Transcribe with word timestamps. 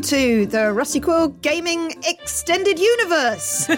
Welcome 0.00 0.18
to 0.18 0.46
the 0.46 0.72
Rusty 0.72 0.98
Quill 1.00 1.28
Gaming 1.42 1.92
Extended 2.06 2.78
Universe. 2.78 3.68
Your 3.68 3.76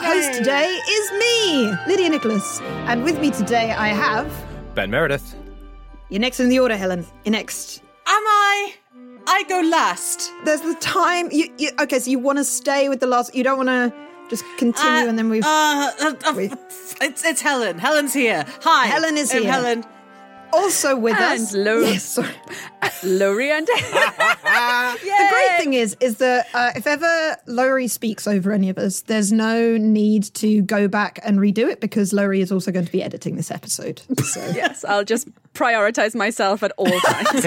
host 0.00 0.34
today 0.34 0.78
is 0.88 1.12
me, 1.12 1.72
Lydia 1.88 2.10
Nicholas, 2.10 2.60
and 2.86 3.02
with 3.02 3.18
me 3.20 3.30
today 3.32 3.72
I 3.72 3.88
have. 3.88 4.30
Ben 4.76 4.90
Meredith. 4.90 5.34
You're 6.10 6.20
next 6.20 6.38
in 6.38 6.48
the 6.48 6.60
order, 6.60 6.76
Helen. 6.76 7.04
You're 7.24 7.32
next. 7.32 7.82
Am 8.06 8.22
I? 8.26 8.74
I 9.26 9.42
go 9.48 9.60
last. 9.62 10.30
There's 10.44 10.60
the 10.60 10.74
time. 10.76 11.28
You, 11.32 11.52
you 11.58 11.70
okay? 11.80 11.98
So 11.98 12.10
you 12.10 12.18
want 12.20 12.38
to 12.38 12.44
stay 12.44 12.88
with 12.88 13.00
the 13.00 13.06
last? 13.08 13.34
You 13.34 13.42
don't 13.42 13.56
want 13.56 13.68
to 13.70 13.92
just 14.30 14.44
continue, 14.58 15.06
Uh, 15.06 15.08
and 15.08 15.18
then 15.18 15.28
we. 15.28 15.40
Uh, 15.40 15.46
uh, 15.46 16.14
uh, 16.24 16.34
We- 16.36 16.52
it's, 17.00 17.24
it's 17.24 17.40
Helen. 17.40 17.78
Helen's 17.78 18.14
here. 18.14 18.44
Hi. 18.62 18.86
Helen 18.86 19.16
is 19.16 19.32
I'm 19.34 19.42
here. 19.42 19.50
Helen. 19.52 19.84
Also 20.54 20.96
with 20.96 21.14
And 21.16 21.40
us. 21.42 21.52
Lo- 21.54 21.80
Yes, 21.80 22.04
sorry. 22.04 22.28
Lori 23.02 23.50
and 23.50 23.66
The 24.44 25.28
great 25.30 25.56
thing 25.58 25.74
is, 25.74 25.96
is 26.00 26.18
that 26.18 26.46
uh, 26.54 26.72
if 26.76 26.86
ever 26.86 27.36
Lowry 27.46 27.88
speaks 27.88 28.26
over 28.26 28.52
any 28.52 28.68
of 28.70 28.78
us, 28.78 29.00
there's 29.02 29.32
no 29.32 29.76
need 29.76 30.24
to 30.34 30.62
go 30.62 30.88
back 30.88 31.18
and 31.22 31.38
redo 31.38 31.68
it 31.68 31.80
because 31.80 32.12
Lowry 32.12 32.40
is 32.40 32.50
also 32.52 32.70
going 32.72 32.86
to 32.86 32.92
be 32.92 33.02
editing 33.02 33.36
this 33.36 33.50
episode. 33.50 34.00
So 34.24 34.40
yes, 34.54 34.84
I'll 34.84 35.04
just 35.04 35.28
prioritize 35.54 36.14
myself 36.14 36.62
at 36.62 36.72
all 36.76 36.86
times. 37.00 37.44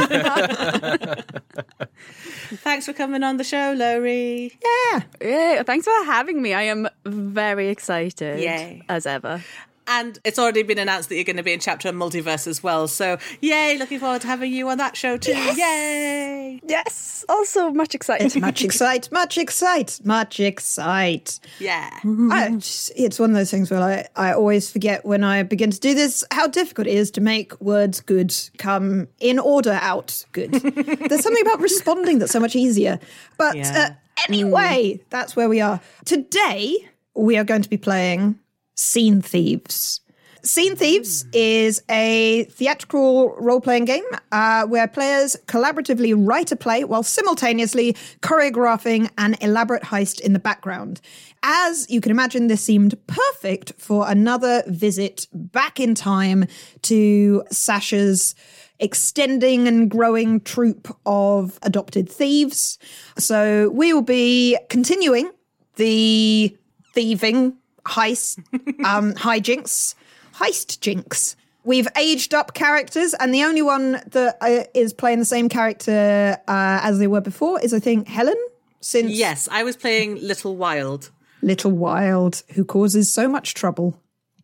Thanks 2.64 2.86
for 2.86 2.94
coming 2.94 3.23
on 3.23 3.38
the 3.38 3.44
show, 3.44 3.73
Lowry. 3.75 4.58
yeah, 4.92 5.02
yeah, 5.21 5.64
thanks 5.64 5.86
for 5.86 6.05
having 6.05 6.42
me. 6.42 6.53
I 6.53 6.64
am 6.64 6.88
very 7.05 7.69
excited. 7.69 8.39
Yay. 8.39 8.83
As 8.89 9.05
ever. 9.05 9.44
And 9.89 10.19
it's 10.25 10.38
already 10.38 10.63
been 10.63 10.77
announced 10.77 11.07
that 11.09 11.16
you're 11.16 11.23
going 11.23 11.38
to 11.38 11.43
be 11.43 11.53
in 11.53 11.59
Chapter 11.61 11.88
and 11.88 11.97
Multiverse 11.97 12.45
as 12.45 12.61
well. 12.61 12.88
So, 12.89 13.17
yay, 13.39 13.77
looking 13.77 13.99
forward 13.99 14.21
to 14.21 14.27
having 14.27 14.52
you 14.52 14.67
on 14.70 14.77
that 14.80 14.98
show 14.98 15.15
too. 15.17 15.31
Yay. 15.31 16.59
Yes. 16.67 17.23
Also 17.30 17.71
much 17.71 17.95
excited. 17.95 18.39
much 18.42 18.64
excite, 18.64 19.09
much 19.11 19.37
excite, 19.37 19.99
much 20.03 20.39
excite. 20.39 21.39
Yeah. 21.59 21.89
I 22.03 22.49
just, 22.58 22.92
it's 22.95 23.17
one 23.20 23.30
of 23.30 23.36
those 23.36 23.49
things 23.49 23.71
where 23.71 23.80
I, 23.81 24.08
I 24.15 24.33
always 24.33 24.70
forget 24.70 25.05
when 25.05 25.23
I 25.23 25.43
begin 25.43 25.71
to 25.71 25.80
do 25.80 25.93
this 25.93 26.23
how 26.31 26.47
difficult 26.47 26.87
it 26.87 26.93
is 26.93 27.09
to 27.11 27.21
make 27.21 27.59
words 27.61 28.02
good 28.02 28.36
come 28.58 29.08
in 29.20 29.39
order 29.39 29.80
out 29.81 30.26
good. 30.33 30.52
There's 30.52 31.23
something 31.23 31.42
about 31.45 31.61
responding 31.61 32.20
that's 32.20 32.31
so 32.33 32.39
much 32.39 32.55
easier. 32.55 32.99
But 33.37 33.55
Yeah. 33.55 33.89
uh, 33.92 33.93
anyway, 34.27 34.99
that's 35.09 35.36
where 35.36 35.47
we 35.47 35.61
are. 35.61 35.80
Today, 36.05 36.89
we 37.15 37.37
are 37.37 37.43
going 37.43 37.61
to 37.61 37.70
be 37.70 37.77
playing 37.77 38.37
Scene 38.77 39.21
Thieves. 39.21 40.02
Scene 40.43 40.76
Thieves 40.76 41.26
is 41.33 41.83
a 41.89 42.45
theatrical 42.45 43.36
role 43.38 43.60
playing 43.60 43.86
game 43.86 44.05
uh, 44.32 44.65
where 44.65 44.88
players 44.88 45.36
collaboratively 45.48 46.14
write 46.15 46.52
a 46.52 46.55
play 46.55 46.83
while 46.83 47.04
simultaneously 47.04 47.93
choreographing 48.21 49.10
an 49.17 49.36
elaborate 49.42 49.83
heist 49.83 50.21
in 50.21 50.33
the 50.33 50.39
background. 50.39 51.02
As 51.43 51.89
you 51.89 51.99
can 51.99 52.11
imagine, 52.11 52.48
this 52.48 52.61
seemed 52.61 52.95
perfect 53.08 53.73
for 53.77 54.08
another 54.08 54.64
visit 54.67 55.27
back 55.33 55.80
in 55.80 55.95
time 55.95 56.45
to 56.83 57.44
Sasha's 57.52 58.36
extending 58.80 59.67
and 59.67 59.89
growing 59.89 60.39
troupe 60.39 60.95
of 61.05 61.59
adopted 61.64 62.08
thieves. 62.09 62.77
So 63.17 63.70
we 63.70 63.92
will 63.92 64.04
be 64.04 64.58
continuing 64.70 65.32
the 65.76 66.55
thieving 66.94 67.58
heist, 67.87 68.39
um, 68.86 69.14
hijinks, 69.14 69.95
heist 70.36 70.80
jinx. 70.80 71.36
We've 71.64 71.87
aged 71.98 72.33
up 72.33 72.53
characters, 72.53 73.14
and 73.15 73.33
the 73.33 73.43
only 73.43 73.61
one 73.61 73.99
that 74.11 74.37
uh, 74.39 74.64
is 74.73 74.93
playing 74.93 75.20
the 75.20 75.25
same 75.25 75.49
character 75.49 76.37
uh, 76.47 76.80
as 76.81 76.99
they 76.99 77.08
were 77.08 77.21
before 77.21 77.59
is, 77.59 77.73
I 77.73 77.80
think, 77.80 78.08
Helen. 78.08 78.37
Since 78.80 79.11
Yes, 79.11 79.49
I 79.52 79.64
was 79.64 79.76
playing 79.76 80.21
Little 80.21 80.55
Wild. 80.55 81.11
Little 81.42 81.71
Wild, 81.71 82.43
who 82.53 82.64
causes 82.64 83.11
so 83.11 83.27
much 83.27 83.53
trouble. 83.53 83.99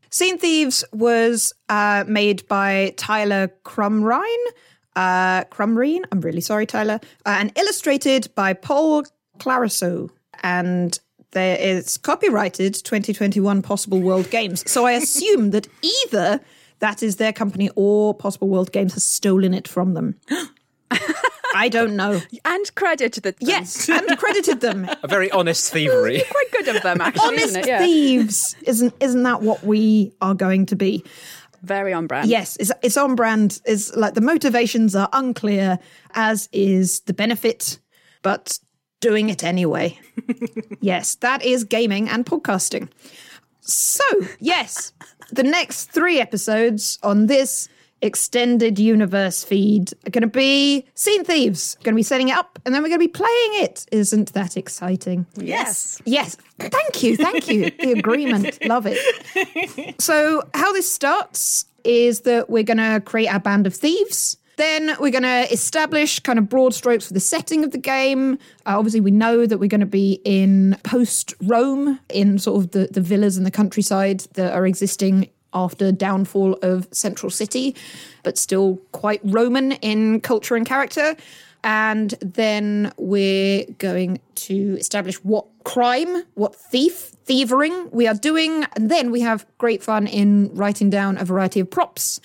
Scene 0.09 0.37
Thieves 0.37 0.83
was 0.91 1.53
uh, 1.69 2.03
made 2.07 2.47
by 2.47 2.93
Tyler 2.97 3.51
Crumrine. 3.63 4.45
Uh, 4.95 5.43
Crumrine, 5.45 6.03
I'm 6.11 6.21
really 6.21 6.41
sorry, 6.41 6.65
Tyler. 6.65 6.99
Uh, 7.25 7.37
and 7.39 7.57
illustrated 7.57 8.27
by 8.35 8.53
Paul 8.53 9.05
Clariso. 9.39 10.09
And 10.43 10.99
there 11.33 11.57
is 11.57 11.97
copyrighted 11.97 12.73
2021 12.73 13.61
Possible 13.61 14.01
World 14.01 14.29
Games. 14.29 14.63
So 14.69 14.85
I 14.85 14.93
assume 14.93 15.51
that 15.51 15.67
either 16.05 16.39
that 16.79 17.03
is 17.03 17.17
their 17.17 17.33
company 17.33 17.69
or 17.75 18.13
Possible 18.13 18.49
World 18.49 18.71
Games 18.71 18.93
has 18.93 19.03
stolen 19.03 19.53
it 19.53 19.67
from 19.67 19.93
them. 19.93 20.19
I 21.55 21.69
don't 21.69 21.95
know. 21.95 22.19
and 22.45 22.75
credit 22.75 23.13
that 23.23 23.39
them. 23.39 23.47
Yes, 23.49 23.87
and 23.87 24.17
credited 24.17 24.61
them. 24.61 24.89
A 25.03 25.07
very 25.07 25.29
honest 25.31 25.71
thievery. 25.71 26.21
Quite 26.31 26.51
good 26.51 26.75
of 26.75 26.81
them 26.83 26.99
actually, 26.99 27.27
honest 27.27 27.45
isn't 27.45 27.61
it? 27.61 27.67
Yeah. 27.67 27.79
thieves 27.79 28.55
isn't 28.63 28.93
isn't 28.99 29.23
that 29.23 29.41
what 29.43 29.63
we 29.63 30.13
are 30.21 30.33
going 30.33 30.65
to 30.67 30.75
be 30.75 31.03
Very 31.61 31.93
on 31.93 32.07
brand. 32.07 32.27
yes 32.27 32.57
it's, 32.57 32.71
it's 32.81 32.97
on 32.97 33.15
brand 33.15 33.61
is 33.65 33.95
like 33.95 34.15
the 34.15 34.21
motivations 34.21 34.95
are 34.95 35.09
unclear 35.13 35.77
as 36.15 36.49
is 36.51 37.01
the 37.01 37.13
benefit 37.13 37.79
but 38.23 38.59
doing 39.03 39.29
it 39.29 39.43
anyway 39.43 39.99
yes 40.79 41.15
that 41.15 41.43
is 41.43 41.63
gaming 41.63 42.07
and 42.09 42.25
podcasting 42.25 42.87
so 43.61 44.03
yes 44.39 44.93
the 45.31 45.43
next 45.43 45.91
three 45.91 46.19
episodes 46.19 46.97
on 47.03 47.27
this 47.27 47.67
extended 48.01 48.79
universe 48.79 49.43
feed 49.45 49.93
are 50.05 50.09
going 50.09 50.21
to 50.21 50.27
be 50.27 50.85
scene 50.93 51.23
thieves 51.23 51.75
going 51.83 51.93
to 51.93 51.95
be 51.95 52.03
setting 52.03 52.27
it 52.29 52.35
up 52.35 52.59
and 52.65 52.73
then 52.75 52.81
we're 52.81 52.89
going 52.89 52.99
to 52.99 53.07
be 53.07 53.17
playing 53.23 53.63
it 53.63 53.85
isn't 53.91 54.33
that 54.33 54.57
exciting 54.57 55.25
Yes. 55.37 56.01
Yes. 56.05 56.35
Thank 56.59 57.03
you. 57.03 57.15
Thank 57.17 57.47
you. 57.47 57.71
The 57.71 57.91
agreement. 57.93 58.63
Love 58.65 58.85
it. 58.87 58.99
So, 60.01 60.43
how 60.53 60.71
this 60.73 60.91
starts 60.91 61.65
is 61.83 62.21
that 62.21 62.49
we're 62.49 62.63
going 62.71 62.77
to 62.77 63.01
create 63.05 63.27
our 63.27 63.39
band 63.39 63.67
of 63.67 63.73
thieves. 63.75 64.37
Then 64.55 64.95
we're 64.99 65.11
going 65.11 65.23
to 65.23 65.51
establish 65.51 66.19
kind 66.19 66.37
of 66.37 66.47
broad 66.47 66.73
strokes 66.73 67.07
for 67.07 67.13
the 67.13 67.19
setting 67.19 67.63
of 67.63 67.71
the 67.71 67.77
game. 67.77 68.33
Uh, 68.65 68.77
obviously, 68.77 69.01
we 69.01 69.11
know 69.11 69.45
that 69.45 69.57
we're 69.57 69.69
going 69.69 69.81
to 69.81 69.85
be 69.85 70.21
in 70.23 70.77
post 70.83 71.33
Rome, 71.41 71.99
in 72.09 72.37
sort 72.37 72.63
of 72.63 72.71
the, 72.71 72.87
the 72.91 73.01
villas 73.01 73.37
and 73.37 73.45
the 73.45 73.51
countryside 73.51 74.21
that 74.33 74.53
are 74.53 74.65
existing 74.65 75.29
after 75.53 75.91
downfall 75.91 76.53
of 76.61 76.87
Central 76.91 77.29
City, 77.29 77.75
but 78.23 78.37
still 78.37 78.79
quite 78.91 79.21
Roman 79.23 79.73
in 79.73 80.21
culture 80.21 80.55
and 80.55 80.65
character. 80.65 81.15
And 81.63 82.11
then 82.19 82.91
we're 82.97 83.65
going 83.77 84.19
to 84.35 84.77
establish 84.77 85.15
what 85.23 85.45
crime, 85.63 86.23
what 86.33 86.55
thief, 86.55 87.13
thievering 87.25 87.89
we 87.91 88.05
are 88.05 88.15
doing. 88.15 88.65
And 88.75 88.91
then 88.91 89.11
we 89.11 89.21
have 89.21 89.45
great 89.57 89.81
fun 89.81 90.07
in 90.07 90.53
writing 90.53 90.89
down 90.89 91.17
a 91.17 91.23
variety 91.23 91.61
of 91.61 91.69
props 91.69 92.19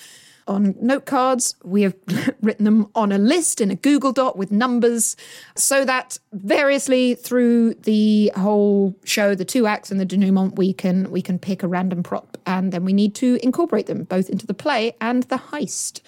on 0.49 0.75
note 0.81 1.05
cards. 1.05 1.55
We 1.63 1.83
have 1.83 1.95
written 2.41 2.65
them 2.65 2.89
on 2.95 3.11
a 3.11 3.17
list 3.17 3.61
in 3.61 3.71
a 3.71 3.75
Google 3.75 4.11
Doc 4.11 4.35
with 4.35 4.51
numbers 4.51 5.15
so 5.55 5.85
that 5.85 6.19
variously 6.33 7.15
through 7.15 7.75
the 7.75 8.31
whole 8.35 8.95
show, 9.05 9.35
the 9.35 9.45
two 9.45 9.67
acts 9.67 9.91
and 9.91 9.99
the 9.99 10.05
denouement, 10.05 10.57
we 10.57 10.73
can 10.73 11.09
we 11.11 11.21
can 11.21 11.39
pick 11.39 11.63
a 11.63 11.67
random 11.67 12.03
prop 12.03 12.37
and 12.45 12.71
then 12.71 12.83
we 12.83 12.93
need 12.93 13.15
to 13.15 13.39
incorporate 13.43 13.85
them 13.85 14.03
both 14.03 14.29
into 14.29 14.47
the 14.47 14.53
play 14.53 14.95
and 14.99 15.23
the 15.23 15.37
heist. 15.37 16.01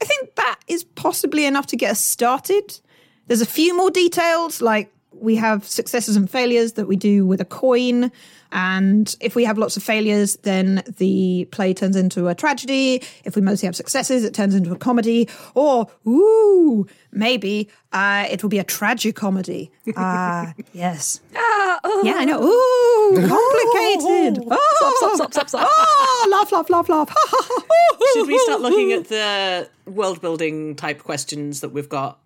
I 0.00 0.04
think 0.04 0.34
that 0.36 0.60
is 0.66 0.84
possibly 0.84 1.44
enough 1.44 1.66
to 1.68 1.76
get 1.76 1.90
us 1.90 2.00
started. 2.00 2.80
There's 3.26 3.40
a 3.40 3.46
few 3.46 3.76
more 3.76 3.90
details, 3.90 4.60
like 4.60 4.92
we 5.14 5.36
have 5.36 5.64
successes 5.66 6.16
and 6.16 6.28
failures 6.30 6.72
that 6.74 6.86
we 6.86 6.96
do 6.96 7.26
with 7.26 7.40
a 7.40 7.44
coin. 7.44 8.10
And 8.54 9.14
if 9.20 9.34
we 9.34 9.44
have 9.44 9.56
lots 9.56 9.76
of 9.78 9.82
failures, 9.82 10.36
then 10.42 10.82
the 10.98 11.48
play 11.52 11.72
turns 11.72 11.96
into 11.96 12.28
a 12.28 12.34
tragedy. 12.34 13.02
If 13.24 13.34
we 13.34 13.40
mostly 13.40 13.66
have 13.66 13.74
successes, 13.76 14.24
it 14.24 14.34
turns 14.34 14.54
into 14.54 14.72
a 14.72 14.76
comedy. 14.76 15.28
Or, 15.54 15.86
ooh, 16.06 16.86
maybe 17.12 17.70
uh, 17.92 18.26
it 18.30 18.42
will 18.42 18.50
be 18.50 18.58
a 18.58 18.64
tragicomedy. 18.64 19.70
Ah, 19.96 20.54
yes. 20.72 21.20
Yeah, 21.34 22.14
I 22.16 22.24
know. 22.24 22.42
Ooh, 22.42 23.14
complicated. 23.28 24.44
Oh, 24.50 24.94
Stop, 24.98 25.14
stop, 25.14 25.32
stop, 25.32 25.48
stop. 25.48 25.68
Oh, 25.70 26.28
laugh, 26.30 26.52
laugh, 26.52 26.70
laugh, 26.70 26.88
laugh. 26.88 27.08
Should 28.14 28.26
we 28.28 28.38
start 28.40 28.60
looking 28.60 28.92
at 28.92 29.08
the 29.08 29.68
world 29.86 30.20
building 30.20 30.76
type 30.76 31.02
questions 31.02 31.60
that 31.62 31.70
we've 31.70 31.88
got? 31.88 32.18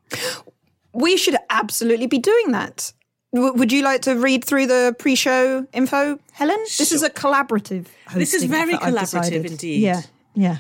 We 0.97 1.17
should 1.17 1.37
absolutely 1.51 2.07
be 2.07 2.19
doing 2.19 2.53
that. 2.53 2.93
W- 3.35 3.53
would 3.55 3.71
you 3.73 3.83
like 3.83 4.03
to 4.03 4.15
read 4.15 4.45
through 4.45 4.67
the 4.67 4.97
pre-show 4.99 5.67
info, 5.73 6.19
Helen? 6.33 6.59
This 6.79 6.93
is 6.93 7.03
a 7.03 7.11
collaborative. 7.11 7.87
This 8.15 8.33
is 8.35 8.45
very 8.45 8.75
collaborative 8.75 9.45
indeed. 9.45 9.83
Yeah, 9.83 10.03
yeah. 10.35 10.59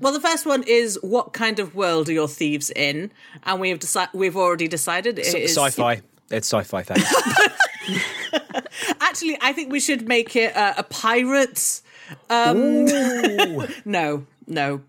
Well, 0.00 0.12
the 0.12 0.20
first 0.20 0.46
one 0.46 0.62
is 0.62 0.98
what 1.02 1.32
kind 1.32 1.58
of 1.58 1.74
world 1.74 2.08
are 2.08 2.12
your 2.12 2.28
thieves 2.28 2.70
in? 2.70 3.10
And 3.44 3.60
we 3.60 3.68
have 3.70 3.80
decided 3.80 4.10
we've 4.14 4.36
already 4.36 4.68
decided 4.68 5.18
it 5.18 5.34
is 5.34 5.56
Sci-fi. 5.56 6.00
It's 6.30 6.48
sci-fi 6.48 6.82
thing. 6.82 7.02
Actually, 9.00 9.36
I 9.40 9.52
think 9.52 9.72
we 9.72 9.80
should 9.80 10.08
make 10.08 10.34
it 10.36 10.56
uh, 10.56 10.74
a 10.78 10.82
pirates. 10.84 11.82
Um, 12.30 12.84
no, 13.84 14.26
no, 14.46 14.80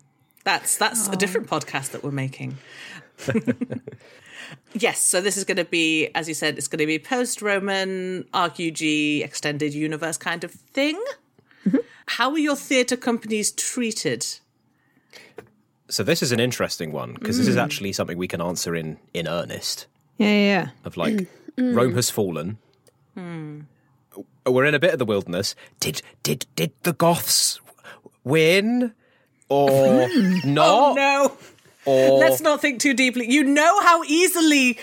that's 0.44 0.76
that's 0.76 1.08
a 1.08 1.16
different 1.16 1.48
podcast 1.48 1.90
that 1.90 2.02
we're 2.02 2.10
making. 2.12 2.58
yes, 4.74 5.02
so 5.02 5.20
this 5.20 5.36
is 5.36 5.44
going 5.44 5.56
to 5.56 5.64
be, 5.64 6.08
as 6.14 6.28
you 6.28 6.34
said, 6.34 6.58
it's 6.58 6.68
going 6.68 6.78
to 6.78 6.86
be 6.86 6.98
post-Roman 6.98 8.24
RQG 8.34 9.24
extended 9.24 9.74
universe 9.74 10.16
kind 10.16 10.44
of 10.44 10.50
thing. 10.50 11.02
Mm-hmm. 11.66 11.78
How 12.06 12.30
are 12.32 12.38
your 12.38 12.56
theatre 12.56 12.96
companies 12.96 13.52
treated? 13.52 14.26
so 15.88 16.02
this 16.02 16.22
is 16.22 16.32
an 16.32 16.40
interesting 16.40 16.92
one 16.92 17.14
because 17.14 17.36
Mm. 17.36 17.40
this 17.40 17.48
is 17.48 17.56
mm. 17.56 17.62
actually 17.62 17.92
something 17.92 18.18
we 18.18 18.28
can 18.28 18.40
answer 18.40 18.74
in 18.74 18.98
in 19.12 19.28
earnest. 19.28 19.86
Yeah, 20.18 20.28
yeah, 20.28 20.46
yeah. 20.46 20.68
Of 20.84 20.96
like, 20.96 21.14
mm. 21.56 21.76
Rome 21.76 21.94
has 21.94 22.10
fallen. 22.10 22.58
Hmm. 23.14 23.60
We're 24.46 24.64
in 24.64 24.74
a 24.74 24.78
bit 24.78 24.92
of 24.92 24.98
the 24.98 25.04
wilderness. 25.04 25.54
Did 25.80 26.02
did 26.22 26.46
did 26.56 26.72
the 26.82 26.92
Goths 26.92 27.60
win 28.24 28.94
or 29.48 29.70
oh, 30.10 30.40
not? 30.44 30.68
Oh, 30.68 30.94
no. 30.94 31.36
Or 31.86 32.18
Let's 32.18 32.40
not 32.40 32.60
think 32.60 32.80
too 32.80 32.94
deeply. 32.94 33.30
You 33.30 33.44
know 33.44 33.80
how 33.82 34.02
easily 34.04 34.74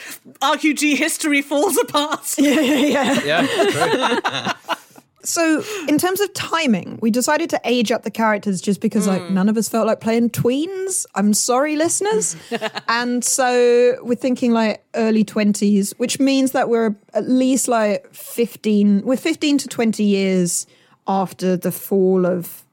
RQG 0.42 0.95
history 0.95 1.42
falls 1.42 1.77
apart. 1.77 2.36
yeah, 2.38 3.21
yeah, 3.24 4.56
true. 4.57 4.75
So, 5.24 5.63
in 5.88 5.98
terms 5.98 6.19
of 6.19 6.33
timing, 6.33 6.98
we 7.01 7.12
decided 7.12 7.50
to 7.51 7.62
age 7.63 7.92
up 7.92 8.03
the 8.03 8.12
characters 8.12 8.59
just 8.59 8.81
because, 8.81 9.07
like, 9.07 9.21
hmm. 9.21 9.33
none 9.33 9.50
of 9.50 9.57
us 9.57 9.69
felt 9.69 9.86
like 9.86 10.00
playing 10.00 10.31
tweens. 10.31 11.06
I'm 11.13 11.33
sorry, 11.33 11.75
listeners. 11.75 12.36
and 12.88 13.24
so 13.24 13.98
we're 14.01 14.15
thinking 14.15 14.51
like 14.51 14.83
early 14.95 15.24
20s, 15.24 15.94
which 15.98 16.19
means 16.19 16.51
that 16.51 16.69
we're 16.69 16.95
at 17.13 17.30
least 17.30 17.68
like 17.68 18.12
15, 18.13 19.03
we're 19.03 19.15
15 19.15 19.59
to 19.59 19.68
20 19.68 20.03
years 20.03 20.65
after 21.07 21.56
the 21.56 21.71
fall 21.71 22.25
of, 22.25 22.63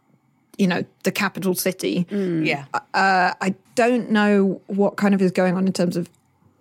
you 0.59 0.67
know, 0.67 0.85
the 1.05 1.13
capital 1.13 1.55
city. 1.55 2.07
Yeah. 2.11 2.67
Uh, 2.75 3.33
I 3.41 3.55
don't 3.75 4.11
know 4.11 4.61
what 4.67 4.97
kind 4.97 5.15
of 5.15 5.23
is 5.23 5.31
going 5.31 5.57
on 5.57 5.67
in 5.67 5.73
terms 5.73 5.97
of 5.97 6.09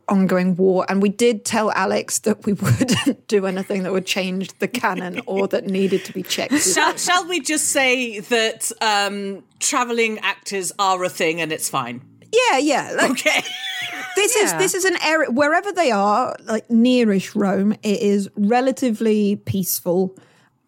ongoing 0.09 0.55
war. 0.55 0.85
And 0.87 1.01
we 1.01 1.09
did 1.09 1.43
tell 1.43 1.71
Alex 1.71 2.19
that 2.19 2.45
we 2.45 2.53
wouldn't 2.63 3.27
do 3.27 3.45
anything 3.45 3.83
that 3.83 3.91
would 3.91 4.05
change 4.05 4.57
the 4.59 4.67
canon 4.67 5.21
or 5.25 5.47
that 5.49 5.65
needed 5.65 6.05
to 6.05 6.13
be 6.13 6.23
checked. 6.23 6.53
shall, 6.73 6.95
shall 6.95 7.27
we 7.27 7.39
just 7.41 7.69
say 7.69 8.19
that 8.19 8.71
um, 8.81 9.43
traveling 9.59 10.19
actors 10.19 10.71
are 10.79 11.03
a 11.03 11.09
thing 11.09 11.41
and 11.41 11.51
it's 11.51 11.69
fine? 11.69 12.01
yeah, 12.51 12.57
yeah. 12.57 12.93
Like, 12.97 13.11
Okay. 13.11 13.41
this 14.15 14.35
is 14.35 14.53
this 14.55 14.73
is 14.73 14.85
an 14.85 14.97
area 15.03 15.31
wherever 15.31 15.71
they 15.71 15.91
are, 15.91 16.35
like 16.43 16.67
nearish 16.67 17.33
Rome, 17.35 17.71
it 17.83 18.01
is 18.01 18.29
relatively 18.35 19.37
peaceful, 19.37 20.15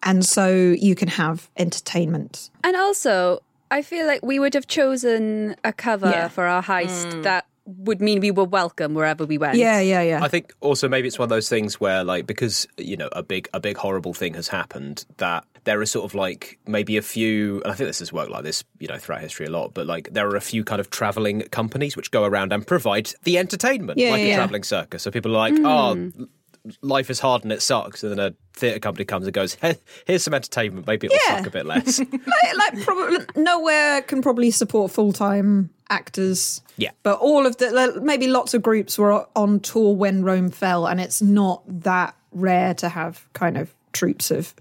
and 0.02 0.24
so 0.24 0.48
you 0.48 0.94
can 0.94 1.08
have 1.08 1.50
entertainment. 1.56 2.50
And 2.64 2.76
also, 2.76 3.42
I 3.70 3.82
feel 3.82 4.06
like 4.06 4.24
we 4.24 4.38
would 4.38 4.54
have 4.54 4.66
chosen 4.66 5.56
a 5.64 5.72
cover 5.72 6.10
Yeah. 6.10 6.28
for 6.28 6.44
our 6.44 6.62
heist 6.62 7.12
hmm. 7.12 7.22
that 7.22 7.46
would 7.66 8.00
mean 8.00 8.20
we 8.20 8.30
were 8.30 8.44
welcome 8.44 8.94
wherever 8.94 9.24
we 9.24 9.38
went. 9.38 9.56
Yeah, 9.56 9.80
yeah, 9.80 10.02
yeah. 10.02 10.24
I 10.24 10.28
think 10.28 10.52
also 10.60 10.88
maybe 10.88 11.06
it's 11.06 11.18
one 11.18 11.26
of 11.26 11.30
those 11.30 11.48
things 11.48 11.80
where 11.80 12.02
like 12.02 12.26
because 12.26 12.66
you 12.76 12.96
know 12.96 13.08
a 13.12 13.22
big 13.22 13.48
a 13.54 13.60
big 13.60 13.76
horrible 13.76 14.12
thing 14.14 14.34
has 14.34 14.48
happened 14.48 15.04
that 15.18 15.44
there 15.64 15.80
is 15.82 15.90
sort 15.90 16.04
of 16.04 16.14
like 16.14 16.58
maybe 16.66 16.96
a 16.96 17.02
few 17.02 17.60
and 17.62 17.70
I 17.70 17.74
think 17.74 17.86
this 17.88 17.98
has 18.00 18.12
worked 18.12 18.30
like 18.30 18.44
this 18.44 18.64
you 18.78 18.88
know 18.88 18.96
throughout 18.98 19.20
history 19.20 19.46
a 19.46 19.50
lot 19.50 19.74
but 19.74 19.86
like 19.86 20.12
there 20.12 20.26
are 20.26 20.36
a 20.36 20.40
few 20.40 20.64
kind 20.64 20.80
of 20.80 20.90
traveling 20.90 21.42
companies 21.50 21.96
which 21.96 22.10
go 22.10 22.24
around 22.24 22.52
and 22.52 22.66
provide 22.66 23.12
the 23.24 23.38
entertainment 23.38 23.98
Yeah, 23.98 24.12
like 24.12 24.20
yeah, 24.20 24.24
a 24.24 24.28
yeah. 24.30 24.36
traveling 24.36 24.62
circus 24.64 25.02
so 25.02 25.10
people 25.10 25.32
are 25.32 25.50
like 25.50 25.56
hmm. 25.56 25.66
oh 25.66 26.10
life 26.82 27.08
is 27.10 27.20
hard 27.20 27.42
and 27.42 27.52
it 27.52 27.62
sucks 27.62 28.02
and 28.02 28.12
then 28.12 28.18
a 28.18 28.34
theatre 28.58 28.78
company 28.78 29.04
comes 29.04 29.26
and 29.26 29.32
goes 29.32 29.54
hey, 29.54 29.76
here's 30.06 30.22
some 30.22 30.34
entertainment 30.34 30.86
maybe 30.86 31.06
it'll 31.06 31.18
Yeah. 31.28 31.38
suck 31.38 31.46
a 31.46 31.50
bit 31.50 31.66
less 31.66 31.98
like, 32.12 32.56
like 32.56 32.82
probably 32.84 33.18
nowhere 33.36 34.02
can 34.02 34.20
probably 34.22 34.50
support 34.50 34.90
full 34.90 35.12
time 35.12 35.70
actors. 35.88 36.62
Yeah. 36.76 36.90
but 37.02 37.18
all 37.18 37.46
of 37.46 37.56
the 37.58 37.70
like, 37.70 37.96
maybe 38.02 38.26
lots 38.28 38.54
of 38.54 38.62
groups 38.62 38.96
were 38.98 39.26
on 39.36 39.60
tour 39.60 39.94
when 39.94 40.22
Rome 40.22 40.50
fell, 40.50 40.86
and 40.86 41.00
it's 41.00 41.20
not 41.20 41.62
that 41.82 42.14
rare 42.32 42.74
to 42.74 42.88
have 42.88 43.26
kind 43.32 43.58
of 43.58 43.74
troops 43.92 44.30
of. 44.30 44.54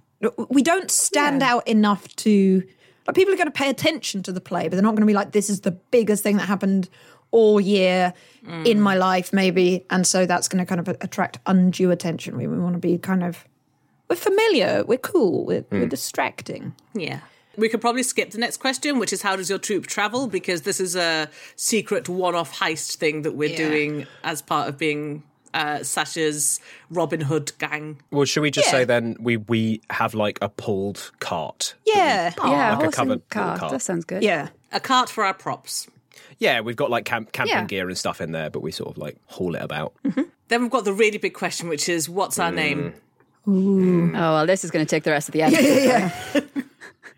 We 0.49 0.63
don't 0.63 0.89
stand 0.91 1.43
out 1.43 1.67
enough 1.67 2.07
to 2.17 2.63
like 3.07 3.15
people 3.15 3.33
are 3.33 3.37
going 3.37 3.47
to 3.47 3.51
pay 3.51 3.69
attention 3.69 4.23
to 4.23 4.31
the 4.33 4.41
play, 4.41 4.63
but 4.63 4.71
they're 4.71 4.81
not 4.81 4.91
going 4.91 5.01
to 5.01 5.05
be 5.07 5.13
like, 5.13 5.31
"This 5.31 5.49
is 5.49 5.61
the 5.61 5.71
biggest 5.71 6.23
thing 6.23 6.37
that 6.37 6.47
happened." 6.47 6.89
All 7.31 7.59
year 7.61 8.13
in 8.65 8.81
my 8.81 8.95
life, 8.95 9.31
maybe, 9.31 9.85
and 9.91 10.07
so 10.07 10.25
that's 10.25 10.47
going 10.47 10.65
to 10.65 10.67
kind 10.67 10.79
of 10.79 10.87
attract 11.01 11.37
undue 11.45 11.91
attention. 11.91 12.35
We, 12.37 12.47
we 12.47 12.57
want 12.57 12.73
to 12.73 12.79
be 12.79 12.97
kind 12.97 13.23
of 13.23 13.45
we're 14.09 14.15
familiar, 14.15 14.83
we're 14.87 14.97
cool, 14.97 15.45
we're, 15.45 15.63
we're 15.69 15.85
distracting. 15.85 16.73
Yeah. 16.95 17.19
We 17.57 17.69
could 17.69 17.81
probably 17.81 18.01
skip 18.03 18.31
the 18.31 18.37
next 18.39 18.57
question, 18.57 18.97
which 18.97 19.13
is 19.13 19.21
how 19.21 19.35
does 19.35 19.49
your 19.49 19.59
troop 19.59 19.85
travel? 19.85 20.25
Because 20.27 20.63
this 20.63 20.79
is 20.79 20.95
a 20.95 21.29
secret 21.55 22.09
one 22.09 22.33
off 22.33 22.57
heist 22.59 22.95
thing 22.95 23.21
that 23.23 23.33
we're 23.35 23.49
Yeah. 23.49 23.57
doing 23.57 24.07
as 24.23 24.41
part 24.41 24.67
of 24.69 24.77
being 24.79 25.21
uh, 25.53 25.83
Sasha's 25.83 26.59
Robin 26.89 27.21
Hood 27.21 27.51
gang. 27.59 27.99
well 28.11 28.23
should 28.25 28.41
we 28.41 28.49
just 28.51 28.67
Yeah. 28.67 28.71
say 28.71 28.83
then 28.85 29.15
we 29.19 29.37
we 29.37 29.81
have 29.89 30.13
like 30.13 30.37
a 30.41 30.49
pulled 30.49 31.11
cart 31.19 31.73
Yeah, 31.85 32.33
Yeah, 32.37 32.43
Like 32.43 32.53
a 32.53 32.75
horse 32.75 32.95
covered 32.95 33.11
and 33.13 33.29
cart. 33.29 33.59
cart. 33.59 33.71
That 33.71 33.81
sounds 33.81 34.05
good. 34.05 34.23
yeah. 34.23 34.49
A 34.71 34.79
cart 34.79 35.09
for 35.09 35.23
our 35.25 35.33
props. 35.33 35.87
Yeah 36.39 36.61
we've 36.61 36.75
got 36.75 36.89
like 36.89 37.05
camp, 37.05 37.31
camping 37.31 37.55
Yeah. 37.55 37.65
gear 37.65 37.87
and 37.87 37.97
stuff 37.97 38.19
in 38.21 38.31
there 38.31 38.49
but 38.49 38.61
we 38.61 38.71
sort 38.71 38.89
of 38.89 38.97
like 38.97 39.17
haul 39.27 39.55
it 39.55 39.61
about 39.61 39.93
mm-hmm. 40.03 40.23
Then 40.49 40.63
we've 40.63 40.71
got 40.71 40.83
the 40.83 40.93
really 40.93 41.19
big 41.19 41.35
question, 41.35 41.69
which 41.69 41.87
is 41.87 42.09
what's 42.09 42.39
our 42.39 42.51
mm. 42.51 42.55
name? 42.55 42.93
Mm. 43.47 44.17
Oh, 44.17 44.33
well, 44.33 44.47
this 44.47 44.63
is 44.63 44.71
going 44.71 44.83
to 44.83 44.89
take 44.89 45.03
the 45.03 45.11
rest 45.11 45.29
of 45.29 45.33
the 45.33 45.41
episode. 45.43 46.49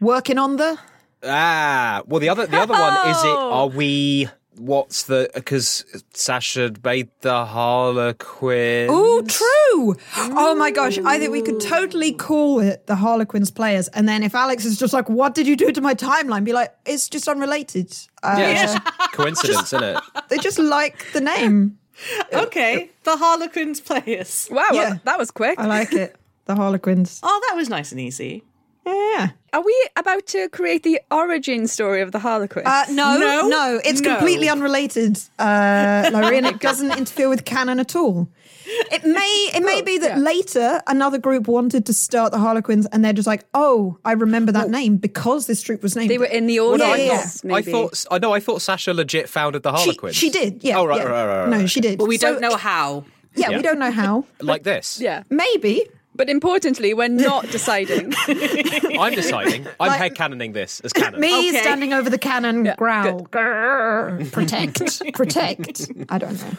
Working 0.02 0.38
on 0.38 0.58
the 0.58 0.78
Ah, 1.24 2.02
well, 2.08 2.20
the 2.20 2.30
other 2.30 2.46
the 2.46 2.58
other 2.58 2.74
one 2.74 2.94
is 3.10 3.24
it? 3.24 3.28
Oh. 3.30 3.52
Are 3.54 3.68
we? 3.68 4.28
What's 4.62 5.04
the? 5.04 5.30
Because 5.34 5.84
Sasha 6.14 6.72
made 6.84 7.10
the 7.22 7.46
Harlequin. 7.46 8.88
Oh, 8.90 9.22
true. 9.24 9.96
Oh 10.18 10.56
my 10.56 10.72
gosh. 10.72 10.98
I 11.00 11.18
think 11.20 11.32
we 11.32 11.42
could 11.42 11.60
totally 11.60 12.12
call 12.14 12.60
it 12.60 12.86
the 12.88 12.96
Harlequins 12.96 13.50
players. 13.52 13.88
And 13.90 14.08
then 14.08 14.22
if 14.24 14.36
Alex 14.36 14.64
is 14.66 14.78
just 14.78 14.94
like, 14.94 15.10
what 15.10 15.34
did 15.34 15.48
you 15.48 15.56
do 15.56 15.72
to 15.72 15.82
my 15.82 15.94
timeline? 15.96 16.44
Be 16.44 16.54
like, 16.54 16.74
it's 16.86 17.10
just 17.10 17.28
unrelated. 17.28 17.92
Uh, 18.22 18.36
yeah, 18.38 18.64
it's 18.64 18.74
just 18.74 19.12
coincidence, 19.14 19.74
isn't 19.74 19.84
it? 19.84 20.04
They 20.30 20.38
just 20.38 20.60
like 20.60 21.12
the 21.14 21.22
name. 21.22 21.78
Okay, 22.34 22.90
the 23.04 23.16
Harlequins 23.18 23.80
players. 23.80 24.48
Wow, 24.50 24.66
well, 24.72 24.74
Yeah. 24.94 24.98
that 25.04 25.20
was 25.20 25.30
quick. 25.30 25.60
I 25.60 25.66
like 25.68 25.94
it. 25.94 26.16
The 26.46 26.56
Harlequins. 26.56 27.20
Oh, 27.22 27.42
that 27.50 27.56
was 27.56 27.70
nice 27.70 27.92
and 27.92 28.02
easy. 28.02 28.44
Yeah. 28.86 29.30
Are 29.54 29.62
we 29.62 29.90
about 29.96 30.26
to 30.28 30.50
create 30.50 30.84
the 30.84 31.02
origin 31.12 31.68
story 31.68 32.02
of 32.02 32.12
the 32.12 32.20
Harlequin? 32.20 32.64
Uh, 32.66 32.86
no, 32.90 33.18
No? 33.18 33.48
no, 33.48 33.82
it's 33.84 34.02
No. 34.02 34.16
completely 34.16 34.50
unrelated, 34.50 35.20
uh, 35.38 36.10
Laurie, 36.14 36.38
and 36.38 36.46
it 36.48 36.60
doesn't 36.60 36.98
interfere 36.98 37.30
with 37.30 37.44
canon 37.46 37.80
at 37.80 37.96
all. 37.96 38.30
It 38.66 39.04
may 39.04 39.50
it 39.54 39.64
may 39.64 39.82
be 39.82 39.98
that 39.98 40.12
yeah. 40.18 40.24
later 40.24 40.82
another 40.88 41.18
group 41.18 41.48
wanted 41.48 41.86
to 41.88 41.94
start 41.94 42.32
the 42.32 42.38
Harlequins, 42.40 42.86
and 42.92 43.04
they're 43.04 43.12
just 43.12 43.28
like, 43.28 43.44
"Oh, 43.54 43.98
I 44.06 44.14
remember 44.14 44.52
that 44.54 44.70
name 44.70 44.96
because 44.98 45.46
this 45.48 45.62
troop 45.62 45.84
was 45.84 45.96
named." 45.96 46.10
they 46.10 46.18
were 46.18 46.26
in 46.26 46.46
the 46.48 46.60
Well, 46.62 46.82
audience. 46.82 47.44
no, 47.44 47.54
I 47.56 47.58
I 47.58 47.60
Yeah, 47.62 47.72
thought, 47.72 47.94
I 47.94 47.96
thought 47.96 48.08
I 48.12 48.18
know 48.20 48.34
I 48.34 48.40
thought 48.40 48.62
Sasha 48.62 48.94
legit 48.94 49.28
founded 49.28 49.64
the 49.64 49.72
Harlequins. 49.74 50.16
she 50.16 50.30
did, 50.30 50.64
yeah. 50.64 50.78
Oh 50.80 50.86
right, 50.86 51.00
yeah. 51.02 51.04
right, 51.08 51.26
right, 51.26 51.40
right. 51.42 51.50
No, 51.60 51.66
she 51.68 51.82
did. 51.82 51.98
But 52.00 52.08
we 52.08 52.18
So, 52.18 52.32
don't 52.32 52.42
know 52.42 52.56
how. 52.56 53.04
Yeah, 53.36 53.50
Yeah. 53.50 53.58
we 53.58 53.64
don't 53.64 53.80
know 53.80 53.92
how. 53.92 54.26
like 54.40 54.64
this. 54.64 55.00
Yeah. 55.02 55.24
Maybe. 55.30 55.88
But 56.14 56.30
importantly, 56.30 56.94
we're 56.94 57.08
not 57.30 57.50
deciding. 57.50 58.14
I'm 58.28 59.14
deciding. 59.14 59.66
I'm 59.80 59.88
Like- 59.90 60.14
headcanoning 60.14 60.54
this 60.54 60.80
as 60.82 60.92
canon. 60.94 61.20
Me 61.20 61.50
Okay. 61.50 61.62
standing 61.62 61.94
over 61.94 62.10
the 62.10 62.18
cannon, 62.18 62.74
growl, 62.78 63.22
grrr, 63.28 64.32
protect, 64.32 65.14
protect. 65.14 65.90
I 66.10 66.18
don't 66.18 66.40
know. 66.42 66.58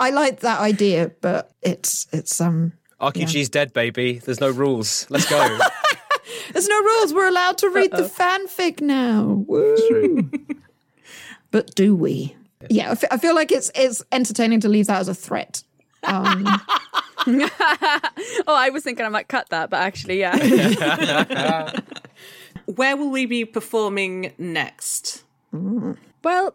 I 0.00 0.10
like 0.10 0.40
that 0.40 0.60
idea, 0.60 1.10
but 1.20 1.50
it's 1.62 2.06
it's 2.12 2.40
um. 2.40 2.72
RQG's 3.00 3.48
dead, 3.50 3.72
baby. 3.74 4.18
There's 4.24 4.40
no 4.40 4.50
rules. 4.50 5.06
Let's 5.10 5.28
go. 5.28 5.58
There's 6.52 6.68
no 6.68 6.80
rules. 6.80 7.12
We're 7.12 7.28
allowed 7.28 7.58
to 7.58 7.68
read 7.68 7.90
the 7.90 8.04
fanfic 8.04 8.80
now. 8.80 9.44
Woo. 9.46 10.30
But 11.50 11.74
do 11.74 11.94
we? 11.94 12.34
Yeah, 12.70 12.94
I 13.10 13.18
feel 13.18 13.34
like 13.34 13.52
it's 13.52 13.70
it's 13.74 14.02
entertaining 14.10 14.60
to 14.60 14.68
leave 14.68 14.86
that 14.86 15.00
as 15.00 15.08
a 15.08 15.14
threat. 15.14 15.62
Um, 16.04 16.46
oh, 17.26 18.44
I 18.46 18.70
was 18.70 18.82
thinking 18.84 19.04
I 19.04 19.08
might 19.08 19.28
cut 19.28 19.48
that, 19.50 19.70
but 19.70 19.80
actually, 19.80 20.20
yeah. 20.20 20.34
Where 22.66 22.96
will 22.96 23.10
we 23.10 23.26
be 23.26 23.44
performing 23.44 24.32
next? 24.38 25.24
well, 26.22 26.54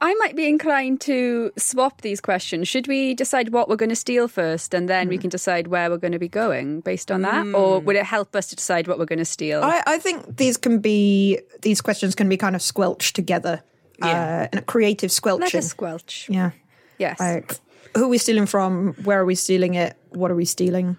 I 0.00 0.14
might 0.14 0.36
be 0.36 0.46
inclined 0.46 1.00
to 1.02 1.50
swap 1.56 2.02
these 2.02 2.20
questions. 2.20 2.68
Should 2.68 2.86
we 2.86 3.14
decide 3.14 3.48
what 3.52 3.68
we're 3.68 3.76
going 3.76 3.88
to 3.88 3.96
steal 3.96 4.28
first, 4.28 4.74
and 4.74 4.88
then 4.88 5.08
we 5.08 5.18
can 5.18 5.30
decide 5.30 5.68
where 5.68 5.88
we're 5.90 5.96
going 5.98 6.12
to 6.12 6.18
be 6.18 6.28
going 6.28 6.80
based 6.80 7.10
on 7.10 7.22
that, 7.22 7.46
or 7.54 7.80
would 7.80 7.96
it 7.96 8.04
help 8.04 8.36
us 8.36 8.48
to 8.48 8.56
decide 8.56 8.86
what 8.88 8.98
we're 8.98 9.06
going 9.06 9.18
to 9.18 9.24
steal? 9.24 9.62
I, 9.62 9.82
I 9.86 9.98
think 9.98 10.36
these 10.36 10.56
can 10.56 10.78
be 10.80 11.40
these 11.62 11.80
questions 11.80 12.14
can 12.14 12.28
be 12.28 12.36
kind 12.36 12.54
of 12.54 12.62
squelched 12.62 13.16
together 13.16 13.62
Yeah. 14.00 14.42
uh, 14.44 14.48
in 14.52 14.58
a 14.58 14.62
creative 14.62 15.08
Let 15.08 15.12
squelching. 15.12 15.58
us 15.58 15.66
squelch. 15.68 16.26
Yeah, 16.28 16.50
Yes. 16.98 17.18
like 17.20 17.56
who 17.98 18.04
are 18.04 18.08
we 18.08 18.18
stealing 18.18 18.46
from? 18.46 18.94
Where 19.04 19.20
are 19.20 19.24
we 19.24 19.34
stealing 19.34 19.74
it? 19.74 19.96
What 20.10 20.30
are 20.30 20.36
we 20.36 20.44
stealing? 20.44 20.96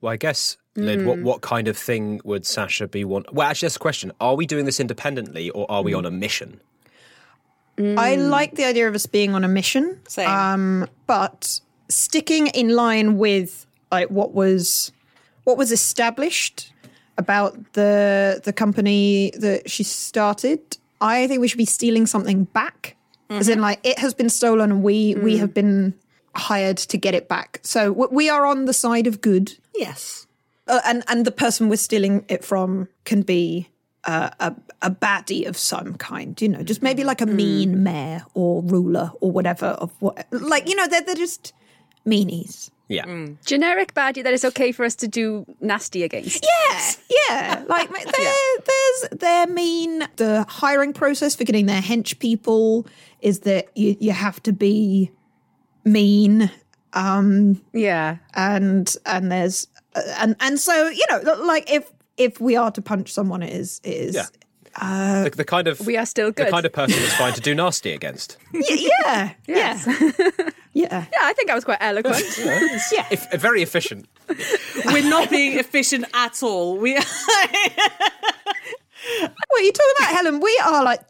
well, 0.00 0.12
I 0.12 0.16
guess, 0.16 0.56
Lid, 0.76 1.04
what, 1.04 1.18
what 1.20 1.40
kind 1.40 1.66
of 1.66 1.76
thing 1.76 2.20
would 2.24 2.46
Sasha 2.46 2.86
be 2.86 3.04
want? 3.04 3.32
Well, 3.32 3.48
actually, 3.48 3.66
that's 3.66 3.76
a 3.76 3.80
question. 3.80 4.12
Are 4.20 4.36
we 4.36 4.46
doing 4.46 4.64
this 4.64 4.78
independently 4.78 5.50
or 5.50 5.70
are 5.70 5.82
we 5.82 5.92
on 5.92 6.04
a 6.04 6.10
mission? 6.10 6.60
I 7.80 8.16
like 8.16 8.56
the 8.56 8.64
idea 8.64 8.88
of 8.88 8.94
us 8.94 9.06
being 9.06 9.34
on 9.34 9.44
a 9.44 9.48
mission. 9.48 10.00
Same. 10.08 10.28
Um, 10.28 10.88
but 11.06 11.60
sticking 11.88 12.48
in 12.48 12.70
line 12.70 13.18
with 13.18 13.66
like 13.92 14.08
what 14.08 14.34
was 14.34 14.90
what 15.44 15.56
was 15.56 15.70
established 15.70 16.72
about 17.18 17.74
the 17.74 18.40
the 18.44 18.52
company 18.52 19.32
that 19.38 19.70
she 19.70 19.84
started, 19.84 20.76
I 21.00 21.28
think 21.28 21.40
we 21.40 21.46
should 21.46 21.58
be 21.58 21.64
stealing 21.64 22.06
something 22.06 22.44
back. 22.44 22.96
As 23.30 23.48
in, 23.48 23.60
like 23.60 23.78
it 23.84 23.98
has 23.98 24.14
been 24.14 24.30
stolen, 24.30 24.72
and 24.72 24.82
we 24.82 25.14
we 25.16 25.36
have 25.36 25.54
been 25.54 25.94
hired 26.34 26.76
to 26.78 26.96
get 26.98 27.14
it 27.14 27.28
back. 27.28 27.60
So 27.62 27.92
we 27.92 28.28
are 28.28 28.46
on 28.46 28.64
the 28.66 28.72
side 28.72 29.06
of 29.06 29.20
good, 29.20 29.56
Yes. 29.74 30.26
uh, 30.66 30.80
and 30.86 31.02
and 31.08 31.24
the 31.24 31.32
person 31.32 31.68
we're 31.68 31.76
stealing 31.76 32.24
it 32.28 32.44
from 32.44 32.88
can 33.04 33.22
be 33.22 33.68
uh, 34.04 34.30
a 34.40 34.54
a 34.82 34.90
baddie 34.90 35.46
of 35.46 35.56
some 35.56 35.94
kind, 35.94 36.40
you 36.40 36.48
know, 36.48 36.62
just 36.62 36.82
maybe 36.82 37.02
like 37.04 37.20
a 37.20 37.26
mean 37.26 37.82
mayor 37.82 38.24
or 38.34 38.62
ruler 38.62 39.10
or 39.20 39.30
whatever 39.32 39.66
of 39.66 39.90
what, 40.00 40.26
like 40.30 40.68
you 40.68 40.76
know, 40.76 40.86
they're 40.86 41.02
they're 41.02 41.14
just 41.14 41.52
meanies. 42.06 42.70
Yeah. 42.90 43.04
Generic 43.44 43.92
baddie 43.92 44.22
that 44.24 44.32
is 44.32 44.46
okay 44.46 44.72
for 44.72 44.82
us 44.84 44.94
to 44.96 45.08
do 45.08 45.44
nasty 45.60 46.04
against. 46.04 46.42
Yeah, 46.42 46.90
yeah. 47.28 47.62
Like 47.68 47.90
they're, 48.16 48.34
there's 48.66 49.08
they're 49.20 49.46
mean. 49.46 50.04
The 50.16 50.46
hiring 50.48 50.94
process 50.94 51.36
for 51.36 51.44
getting 51.44 51.66
their 51.66 51.82
hench 51.82 52.18
people 52.18 52.86
is 53.20 53.40
that 53.40 53.68
you 53.76 53.94
you 54.00 54.12
have 54.12 54.42
to 54.44 54.54
be 54.54 55.10
mean 55.84 56.50
um 56.92 57.60
Yeah. 57.72 58.16
and 58.34 58.94
and 59.06 59.30
there's 59.32 59.68
uh, 59.94 60.02
and 60.18 60.36
and 60.40 60.58
so 60.58 60.88
you 60.88 61.04
know 61.10 61.20
like 61.44 61.70
if 61.70 61.90
if 62.16 62.40
we 62.40 62.56
are 62.56 62.70
to 62.72 62.82
punch 62.82 63.12
someone 63.12 63.42
it 63.42 63.52
is 63.52 63.80
it 63.84 63.94
is 63.94 64.14
Yeah. 64.14 64.26
the, 65.24 65.30
the 65.36 65.44
kind 65.44 65.68
of 65.68 65.80
We 65.86 65.96
are 65.96 66.06
still 66.06 66.30
good. 66.32 66.46
the 66.46 66.50
kind 66.50 66.66
of 66.66 66.72
person 66.72 67.00
that's 67.00 67.14
fine 67.16 67.32
to 67.34 67.40
do 67.40 67.54
nasty 67.54 67.92
against. 67.92 68.36
Y- 68.52 68.62
yeah 69.04 69.30
yeah 69.46 69.78
yeah 70.72 71.04
Yeah, 71.12 71.22
I 71.22 71.32
think 71.34 71.50
I 71.50 71.54
was 71.54 71.64
quite 71.64 71.78
eloquent. 71.80 72.16
If, 73.10 73.30
very 73.40 73.62
efficient. 73.62 74.06
We're 74.86 75.08
not 75.08 75.30
being 75.30 75.58
efficient 75.58 76.04
at 76.14 76.42
all. 76.42 76.76
We 76.78 76.94
Well, 76.94 77.04
you're 79.62 79.72
talking 79.72 79.94
about 79.98 80.14
Helen. 80.16 80.40
We 80.40 80.60
are 80.66 80.84
like 80.84 81.00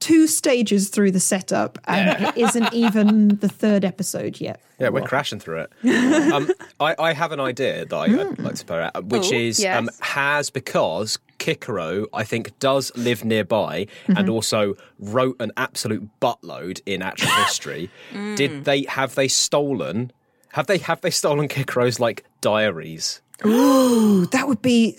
two 0.00 0.26
stages 0.26 0.88
through 0.90 1.10
the 1.10 1.20
setup, 1.20 1.78
and 1.84 2.22
it 2.22 2.36
isn't 2.36 2.72
even 2.72 3.28
the 3.38 3.48
third 3.48 3.84
episode 3.84 4.40
yet. 4.40 4.60
Yeah, 4.78 4.90
we're 4.90 5.02
crashing 5.02 5.40
through 5.40 5.66
it. 5.82 6.32
um, 6.32 6.48
I, 6.78 6.94
I 6.98 7.12
have 7.12 7.32
an 7.32 7.40
idea 7.40 7.84
that 7.84 7.96
I, 7.96 8.04
I'd 8.04 8.38
like 8.38 8.54
to 8.54 8.64
put 8.64 8.78
out, 8.78 9.04
which 9.06 9.32
Oh, 9.32 9.36
is 9.36 9.58
yes. 9.60 9.76
um, 9.76 9.90
has 10.00 10.50
because 10.50 11.18
Kikero, 11.40 12.06
I 12.14 12.22
think, 12.24 12.56
does 12.60 12.92
live 12.96 13.24
nearby 13.24 13.86
Mm-hmm. 14.06 14.16
and 14.16 14.28
also 14.28 14.76
wrote 15.00 15.36
an 15.40 15.50
absolute 15.56 16.08
buttload 16.20 16.80
in 16.86 17.02
actual 17.02 17.30
history. 17.44 17.90
Did 18.36 18.64
they 18.64 18.82
have 18.84 19.14
they 19.16 19.26
stolen? 19.28 20.12
Have 20.52 20.66
they 20.68 20.78
have 20.78 21.00
they 21.00 21.10
stolen 21.10 21.48
Kikero's 21.48 21.98
like 22.00 22.24
diaries? 22.40 23.20
Ooh, 23.46 24.26
that 24.26 24.48
would 24.48 24.60
be 24.62 24.98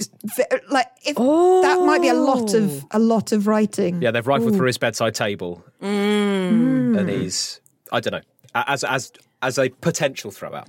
like 0.70 0.88
if 1.06 1.16
that 1.18 1.84
might 1.86 2.02
be 2.02 2.08
a 2.08 2.14
lot 2.14 2.54
of 2.54 2.86
a 2.92 3.00
lot 3.00 3.32
of 3.32 3.48
writing. 3.48 4.02
Yeah, 4.02 4.12
they've 4.12 4.26
rifled 4.26 4.56
through 4.56 4.68
his 4.68 4.78
bedside 4.78 5.16
table, 5.16 5.64
and 5.82 7.10
he's 7.10 7.60
I 7.92 8.00
don't 8.00 8.14
know 8.14 8.22
as 8.56 8.84
as 8.84 9.12
as 9.42 9.58
a 9.60 9.70
potential 9.70 10.32
throwout. 10.32 10.68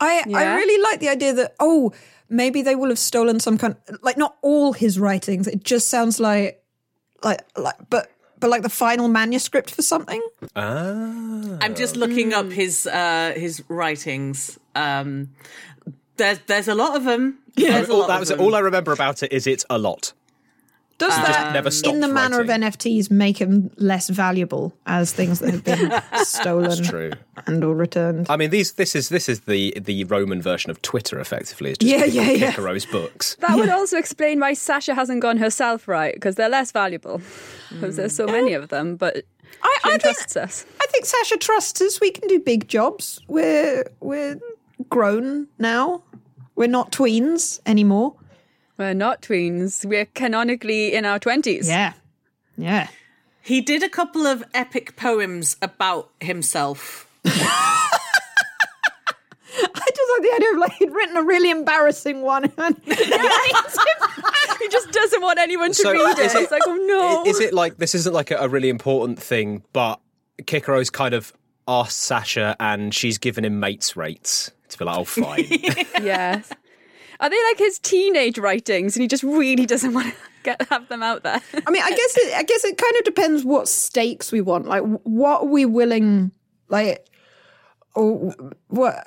I 0.00 0.24
I 0.34 0.56
really 0.56 0.82
like 0.82 1.00
the 1.00 1.08
idea 1.08 1.32
that 1.34 1.54
oh 1.60 1.92
maybe 2.28 2.62
they 2.62 2.74
will 2.74 2.88
have 2.88 2.98
stolen 2.98 3.40
some 3.40 3.58
kind 3.58 3.76
like 4.02 4.16
not 4.16 4.36
all 4.42 4.72
his 4.72 4.98
writings. 4.98 5.46
It 5.46 5.64
just 5.64 5.88
sounds 5.90 6.18
like 6.18 6.62
like 7.22 7.40
like 7.56 7.76
but 7.90 8.10
but 8.38 8.50
like 8.50 8.62
the 8.62 8.68
final 8.68 9.08
manuscript 9.08 9.70
for 9.70 9.82
something. 9.82 10.22
Ah, 10.54 11.58
I'm 11.60 11.74
just 11.74 11.96
looking 11.96 12.32
up 12.34 12.50
his 12.50 12.86
uh 12.86 13.32
his 13.36 13.62
writings. 13.68 14.58
Um 14.74 15.30
there's 16.16 16.38
there's 16.46 16.68
a 16.68 16.74
lot 16.74 16.96
of 16.96 17.04
them. 17.04 17.38
There's 17.54 17.88
a 17.88 17.92
all, 17.92 18.00
lot 18.00 18.08
that 18.08 18.14
of 18.14 18.20
was 18.20 18.28
them. 18.30 18.40
all 18.40 18.54
I 18.54 18.60
remember 18.60 18.92
about 18.92 19.22
it 19.22 19.32
is 19.32 19.46
it's 19.46 19.64
a 19.70 19.78
lot. 19.78 20.12
Does 20.98 21.14
that 21.14 21.52
never 21.52 21.70
stopped 21.70 21.94
in 21.94 22.00
the 22.00 22.08
manner 22.08 22.38
writing. 22.42 22.62
of 22.64 22.72
NFTs 22.72 23.10
make 23.10 23.38
them 23.38 23.70
less 23.76 24.08
valuable 24.08 24.74
as 24.86 25.12
things 25.12 25.40
that 25.40 25.50
have 25.50 25.62
been 25.62 25.92
stolen 26.24 26.82
True. 26.82 27.12
and 27.46 27.62
or 27.62 27.74
returned? 27.74 28.28
I 28.30 28.36
mean, 28.38 28.48
these 28.48 28.72
this 28.72 28.94
is 28.94 29.10
this 29.10 29.28
is 29.28 29.40
the 29.40 29.74
the 29.78 30.04
Roman 30.04 30.40
version 30.40 30.70
of 30.70 30.80
Twitter. 30.80 31.18
Effectively, 31.20 31.72
it's 31.72 31.78
just 31.80 31.92
Yeah, 31.92 32.04
people 32.06 32.22
yeah, 32.22 32.30
yeah. 32.46 32.52
Kikero's 32.52 32.86
books. 32.86 33.36
That 33.40 33.56
would 33.58 33.68
also 33.68 33.98
explain 33.98 34.40
why 34.40 34.54
Sasha 34.54 34.94
hasn't 34.94 35.20
gone 35.20 35.36
herself 35.36 35.86
right, 35.86 36.14
because 36.14 36.36
they're 36.36 36.48
less 36.48 36.72
valuable. 36.72 37.18
Hmm. 37.68 37.74
Because 37.74 37.96
there's 37.96 38.16
so 38.16 38.26
many 38.26 38.54
of 38.54 38.68
them, 38.70 38.96
but 38.96 39.24
I, 39.62 39.78
she 39.84 39.90
I 39.90 39.98
think 39.98 40.36
us. 40.36 40.64
I 40.80 40.86
think 40.86 41.04
Sasha 41.04 41.36
trusts 41.36 41.80
us. 41.82 42.00
We 42.00 42.10
can 42.10 42.26
do 42.26 42.40
big 42.40 42.68
jobs. 42.68 43.20
We're 43.28 43.84
we're 44.00 44.40
grown 44.88 45.48
now. 45.58 46.02
We're 46.54 46.68
not 46.68 46.92
tweens 46.92 47.60
anymore. 47.66 48.14
We're 48.78 48.94
not 48.94 49.22
tweens. 49.22 49.84
We're 49.84 50.06
canonically 50.06 50.94
in 50.94 51.04
our 51.04 51.18
20s. 51.18 51.66
Yeah, 51.68 51.92
yeah. 52.56 52.88
He 53.42 53.60
did 53.60 53.82
a 53.82 53.88
couple 53.88 54.26
of 54.26 54.42
epic 54.54 54.96
poems 54.96 55.56
about 55.62 56.10
himself. 56.20 57.08
I 59.58 59.90
just 59.94 60.10
like 60.12 60.22
the 60.22 60.32
idea 60.36 60.50
of 60.52 60.58
like 60.58 60.72
he'd 60.72 60.90
written 60.92 61.16
a 61.16 61.22
really 61.22 61.50
embarrassing 61.50 62.22
one. 62.22 62.52
And 62.58 62.76
He 62.86 64.68
just 64.68 64.90
doesn't 64.90 65.22
want 65.22 65.38
anyone 65.38 65.68
to 65.70 65.74
So 65.74 65.92
read 65.92 66.18
it. 66.18 66.26
is 66.26 66.34
it- 66.34 66.42
It's 66.42 66.50
like, 66.52 66.62
oh 66.66 66.74
no. 66.74 67.24
Is 67.30 67.40
it 67.40 67.54
like 67.54 67.76
this 67.78 67.94
isn't 67.94 68.12
like 68.12 68.30
a, 68.30 68.36
a 68.36 68.48
really 68.48 68.68
important 68.68 69.18
thing, 69.22 69.62
but 69.72 70.00
Kikaro's 70.42 70.90
kind 70.90 71.14
of 71.14 71.32
asked 71.68 71.98
Sasha, 71.98 72.56
and 72.60 72.92
she's 72.94 73.18
given 73.18 73.44
him 73.44 73.58
mates 73.60 73.96
rates 73.96 74.50
to 74.68 74.78
be 74.78 74.84
like, 74.84 74.98
oh, 74.98 75.04
fine. 75.04 75.46
yes. 76.02 76.50
Are 77.20 77.30
they 77.30 77.42
like 77.44 77.58
his 77.58 77.78
teenage 77.78 78.38
writings 78.38 78.94
and 78.94 79.02
he 79.02 79.08
just 79.08 79.22
really 79.22 79.64
doesn't 79.64 79.94
want 79.94 80.08
to 80.08 80.14
get 80.42 80.68
have 80.68 80.88
them 80.88 81.02
out 81.02 81.22
there? 81.22 81.40
I 81.66 81.70
mean, 81.70 81.82
I 81.82 81.90
guess 81.90 82.16
it, 82.16 82.34
I 82.34 82.42
guess 82.42 82.64
it 82.64 82.76
kind 82.76 82.94
of 82.98 83.04
depends 83.04 83.44
what 83.44 83.68
stakes 83.68 84.30
we 84.32 84.40
want. 84.40 84.66
Like, 84.66 84.82
what 84.82 85.42
are 85.42 85.46
we 85.46 85.64
willing? 85.64 86.32
Like, 86.68 87.06
or 87.94 88.34
what? 88.68 89.06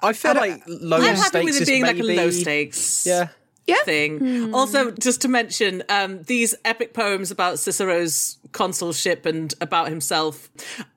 I 0.00 0.12
feel 0.12 0.34
like 0.34 0.62
low 0.68 0.98
I'm 0.98 1.16
happy 1.16 1.16
stakes 1.16 1.44
with 1.46 1.62
it 1.62 1.66
being 1.66 1.82
maybe, 1.82 2.02
like 2.02 2.18
a 2.18 2.22
low 2.22 2.30
stakes. 2.30 3.04
Yeah, 3.04 3.28
Yeah. 3.68 3.84
thing. 3.84 4.52
Also, 4.54 4.90
just 4.90 5.20
to 5.22 5.28
mention, 5.28 5.82
um, 5.88 6.22
these 6.24 6.54
epic 6.64 6.94
poems 6.94 7.30
about 7.30 7.58
Cicero's 7.58 8.38
consulship 8.52 9.26
and 9.26 9.54
about 9.60 9.88
himself 9.88 10.48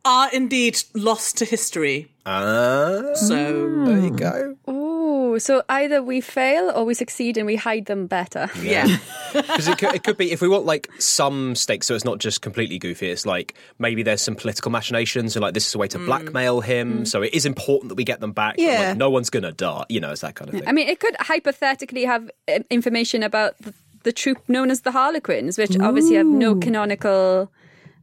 are 0.06 0.30
indeed 0.32 0.82
lost 0.96 1.38
to 1.40 1.46
history. 1.46 2.12
Ah, 2.26 3.14
So, 3.14 3.84
there 3.86 4.00
you 4.00 4.12
go. 4.12 4.56
Ooh, 4.70 4.91
so 5.40 5.64
either 5.70 6.02
we 6.04 6.22
fail 6.22 6.72
or 6.76 6.86
we 6.86 6.94
succeed 6.94 7.38
and 7.38 7.46
we 7.46 7.56
hide 7.56 7.86
them 7.86 8.08
better. 8.08 8.50
yeah. 8.62 8.98
Because 9.32 9.70
it 9.70 9.78
could, 9.78 9.96
it 9.96 10.04
could 10.04 10.18
be 10.18 10.34
if 10.34 10.42
we 10.42 10.50
want 10.50 10.66
like 10.66 10.90
some 11.00 11.56
stakes, 11.56 11.88
so 11.88 11.96
it's 11.96 12.04
not 12.04 12.20
just 12.20 12.42
completely 12.42 12.78
goofy. 12.78 13.10
It's 13.10 13.26
like 13.26 13.56
maybe 13.80 14.04
there's 14.04 14.22
some 14.22 14.36
political 14.36 14.72
machinations, 14.72 15.38
and 15.38 15.42
like 15.42 15.54
this 15.54 15.66
is 15.66 15.74
a 15.74 15.78
way 15.78 15.88
to 15.88 16.00
blackmail 16.00 16.60
him. 16.60 17.06
So 17.06 17.22
it 17.22 17.34
is 17.34 17.46
important 17.46 17.88
that 17.90 17.96
we 17.96 18.04
get 18.04 18.20
them 18.20 18.34
back. 18.34 18.56
Yeah. 18.58 18.90
like, 18.90 18.98
no 18.98 19.10
one's 19.10 19.30
gonna 19.30 19.54
die. 19.54 19.86
You 19.88 20.02
know, 20.02 20.12
it's 20.12 20.20
that 20.20 20.36
kind 20.36 20.50
of 20.50 20.56
thing. 20.56 20.68
I 20.68 20.74
mean, 20.74 20.90
it 20.90 21.00
could 21.00 21.16
hypothetically 21.18 22.04
have 22.04 22.30
uh, 22.50 22.60
information 22.70 23.24
about 23.24 23.58
the, 23.60 23.74
the 24.04 24.12
troop 24.12 24.38
known 24.50 24.70
as 24.70 24.82
the 24.82 24.92
Harlequins, 24.92 25.58
which 25.58 25.80
obviously 25.80 26.16
have 26.18 26.28
no 26.28 26.56
canonical 26.56 27.50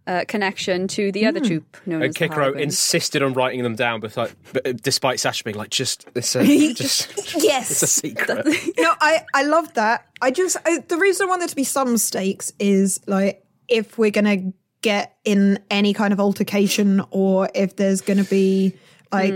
uh, 0.09 0.25
connection 0.27 0.89
to 0.89 1.13
the 1.13 1.27
other 1.27 1.39
troop 1.39 1.77
known 1.85 2.03
and 2.03 2.09
as 2.11 2.15
the 2.15 2.29
Kikro 2.29 2.35
Harlequins. 2.35 2.63
insisted 2.65 3.23
on 3.23 3.35
writing 3.35 3.63
them 3.63 3.77
down, 3.77 4.01
but 4.01 4.17
like, 4.17 4.35
but, 4.55 4.67
uh, 4.67 4.73
despite 4.73 5.21
Sasha 5.21 5.45
being 5.45 5.57
like, 5.57 5.69
just 5.69 6.09
it's 6.15 6.35
a 6.35 6.43
just 6.75 7.13
Yes. 7.37 7.71
it's 7.71 7.83
a 7.83 7.87
secret. 7.87 8.47
no, 8.79 8.95
I 9.01 9.25
I 9.35 9.43
love 9.43 9.75
that. 9.75 10.07
I 10.23 10.31
just 10.31 10.57
I, 10.65 10.79
the 10.79 10.97
reason 10.97 11.27
I 11.27 11.29
want 11.29 11.43
there 11.43 11.49
to 11.49 11.55
be 11.57 11.65
some 11.65 11.99
stakes 11.99 12.53
is 12.59 13.01
like 13.07 13.45
if 13.69 13.99
we're 13.99 14.11
gonna 14.11 14.53
get 14.81 15.17
in 15.25 15.59
any 15.71 15.93
kind 15.93 16.15
of 16.15 16.21
altercation 16.21 17.03
or 17.11 17.51
if 17.55 17.77
there's 17.77 18.01
gonna 18.01 18.25
be 18.25 18.75
like 19.13 19.33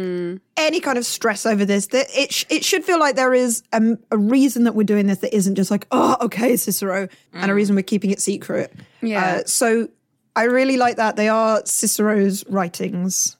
any 0.56 0.80
kind 0.80 0.98
of 0.98 1.04
stress 1.04 1.44
over 1.44 1.64
this, 1.66 1.88
that 1.88 2.06
it 2.14 2.32
sh- 2.32 2.44
it 2.48 2.64
should 2.64 2.84
feel 2.84 2.98
like 2.98 3.16
there 3.16 3.34
is 3.34 3.62
a, 3.72 3.80
a 4.10 4.16
reason 4.16 4.64
that 4.64 4.74
we're 4.74 4.84
doing 4.84 5.06
this 5.06 5.18
that 5.18 5.34
isn't 5.34 5.54
just 5.54 5.70
like 5.70 5.86
oh 5.90 6.16
okay 6.22 6.56
Cicero 6.56 7.08
and 7.34 7.50
a 7.50 7.54
reason 7.54 7.76
we're 7.76 7.82
keeping 7.82 8.10
it 8.10 8.22
secret. 8.22 8.72
Yeah. 9.02 9.24
Uh, 9.24 9.42
so 9.44 9.88
I 10.34 10.44
really 10.44 10.76
like 10.76 10.96
that 10.96 11.16
they 11.16 11.28
are 11.28 11.62
Cicero's 11.64 12.44
writings, 12.48 13.36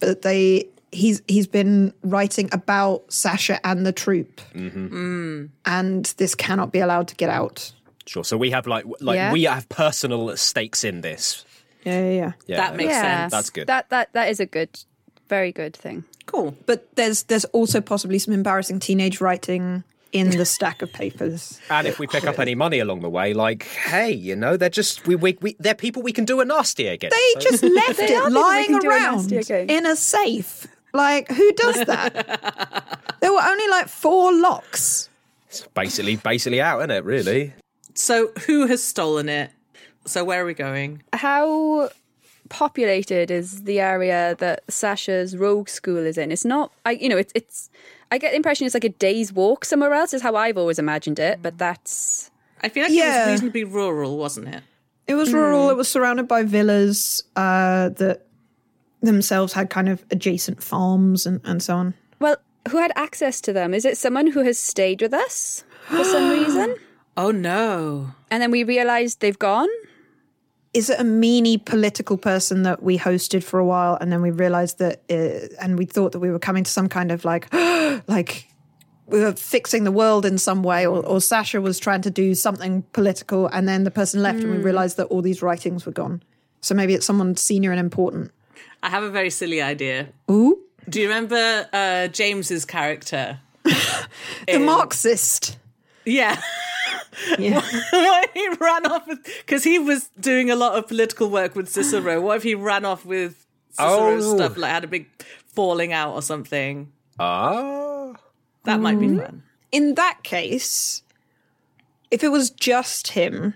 but 0.00 0.22
they 0.22 0.68
he's 0.92 1.22
he's 1.26 1.46
been 1.46 1.92
writing 2.02 2.48
about 2.52 3.10
Sasha 3.12 3.64
and 3.66 3.84
the 3.84 3.92
troop 3.92 4.40
mm-hmm. 4.54 4.86
mm. 4.86 5.48
and 5.64 6.04
this 6.18 6.34
cannot 6.34 6.72
be 6.72 6.80
allowed 6.80 7.08
to 7.08 7.14
get 7.16 7.30
out. 7.30 7.72
Sure. 8.06 8.24
So 8.24 8.36
we 8.36 8.50
have 8.50 8.66
like 8.66 8.84
like 9.00 9.16
Yeah. 9.16 9.32
we 9.32 9.44
have 9.44 9.68
personal 9.68 10.36
stakes 10.36 10.84
in 10.84 11.00
this. 11.00 11.44
Yeah, 11.84 12.00
yeah, 12.00 12.10
yeah. 12.10 12.32
Yeah, 12.46 12.56
That 12.58 12.76
makes 12.76 12.90
yeah, 12.90 13.02
sense. 13.02 13.30
That's 13.32 13.50
good. 13.50 13.66
That 13.66 13.90
that 13.90 14.12
that 14.12 14.28
is 14.28 14.40
a 14.40 14.46
good, 14.46 14.70
very 15.28 15.52
good 15.52 15.74
thing. 15.74 16.04
Cool. 16.26 16.56
But 16.66 16.94
there's 16.96 17.24
there's 17.24 17.44
also 17.46 17.80
possibly 17.80 18.18
some 18.18 18.34
embarrassing 18.34 18.80
teenage 18.80 19.20
writing 19.20 19.84
in 20.12 20.30
the 20.30 20.44
stack 20.44 20.82
of 20.82 20.92
papers. 20.92 21.58
And 21.70 21.86
if 21.86 21.98
we 21.98 22.06
pick 22.06 22.24
up 22.24 22.38
any 22.38 22.54
money 22.54 22.78
along 22.78 23.00
the 23.00 23.08
way, 23.10 23.32
like, 23.34 23.64
hey, 23.64 24.10
you 24.12 24.36
know, 24.36 24.56
they're 24.56 24.68
just 24.68 25.06
we, 25.06 25.16
we, 25.16 25.38
we 25.40 25.56
they're 25.58 25.74
people 25.74 26.02
we 26.02 26.12
can 26.12 26.24
do 26.24 26.40
a 26.40 26.44
nasty 26.44 26.86
against. 26.86 27.16
They 27.16 27.40
So- 27.40 27.50
just 27.50 27.62
left 27.80 27.96
They 27.98 28.14
it 28.14 28.30
lying 28.32 28.66
can 28.66 28.78
do 28.80 28.90
a 28.90 28.94
around 28.94 29.32
in 29.32 29.86
a 29.86 29.96
safe. 29.96 30.66
Like 30.94 31.30
who 31.30 31.52
does 31.54 31.84
that? 31.86 33.00
there 33.20 33.32
were 33.32 33.40
only 33.42 33.68
like 33.68 33.88
four 33.88 34.32
locks. 34.32 35.08
basically 35.74 36.16
basically 36.16 36.60
out, 36.60 36.80
isn't 36.80 36.90
it? 36.90 37.04
Really? 37.04 37.54
So, 37.94 38.30
who 38.46 38.66
has 38.68 38.82
stolen 38.82 39.28
it? 39.28 39.50
So, 40.06 40.24
where 40.24 40.42
are 40.42 40.46
we 40.46 40.54
going? 40.54 41.02
How 41.12 41.90
populated 42.48 43.30
is 43.30 43.62
the 43.64 43.80
area 43.80 44.34
that 44.38 44.62
Sasha's 44.68 45.36
rogue 45.36 45.68
school 45.68 45.98
is 45.98 46.18
in? 46.18 46.32
It's 46.32 46.44
not. 46.44 46.72
I 46.84 46.92
you 46.92 47.08
know 47.08 47.16
it's 47.16 47.32
it's. 47.34 47.70
I 48.12 48.18
get 48.18 48.30
the 48.30 48.36
impression 48.36 48.66
it's 48.66 48.74
like 48.74 48.84
a 48.84 48.90
day's 48.90 49.32
walk 49.32 49.64
somewhere 49.64 49.92
else. 49.94 50.12
Is 50.12 50.20
how 50.22 50.36
I've 50.36 50.58
always 50.58 50.78
imagined 50.78 51.18
it. 51.18 51.40
But 51.40 51.56
that's 51.56 52.30
I 52.60 52.68
feel 52.68 52.84
like 52.84 52.92
it 52.92 53.18
was 53.18 53.30
reasonably 53.32 53.64
rural, 53.64 54.18
wasn't 54.18 54.48
it? 54.48 54.62
It 55.06 55.14
was 55.14 55.32
rural. 55.32 55.70
It 55.70 55.76
was 55.76 55.88
surrounded 55.88 56.28
by 56.28 56.42
villas 56.44 57.22
uh, 57.36 57.88
that 57.88 58.26
themselves 59.00 59.52
had 59.54 59.70
kind 59.70 59.88
of 59.88 60.04
adjacent 60.10 60.62
farms 60.62 61.26
and, 61.26 61.40
and 61.44 61.62
so 61.62 61.76
on. 61.76 61.94
well. 62.20 62.36
Who 62.70 62.78
had 62.78 62.92
access 62.94 63.40
to 63.40 63.52
them? 63.52 63.74
Is 63.74 63.84
it 63.84 63.98
someone 63.98 64.28
who 64.28 64.44
has 64.44 64.56
stayed 64.56 65.02
with 65.02 65.12
us 65.12 65.64
for 65.88 66.04
some 66.04 66.30
reason? 66.38 66.76
Oh 67.16 67.32
no. 67.32 68.12
And 68.30 68.40
then 68.40 68.52
we 68.52 68.62
realised 68.62 69.18
they've 69.18 69.36
gone. 69.38 69.68
Is 70.74 70.88
it 70.88 70.98
a 70.98 71.04
meany 71.04 71.58
political 71.58 72.16
person 72.16 72.62
that 72.62 72.82
we 72.82 72.98
hosted 72.98 73.44
for 73.44 73.58
a 73.58 73.64
while 73.64 73.98
and 74.00 74.10
then 74.10 74.22
we 74.22 74.30
realized 74.30 74.78
that 74.78 75.02
uh, 75.10 75.54
and 75.60 75.78
we 75.78 75.84
thought 75.84 76.12
that 76.12 76.20
we 76.20 76.30
were 76.30 76.38
coming 76.38 76.64
to 76.64 76.70
some 76.70 76.88
kind 76.88 77.12
of 77.12 77.24
like 77.24 77.52
like 78.08 78.48
we 79.06 79.20
were 79.20 79.32
fixing 79.32 79.84
the 79.84 79.92
world 79.92 80.24
in 80.24 80.38
some 80.38 80.62
way 80.62 80.86
or, 80.86 81.04
or 81.04 81.20
sasha 81.20 81.60
was 81.60 81.78
trying 81.78 82.00
to 82.00 82.10
do 82.10 82.34
something 82.34 82.82
political 82.92 83.46
and 83.48 83.68
then 83.68 83.84
the 83.84 83.90
person 83.90 84.22
left 84.22 84.40
and 84.40 84.50
we 84.50 84.58
realized 84.58 84.96
that 84.96 85.04
all 85.06 85.22
these 85.22 85.42
writings 85.42 85.84
were 85.84 85.92
gone 85.92 86.22
so 86.60 86.74
maybe 86.74 86.94
it's 86.94 87.06
someone 87.06 87.36
senior 87.36 87.70
and 87.70 87.80
important 87.80 88.30
I 88.84 88.90
have 88.90 89.04
a 89.04 89.10
very 89.10 89.30
silly 89.30 89.62
idea. 89.62 90.08
ooh 90.30 90.58
Do 90.88 91.00
you 91.00 91.08
remember 91.08 91.68
uh, 91.72 92.08
James's 92.08 92.64
character? 92.64 93.38
the 93.64 94.58
marxist 94.58 95.56
Yeah. 96.04 96.40
yeah 97.38 97.60
what 97.90 98.24
if 98.24 98.32
he 98.34 98.48
ran 98.60 98.86
off 98.86 99.06
with 99.06 99.24
because 99.40 99.64
he 99.64 99.78
was 99.78 100.10
doing 100.18 100.50
a 100.50 100.56
lot 100.56 100.76
of 100.76 100.88
political 100.88 101.28
work 101.30 101.54
with 101.54 101.68
Cicero. 101.68 102.20
What 102.20 102.36
if 102.36 102.42
he 102.42 102.54
ran 102.54 102.84
off 102.84 103.04
with 103.04 103.46
Cicero's 103.70 104.26
Oh. 104.26 104.36
stuff, 104.36 104.56
like 104.56 104.70
had 104.70 104.84
a 104.84 104.86
big 104.86 105.08
falling 105.46 105.92
out 105.92 106.14
or 106.14 106.22
something? 106.22 106.90
Ah. 107.18 108.12
That 108.64 108.80
might 108.80 108.98
be 108.98 109.08
hmm. 109.08 109.18
fun. 109.18 109.42
in 109.72 109.94
that 109.94 110.22
case 110.22 111.02
if 112.10 112.22
it 112.22 112.28
was 112.28 112.50
just 112.50 113.08
him 113.08 113.54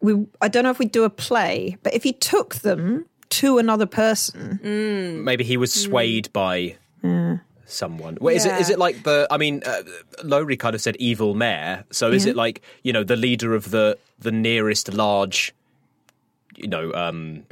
we 0.00 0.26
i 0.40 0.46
don't 0.46 0.62
know 0.62 0.70
if 0.70 0.78
we'd 0.78 0.92
do 0.92 1.02
a 1.04 1.10
play 1.10 1.76
but 1.82 1.92
if 1.94 2.04
he 2.04 2.12
took 2.12 2.56
them 2.56 3.06
to 3.28 3.58
another 3.58 3.86
person 3.86 4.58
hmm. 4.62 5.24
Maybe 5.24 5.44
he 5.44 5.56
was 5.56 5.74
hmm. 5.74 5.90
swayed 5.90 6.32
by 6.32 6.76
someone. 7.68 8.18
Well, 8.20 8.34
is 8.34 8.44
it 8.46 8.54
is 8.60 8.70
it 8.70 8.78
like 8.78 9.02
the? 9.04 9.26
I 9.30 9.36
mean, 9.36 9.62
uh, 9.64 9.82
Lowry 10.24 10.56
kind 10.56 10.74
of 10.74 10.80
said 10.80 10.96
evil 10.96 11.34
mayor. 11.34 11.84
So 11.90 12.10
is 12.10 12.26
it 12.26 12.34
like 12.36 12.62
you 12.82 12.92
know 12.92 13.04
the 13.04 13.16
leader 13.16 13.54
of 13.54 13.70
the 13.70 13.98
the 14.18 14.32
nearest 14.32 14.92
large, 14.92 15.54
you 16.56 16.66
know? 16.68 16.92
um 16.94 17.44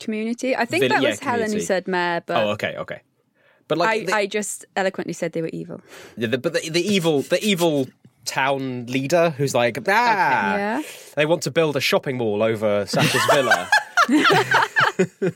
Community. 0.00 0.56
I 0.56 0.64
think 0.64 0.80
Vill- 0.82 0.88
that 0.90 1.02
yeah, 1.02 1.10
was 1.10 1.20
Helen 1.20 1.52
who 1.52 1.60
said 1.60 1.86
mayor, 1.86 2.22
but 2.26 2.36
Oh, 2.36 2.50
okay, 2.50 2.76
okay. 2.76 3.00
But 3.68 3.78
like, 3.78 3.88
I, 3.88 4.04
the, 4.04 4.14
I 4.14 4.26
just 4.26 4.66
eloquently 4.74 5.12
said 5.14 5.32
they 5.32 5.40
were 5.42 5.50
evil. 5.52 5.80
the, 6.18 6.36
but 6.36 6.52
the, 6.52 6.68
the 6.68 6.82
evil 6.82 7.22
the 7.22 7.38
evil 7.42 7.86
town 8.24 8.86
leader 8.86 9.30
who's 9.30 9.54
like 9.54 9.78
ah 9.88 10.56
Yeah. 10.56 10.82
they 11.16 11.24
want 11.26 11.42
to 11.44 11.50
build 11.50 11.76
a 11.76 11.80
shopping 11.80 12.18
mall 12.18 12.42
over 12.42 12.84
Sasha's 12.86 13.22
villa. 13.32 13.68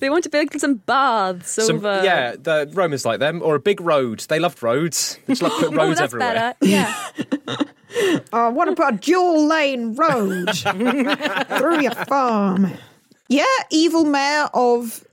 They 0.00 0.10
want 0.10 0.24
to 0.24 0.30
build 0.30 0.58
some 0.60 0.76
baths 0.76 1.52
Some- 1.52 1.76
over. 1.76 2.00
yeah, 2.04 2.34
the 2.36 2.68
Romans 2.72 3.04
like 3.04 3.20
them, 3.20 3.40
or 3.42 3.54
a 3.54 3.60
big 3.60 3.80
road. 3.80 4.20
They 4.28 4.38
loved 4.38 4.62
roads. 4.62 5.18
They 5.26 5.32
just 5.34 5.42
like 5.42 5.52
put 5.52 5.68
Oh, 5.72 5.76
roads 5.76 5.98
that's 5.98 6.12
everywhere. 6.14 6.34
better. 6.34 6.56
Yeah. 6.66 6.94
I 8.32 8.48
want 8.48 8.70
to 8.70 8.76
put 8.76 8.94
a 8.94 8.96
dual 8.96 9.46
lane 9.46 9.94
road 9.94 10.48
through 10.56 11.82
your 11.82 11.94
farm. 12.06 12.72
Yeah, 13.28 13.44
evil 13.70 14.04
mayor 14.04 14.48
of 14.54 15.04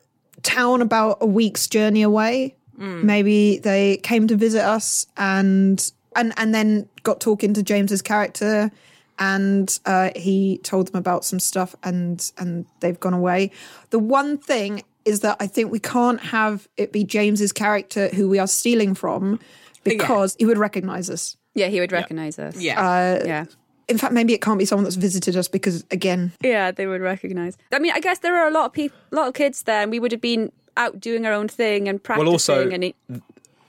town 0.44 0.82
about 0.82 1.18
a 1.22 1.26
week's 1.26 1.68
journey 1.68 2.04
away. 2.04 2.56
Hmm. 2.78 3.06
Maybe 3.06 3.58
they 3.58 3.98
came 3.98 4.28
to 4.28 4.36
visit 4.36 4.62
us 4.64 5.08
and 5.18 5.92
and 6.16 6.34
and 6.38 6.54
then 6.54 6.88
got 7.04 7.20
talking 7.20 7.54
to 7.56 7.64
James's 7.64 8.02
character 8.04 8.72
and 9.20 9.80
uh, 9.86 10.10
he 10.16 10.60
told 10.60 10.88
them 10.88 10.98
about 10.98 11.26
some 11.26 11.40
stuff 11.40 11.76
and 11.84 12.32
and 12.38 12.66
they've 12.80 13.00
gone 13.00 13.14
away. 13.14 13.52
The 13.90 14.00
one 14.00 14.38
thing 14.38 14.84
is 15.06 15.22
that 15.22 15.38
I 15.40 15.48
think 15.48 15.72
we 15.72 15.80
can't 15.80 16.20
have 16.20 16.68
it 16.78 16.92
be 16.92 17.04
James's 17.04 17.52
character 17.54 18.10
who 18.10 18.28
we 18.30 18.40
are 18.40 18.48
stealing 18.48 18.94
from 18.94 19.40
because 19.84 20.36
he 20.38 20.46
would 20.46 20.58
recognize 20.58 21.10
us. 21.10 21.38
Yeah, 21.56 21.68
he 21.68 21.80
would 21.80 21.92
recognize 21.92 22.38
us. 22.38 22.58
Yeah. 22.58 23.24
Yeah. 23.26 23.46
In 23.88 23.98
fact, 23.98 24.12
maybe 24.14 24.34
it 24.34 24.42
can't 24.42 24.60
be 24.60 24.66
someone 24.66 24.84
that's 24.84 24.98
visited 24.98 25.38
us 25.38 25.48
because, 25.48 25.86
again, 25.92 26.34
Yeah, 26.44 26.72
they 26.72 26.88
would 26.88 27.00
recognize. 27.00 27.58
I 27.72 27.80
mean, 27.80 27.94
I 27.96 28.02
guess 28.02 28.20
there 28.20 28.36
are 28.38 28.48
a 28.50 28.52
lot 28.52 28.66
of 28.66 28.74
people, 28.74 28.98
a 29.14 29.16
lot 29.16 29.28
of 29.30 29.34
kids 29.34 29.64
there, 29.64 29.82
and 29.82 29.90
we 29.90 29.98
would 30.00 30.12
have 30.12 30.20
been 30.20 30.52
out 30.76 31.00
doing 31.00 31.26
our 31.26 31.32
own 31.32 31.48
thing 31.48 31.88
and 31.88 32.04
practicing. 32.04 32.28
also- 32.32 32.70
and 32.70 32.84
it, 32.84 32.96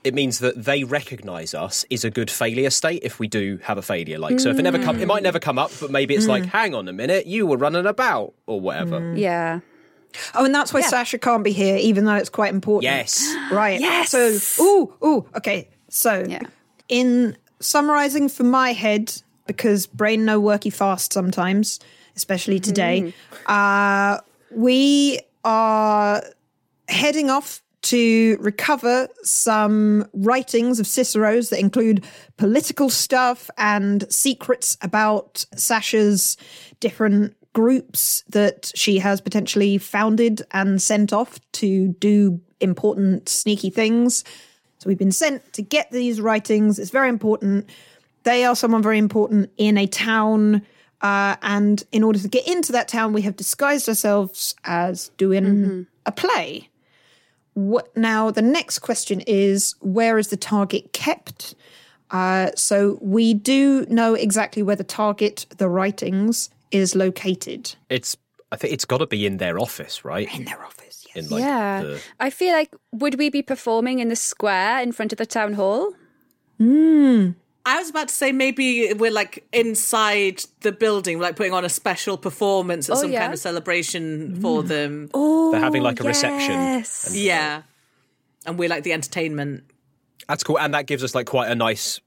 it 0.04 0.14
means 0.14 0.38
that 0.38 0.64
they 0.64 0.84
recognise 0.84 1.54
us 1.54 1.84
is 1.90 2.04
a 2.04 2.10
good 2.10 2.30
failure 2.30 2.70
state 2.70 3.02
if 3.02 3.18
we 3.18 3.28
do 3.28 3.58
have 3.62 3.78
a 3.78 3.82
failure. 3.82 4.18
Like, 4.18 4.40
so 4.40 4.50
if 4.50 4.58
it 4.58 4.62
never 4.62 4.78
come, 4.78 4.98
it 5.00 5.06
might 5.06 5.22
never 5.22 5.38
come 5.38 5.58
up, 5.58 5.70
but 5.80 5.90
maybe 5.90 6.14
it's 6.14 6.26
mm. 6.26 6.30
like, 6.30 6.46
hang 6.46 6.74
on 6.74 6.88
a 6.88 6.92
minute, 6.92 7.26
you 7.26 7.46
were 7.46 7.56
running 7.56 7.86
about 7.86 8.34
or 8.46 8.60
whatever. 8.60 9.00
Mm. 9.00 9.18
yeah, 9.18 9.60
oh, 10.34 10.44
and 10.44 10.54
that's 10.54 10.72
why 10.72 10.80
Sasha 10.80 11.18
can't 11.18 11.44
be 11.44 11.52
here, 11.52 11.76
even 11.76 12.04
though 12.04 12.14
it's 12.14 12.28
quite 12.28 12.52
important. 12.52 12.84
Yes. 12.84 13.34
Right. 13.50 13.80
Yes! 13.80 14.10
So, 14.10 14.62
ooh, 14.62 14.92
ooh, 15.02 15.26
okay. 15.36 15.68
So, 15.88 16.24
Yeah. 16.28 16.42
in 16.88 17.36
summarizing 17.60 18.28
for 18.28 18.42
my 18.42 18.72
head, 18.74 19.22
because 19.46 19.86
brain 19.86 20.26
no 20.26 20.40
worky 20.40 20.72
fast 20.72 21.14
sometimes, 21.14 21.80
especially 22.14 22.60
today, 22.60 23.14
mm. 23.46 23.46
uh, 23.46 24.20
we 24.50 25.20
are 25.44 26.22
heading 26.88 27.30
off 27.30 27.62
to 27.82 28.36
recover 28.40 29.08
some 29.22 30.06
writings 30.12 30.80
of 30.80 30.86
Cicero's 30.86 31.50
that 31.50 31.60
include 31.60 32.04
political 32.36 32.90
stuff 32.90 33.50
and 33.56 34.10
secrets 34.12 34.76
about 34.82 35.44
Sasha's 35.54 36.36
different 36.80 37.36
groups 37.52 38.22
that 38.28 38.72
she 38.74 38.98
has 38.98 39.20
potentially 39.20 39.78
founded 39.78 40.42
and 40.52 40.80
sent 40.82 41.12
off 41.12 41.40
to 41.52 41.88
do 41.94 42.40
important, 42.60 43.28
sneaky 43.28 43.70
things. 43.70 44.24
So 44.78 44.88
we've 44.88 44.98
been 44.98 45.12
sent 45.12 45.52
to 45.54 45.62
get 45.62 45.90
these 45.90 46.20
writings. 46.20 46.78
It's 46.78 46.90
very 46.90 47.08
important. 47.08 47.68
They 48.24 48.44
are 48.44 48.54
someone 48.54 48.82
very 48.82 48.98
important 48.98 49.50
in 49.56 49.78
a 49.78 49.86
town. 49.86 50.62
Uh, 51.00 51.36
and 51.42 51.82
in 51.92 52.02
order 52.02 52.18
to 52.18 52.28
get 52.28 52.46
into 52.46 52.72
that 52.72 52.88
town, 52.88 53.12
we 53.12 53.22
have 53.22 53.36
disguised 53.36 53.88
ourselves 53.88 54.54
as 54.64 55.10
doing 55.16 55.86
a 56.06 56.12
play. 56.12 56.68
What 57.58 57.94
now? 57.96 58.30
The 58.30 58.42
next 58.42 58.78
question 58.78 59.20
is 59.26 59.74
where 59.80 60.16
is 60.16 60.28
the 60.28 60.36
target 60.36 60.92
kept? 60.92 61.56
Uh, 62.10 62.50
so 62.54 62.98
we 63.02 63.34
do 63.34 63.84
know 63.86 64.14
exactly 64.14 64.62
where 64.62 64.76
the 64.76 64.84
target, 64.84 65.44
the 65.58 65.68
writings, 65.68 66.50
is 66.70 66.94
located 66.94 67.74
It's 67.88 68.16
I 68.52 68.56
think 68.56 68.72
it's 68.72 68.84
got 68.84 68.98
to 68.98 69.06
be 69.06 69.26
in 69.26 69.38
their 69.38 69.58
office, 69.58 70.04
right? 70.04 70.32
in 70.34 70.44
their 70.44 70.64
office. 70.64 71.04
Yes. 71.08 71.26
In 71.26 71.30
like 71.30 71.42
yeah. 71.42 71.82
the 71.82 72.00
I 72.20 72.30
feel 72.30 72.52
like, 72.52 72.74
would 72.92 73.18
we 73.18 73.28
be 73.28 73.42
performing 73.42 73.98
in 73.98 74.08
the 74.08 74.16
square 74.16 74.80
in 74.80 74.92
front 74.92 75.12
of 75.12 75.18
the 75.18 75.26
town 75.26 75.54
hall? 75.54 75.92
I 77.68 77.78
was 77.78 77.90
about 77.90 78.08
to 78.08 78.14
say 78.14 78.32
maybe 78.32 78.92
we're 78.94 79.10
like 79.10 79.46
inside 79.52 80.44
the 80.60 80.72
building, 80.72 81.18
like 81.20 81.36
putting 81.36 81.52
on 81.52 81.64
a 81.64 81.68
special 81.68 82.16
performance 82.16 82.88
at 82.90 82.96
Oh, 82.96 83.00
some 83.02 83.12
yeah. 83.12 83.20
kind 83.20 83.32
of 83.34 83.38
celebration 83.38 84.40
for 84.40 84.62
them. 84.62 85.08
Oh, 85.14 85.52
They're 85.52 85.60
having, 85.60 85.82
like, 85.82 86.00
a 86.00 86.04
reception. 86.04 86.52
yes. 86.52 87.10
Yeah. 87.14 87.62
And 88.46 88.58
we're 88.58 88.68
like 88.68 88.82
the 88.84 88.92
entertainment. 88.92 89.64
That's 90.28 90.42
cool, 90.44 90.58
and 90.58 90.72
that 90.74 90.86
gives 90.86 91.02
us 91.04 91.14
like 91.14 91.26
quite 91.26 91.50
a 91.50 91.54
nice 91.54 92.00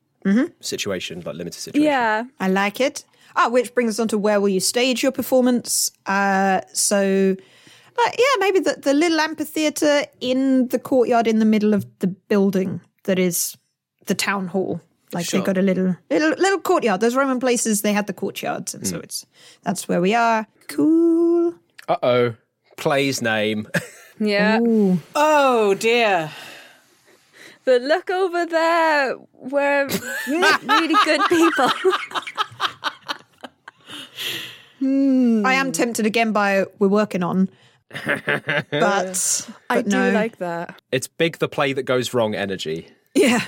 situation, 0.60 1.21
like 1.26 1.36
limited 1.36 1.60
situation. 1.60 1.84
Yeah. 1.86 2.24
I 2.39 2.47
like 2.50 2.80
it. 2.80 3.04
Ah, 3.36 3.50
which 3.50 3.74
brings 3.74 3.91
us 3.91 4.00
on 4.00 4.08
to 4.10 4.17
where 4.17 4.39
will 4.41 4.50
you 4.50 4.60
stage 4.60 5.02
your 5.04 5.12
performance? 5.12 5.89
Uh, 6.06 6.62
so, 6.74 7.36
uh, 7.97 8.10
yeah, 8.17 8.36
maybe 8.39 8.60
the, 8.60 8.76
the 8.82 8.93
little 8.93 9.19
amphitheater 9.19 10.04
in 10.19 10.67
the 10.67 10.80
courtyard 10.80 11.28
in 11.28 11.39
the 11.39 11.45
middle 11.45 11.74
of 11.74 11.86
the 12.00 12.08
building 12.08 12.82
that 13.06 13.17
is 13.17 13.58
the 14.08 14.13
town 14.15 14.47
hall. 14.47 14.82
Like 15.13 15.26
Sure. 15.26 15.39
they 15.41 15.45
got 15.45 15.58
a 15.58 15.62
little 15.62 15.95
little 16.10 16.30
little 16.30 16.60
courtyard. 16.60 17.02
Those 17.02 17.15
Roman 17.15 17.39
places 17.39 17.82
they 17.82 17.93
had 17.93 18.08
the 18.08 18.13
courtyards, 18.13 18.74
and 18.74 18.88
so 18.88 18.97
it's 19.00 19.26
that's 19.63 19.88
where 19.88 20.00
we 20.02 20.13
are. 20.15 20.47
Cool. 20.67 21.56
Uh 21.88 21.97
oh, 22.04 22.36
play's 22.78 23.21
name. 23.21 23.67
Yeah. 24.24 24.60
Oh 25.15 25.74
dear. 25.74 26.30
But 27.65 27.82
look 27.82 28.12
over 28.12 28.45
there. 28.45 29.15
We're 29.34 29.88
really 30.28 30.95
good 31.06 31.21
people. 31.28 31.71
I 34.84 35.54
am 35.56 35.71
tempted 35.71 36.06
again 36.06 36.32
by 36.34 36.65
we're 36.80 36.88
working 36.88 37.24
on, 37.24 37.50
but 38.06 39.50
I 39.69 39.82
do 39.82 39.89
no. 39.89 40.12
like 40.12 40.38
that. 40.38 40.80
it's 40.91 41.08
big 41.08 41.38
the 41.39 41.47
play 41.50 41.74
that 41.74 41.84
goes 41.84 42.13
wrong 42.13 42.36
energy. 42.36 42.88
yeah. 43.15 43.41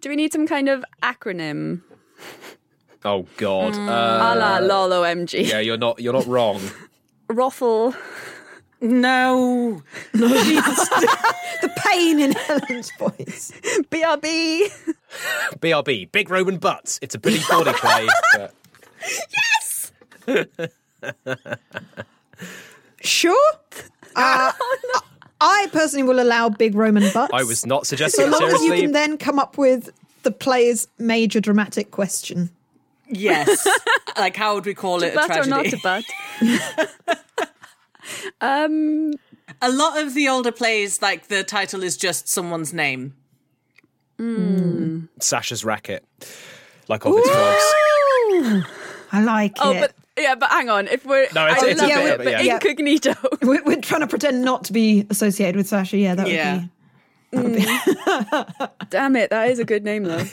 Do 0.00 0.08
we 0.08 0.16
need 0.16 0.32
some 0.32 0.46
kind 0.46 0.68
of 0.68 0.84
acronym? 1.02 1.82
Oh 3.04 3.26
God. 3.36 3.74
A 3.76 3.80
Uh, 3.80 4.34
la 4.38 4.58
LOL 4.58 4.90
OMG. 4.90 5.46
yeah, 5.48 5.60
you're 5.60 5.76
not 5.76 6.00
you're 6.00 6.12
not 6.12 6.26
wrong. 6.26 6.60
Ruffle. 7.28 7.94
No. 8.80 9.82
the 10.12 11.70
pain 11.86 12.18
in 12.20 12.32
Helen's 12.32 12.90
voice. 12.98 13.52
BRB. 13.90 14.68
BRB, 15.60 16.10
big 16.10 16.28
Roman 16.30 16.58
butts. 16.58 16.98
It's 17.00 17.14
a 17.14 17.18
Billy 17.18 17.40
Body 17.48 17.72
play. 17.74 18.08
but- 20.26 20.70
Sure. 23.00 23.52
Uh, 24.14 24.52
I 25.42 25.68
personally 25.72 26.04
will 26.04 26.20
allow 26.20 26.48
big 26.48 26.74
Roman 26.74 27.12
butts. 27.12 27.32
I 27.34 27.42
was 27.42 27.66
not 27.66 27.84
so 27.86 27.90
suggesting 27.90 28.32
so 28.32 28.38
long 28.38 28.50
as 28.50 28.62
you 28.62 28.74
can 28.74 28.92
then 28.92 29.18
come 29.18 29.38
up 29.38 29.58
with 29.58 29.90
the 30.22 30.30
player's 30.30 30.86
major 30.98 31.40
dramatic 31.40 31.90
question. 31.90 32.50
Yes. 33.08 33.66
like 34.16 34.36
how 34.36 34.54
would 34.54 34.66
we 34.66 34.74
call 34.74 35.02
it 35.02 35.12
a 35.12 35.14
Butt 35.16 35.30
or 35.36 35.46
not 35.46 35.66
tragedy? 35.66 35.76
to 35.76 36.04
butt? 37.08 37.48
um, 38.40 39.12
A 39.60 39.70
lot 39.70 40.00
of 40.00 40.14
the 40.14 40.28
older 40.28 40.52
plays, 40.52 41.02
like 41.02 41.26
the 41.26 41.42
title 41.42 41.82
is 41.82 41.96
just 41.96 42.28
someone's 42.28 42.72
name. 42.72 43.14
Sasha's 45.18 45.64
racket, 45.64 46.04
like 46.86 47.04
Ovid's 47.04 47.28
frogs. 47.28 48.64
I 49.10 49.20
like 49.24 49.56
oh, 49.58 49.72
it. 49.72 49.80
but 49.80 49.94
yeah, 50.18 50.34
but 50.34 50.50
hang 50.50 50.68
on. 50.68 50.88
If 50.88 51.04
we're 51.06 51.26
No, 51.34 51.46
it's- 51.46 51.62
I 51.62 51.68
it's 51.68 51.80
love 51.80 51.90
a 51.90 51.92
it, 51.92 52.04
bit, 52.04 52.18
but 52.18 52.24
but 52.24 52.44
yeah. 52.44 52.54
incognito. 52.54 53.14
we're, 53.42 53.62
we're 53.64 53.80
trying 53.80 54.00
to 54.02 54.06
pretend 54.06 54.44
not 54.44 54.64
to 54.64 54.72
be 54.72 55.06
associated 55.10 55.56
with 55.56 55.66
Sasha. 55.68 55.96
Yeah, 55.96 56.14
that 56.14 56.28
Yeah. 56.28 56.64
would 57.32 57.54
be. 57.54 57.62
Mm. 57.62 58.70
Damn 58.90 59.16
it, 59.16 59.30
that 59.30 59.50
is 59.50 59.58
a 59.58 59.64
good 59.64 59.84
name 59.84 60.04
though. 60.04 60.24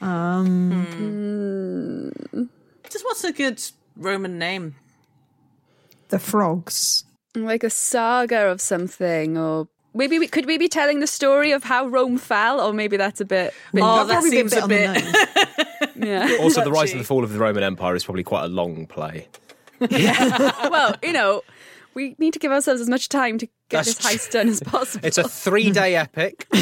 Um, 0.00 2.12
hmm. 2.32 2.44
Just 2.88 3.04
what's 3.04 3.24
a 3.24 3.32
good 3.32 3.60
Roman 3.96 4.38
name? 4.38 4.76
The 6.08 6.20
frogs. 6.20 7.02
like 7.34 7.64
a 7.64 7.70
saga 7.70 8.46
of 8.48 8.60
something, 8.60 9.36
or 9.36 9.66
maybe 9.94 10.20
we 10.20 10.28
could 10.28 10.46
we 10.46 10.56
be 10.56 10.68
telling 10.68 11.00
the 11.00 11.08
story 11.08 11.50
of 11.50 11.64
how 11.64 11.88
Rome 11.88 12.16
fell, 12.16 12.60
or 12.60 12.72
maybe 12.72 12.96
that's 12.96 13.20
a 13.20 13.24
bit. 13.24 13.52
Oh, 13.52 13.72
bit 13.74 13.82
Oh, 13.84 14.04
that 14.06 14.22
seems 14.22 14.52
a 14.52 14.62
on 14.62 14.68
the 14.68 15.66
bit. 15.80 15.87
Nose. 15.98 16.08
yeah. 16.30 16.36
Also, 16.40 16.62
the 16.64 16.70
rise 16.72 16.92
and 16.92 17.00
the 17.00 17.04
fall 17.04 17.24
of 17.24 17.32
the 17.32 17.38
Roman 17.38 17.62
Empire 17.62 17.94
is 17.96 18.04
probably 18.04 18.24
quite 18.24 18.44
a 18.44 18.48
long 18.48 18.86
play. 18.86 19.28
well, 19.80 20.94
you 21.02 21.12
know, 21.12 21.42
we 21.94 22.14
need 22.18 22.32
to 22.32 22.38
give 22.38 22.50
ourselves 22.52 22.80
as 22.80 22.88
much 22.88 23.08
time 23.08 23.38
to 23.38 23.46
get 23.68 23.84
That's 23.84 23.94
this 23.94 24.06
heist 24.06 24.30
done 24.32 24.48
as 24.48 24.60
possible. 24.60 25.06
It's 25.06 25.18
a 25.18 25.28
three-day 25.28 25.94
epic. 25.96 26.46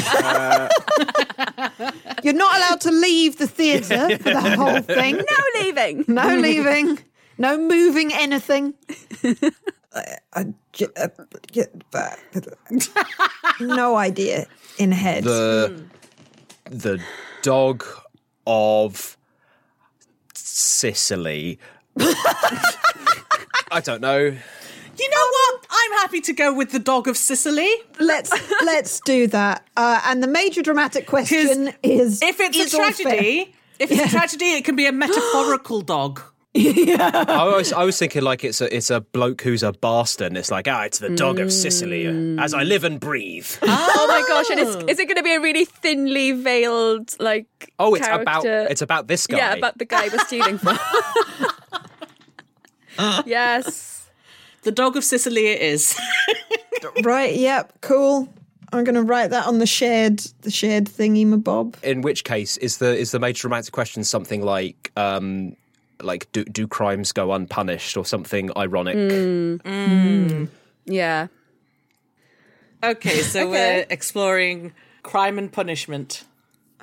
You're 2.23 2.33
not 2.33 2.57
allowed 2.57 2.81
to 2.81 2.91
leave 2.91 3.37
the 3.37 3.47
theatre 3.47 4.17
for 4.17 4.29
the 4.31 4.55
whole 4.55 4.81
thing. 4.81 5.15
no 5.17 5.61
leaving. 5.61 6.05
No 6.07 6.35
leaving. 6.35 6.99
No 7.37 7.57
moving 7.57 8.11
anything. 8.13 8.73
I- 9.23 10.17
I 10.33 10.45
j- 10.73 10.87
uh, 10.95 11.07
get 11.51 11.89
back. 11.91 12.19
no 13.59 13.95
idea 13.95 14.45
in 14.77 14.91
head. 14.91 15.23
the 15.23 15.83
the 16.69 16.99
dog 17.41 17.83
of 18.45 19.16
Sicily. 20.57 21.59
I 21.99 23.79
don't 23.83 24.01
know. 24.01 24.17
You 24.17 25.09
know 25.09 25.27
what? 25.31 25.67
I'm 25.69 25.91
happy 25.99 26.19
to 26.21 26.33
go 26.33 26.51
with 26.51 26.71
the 26.71 26.79
dog 26.79 27.07
of 27.07 27.15
Sicily. 27.15 27.69
let's 27.99 28.31
let's 28.65 28.99
do 29.01 29.27
that. 29.27 29.67
Uh, 29.77 30.01
and 30.05 30.23
the 30.23 30.27
major 30.27 30.63
dramatic 30.63 31.05
question 31.05 31.73
is: 31.83 32.23
If 32.23 32.39
it's 32.39 32.57
is 32.57 32.73
a 32.73 32.77
tragedy, 32.77 33.53
if 33.77 33.91
it's 33.91 34.05
a 34.05 34.09
tragedy, 34.09 34.53
it 34.53 34.65
can 34.65 34.75
be 34.75 34.87
a 34.87 34.91
metaphorical 34.91 35.81
dog. 35.95 36.21
I 36.57 37.53
was 37.55 37.73
I 37.73 37.83
was 37.83 37.97
thinking 37.97 38.21
like 38.23 38.43
it's 38.43 38.61
a 38.61 38.75
it's 38.75 38.89
a 38.89 39.01
bloke 39.01 39.41
who's 39.41 39.63
a 39.63 39.71
bastard. 39.71 40.27
And 40.27 40.37
it's 40.37 40.51
like 40.51 40.67
ah, 40.67 40.83
it's 40.83 40.99
the 40.99 41.09
dog 41.09 41.39
of 41.39 41.51
Sicily 41.51 42.05
as 42.39 42.53
I 42.53 42.63
live 42.63 42.83
and 42.83 42.99
breathe. 42.99 43.47
Oh 43.99 44.07
my 44.07 44.23
gosh! 44.27 44.49
And 44.49 44.59
is, 44.59 44.75
is 44.89 44.99
it 44.99 45.05
going 45.05 45.17
to 45.17 45.23
be 45.23 45.35
a 45.35 45.39
really 45.39 45.65
thinly 45.65 46.31
veiled 46.31 47.13
like? 47.19 47.47
Oh, 47.77 47.93
it's 47.95 48.07
about 48.07 48.45
it's 48.45 48.81
about 48.81 49.07
this 49.07 49.27
guy. 49.27 49.37
yeah, 49.37 49.53
about 49.53 49.77
the 49.77 49.85
guy 49.85 50.07
we're 50.07 50.19
stealing 50.19 50.57
from. 50.57 50.77
yes. 53.25 54.09
The 54.63 54.71
dog 54.71 54.97
of 54.97 55.03
Sicily 55.03 55.47
it 55.47 55.61
is. 55.61 55.99
right? 57.03 57.35
Yep, 57.35 57.81
cool. 57.81 58.29
I'm 58.73 58.83
going 58.83 58.95
to 58.95 59.03
write 59.03 59.29
that 59.29 59.47
on 59.47 59.59
the 59.59 59.65
shared 59.65 60.19
the 60.41 60.51
shared 60.51 60.85
thingy, 60.85 61.25
my 61.25 61.37
bob. 61.37 61.77
In 61.83 62.01
which 62.01 62.23
case, 62.23 62.57
is 62.57 62.77
the 62.77 62.97
is 62.97 63.11
the 63.11 63.19
major 63.19 63.47
romantic 63.47 63.73
question 63.73 64.03
something 64.03 64.41
like 64.41 64.91
um 64.95 65.55
like 66.01 66.31
do 66.31 66.43
do 66.45 66.67
crimes 66.67 67.11
go 67.11 67.31
unpunished 67.33 67.97
or 67.97 68.05
something 68.05 68.49
ironic? 68.57 68.95
Mm. 68.95 69.61
Mm. 69.61 70.29
Mm. 70.29 70.47
Yeah. 70.85 71.27
Okay, 72.83 73.21
so 73.21 73.41
Okay. 73.41 73.49
we're 73.49 73.85
exploring 73.89 74.73
crime 75.03 75.37
and 75.37 75.51
punishment. 75.51 76.23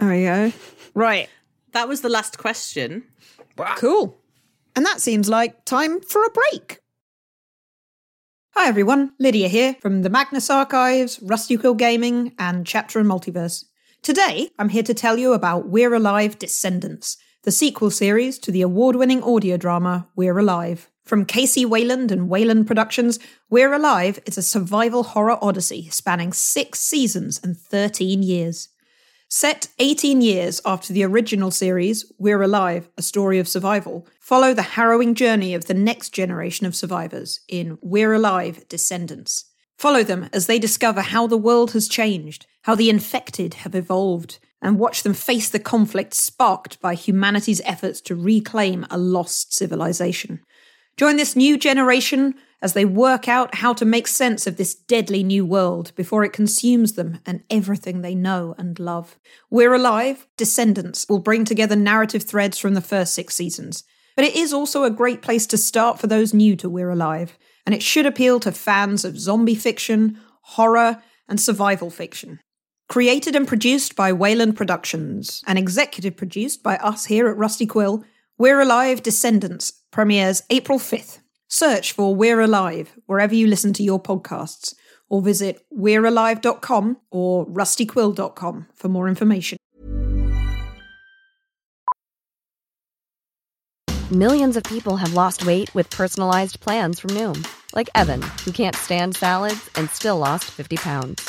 There 0.00 0.08
we 0.10 0.24
go. 0.24 0.52
Right, 0.94 1.28
That 1.72 1.88
was 1.88 2.00
the 2.00 2.08
last 2.08 2.38
question. 2.38 3.04
cool. 3.76 4.18
And 4.76 4.84
that 4.86 5.00
seems 5.00 5.28
like 5.28 5.64
time 5.64 6.00
for 6.00 6.24
a 6.24 6.30
break. 6.30 6.80
Hi 8.56 8.68
everyone, 8.68 9.12
Lydia 9.18 9.48
here 9.48 9.74
from 9.80 10.02
the 10.02 10.10
Magnus 10.10 10.48
Archives, 10.50 11.20
Rusty 11.22 11.56
Quill 11.56 11.74
Gaming, 11.74 12.32
and 12.38 12.66
Chapter 12.66 12.98
and 13.00 13.08
Multiverse. 13.08 13.64
Today, 14.02 14.50
I'm 14.58 14.68
here 14.68 14.82
to 14.84 14.94
tell 14.94 15.16
you 15.18 15.32
about 15.32 15.68
We're 15.68 15.94
Alive 15.94 16.38
Descendants, 16.38 17.16
the 17.44 17.52
sequel 17.52 17.90
series 17.90 18.38
to 18.38 18.50
the 18.50 18.62
award 18.62 18.96
winning 18.96 19.22
audio 19.22 19.58
drama 19.58 20.08
We're 20.16 20.38
Alive. 20.38 20.88
From 21.04 21.26
Kc 21.26 21.66
Wayland 21.66 22.10
and 22.10 22.30
Wayland 22.30 22.66
Productions, 22.66 23.18
We're 23.50 23.74
Alive 23.74 24.18
is 24.24 24.38
a 24.38 24.42
survival 24.42 25.02
horror 25.02 25.36
odyssey 25.42 25.90
spanning 25.90 26.32
six 26.32 26.80
seasons 26.80 27.38
and 27.44 27.54
13 27.54 28.22
years. 28.22 28.70
Set 29.28 29.68
18 29.78 30.22
years 30.22 30.62
after 30.64 30.94
the 30.94 31.04
original 31.04 31.50
series, 31.50 32.10
We're 32.16 32.40
Alive, 32.40 32.88
A 32.96 33.02
Story 33.02 33.38
of 33.38 33.46
Survival, 33.46 34.06
follow 34.18 34.54
the 34.54 34.62
harrowing 34.62 35.14
journey 35.14 35.52
of 35.52 35.66
the 35.66 35.74
next 35.74 36.14
generation 36.14 36.66
of 36.66 36.74
survivors 36.74 37.40
in 37.46 37.76
We're 37.82 38.14
Alive, 38.14 38.66
Descendants. 38.70 39.44
Follow 39.76 40.02
them 40.02 40.30
as 40.32 40.46
they 40.46 40.58
discover 40.58 41.02
how 41.02 41.26
the 41.26 41.36
world 41.36 41.72
has 41.72 41.88
changed, 41.88 42.46
how 42.62 42.74
the 42.74 42.88
infected 42.88 43.54
have 43.54 43.74
evolved, 43.74 44.38
and 44.64 44.78
watch 44.78 45.02
them 45.02 45.12
face 45.14 45.50
the 45.50 45.58
conflict 45.60 46.14
sparked 46.14 46.80
by 46.80 46.94
humanity's 46.94 47.60
efforts 47.66 48.00
to 48.00 48.16
reclaim 48.16 48.86
a 48.90 48.96
lost 48.96 49.52
civilization. 49.54 50.40
Join 50.96 51.16
this 51.16 51.36
new 51.36 51.58
generation 51.58 52.34
as 52.62 52.72
they 52.72 52.86
work 52.86 53.28
out 53.28 53.56
how 53.56 53.74
to 53.74 53.84
make 53.84 54.08
sense 54.08 54.46
of 54.46 54.56
this 54.56 54.74
deadly 54.74 55.22
new 55.22 55.44
world 55.44 55.92
before 55.96 56.24
it 56.24 56.32
consumes 56.32 56.94
them 56.94 57.18
and 57.26 57.42
everything 57.50 58.00
they 58.00 58.14
know 58.14 58.54
and 58.56 58.78
love. 58.78 59.18
We're 59.50 59.74
Alive, 59.74 60.26
Descendants 60.38 61.06
will 61.10 61.18
bring 61.18 61.44
together 61.44 61.76
narrative 61.76 62.22
threads 62.22 62.58
from 62.58 62.72
the 62.72 62.80
first 62.80 63.12
six 63.12 63.36
seasons. 63.36 63.84
But 64.16 64.24
it 64.24 64.34
is 64.34 64.54
also 64.54 64.84
a 64.84 64.90
great 64.90 65.20
place 65.20 65.46
to 65.48 65.58
start 65.58 65.98
for 65.98 66.06
those 66.06 66.32
new 66.32 66.56
to 66.56 66.70
We're 66.70 66.90
Alive, 66.90 67.36
and 67.66 67.74
it 67.74 67.82
should 67.82 68.06
appeal 68.06 68.40
to 68.40 68.52
fans 68.52 69.04
of 69.04 69.18
zombie 69.18 69.56
fiction, 69.56 70.18
horror, 70.40 71.02
and 71.28 71.38
survival 71.38 71.90
fiction. 71.90 72.40
Created 72.88 73.34
and 73.34 73.48
produced 73.48 73.96
by 73.96 74.12
Wayland 74.12 74.56
Productions 74.56 75.42
and 75.46 75.58
executive 75.58 76.16
produced 76.16 76.62
by 76.62 76.76
us 76.76 77.06
here 77.06 77.28
at 77.28 77.36
Rusty 77.36 77.66
Quill, 77.66 78.04
We're 78.36 78.60
Alive 78.60 79.02
Descendants 79.02 79.72
premieres 79.90 80.42
April 80.50 80.78
5th. 80.78 81.20
Search 81.48 81.92
for 81.92 82.14
We're 82.14 82.40
Alive 82.40 82.92
wherever 83.06 83.34
you 83.34 83.46
listen 83.46 83.72
to 83.74 83.82
your 83.82 84.02
podcasts 84.02 84.74
or 85.08 85.22
visit 85.22 85.64
we'realive.com 85.76 86.98
or 87.10 87.46
rustyquill.com 87.46 88.66
for 88.74 88.88
more 88.88 89.08
information. 89.08 89.56
Millions 94.12 94.56
of 94.56 94.62
people 94.64 94.96
have 94.96 95.14
lost 95.14 95.46
weight 95.46 95.74
with 95.74 95.88
personalized 95.88 96.60
plans 96.60 97.00
from 97.00 97.10
Noom, 97.10 97.46
like 97.74 97.88
Evan, 97.94 98.20
who 98.44 98.52
can't 98.52 98.76
stand 98.76 99.16
salads 99.16 99.70
and 99.76 99.88
still 99.90 100.18
lost 100.18 100.44
50 100.44 100.76
pounds. 100.76 101.28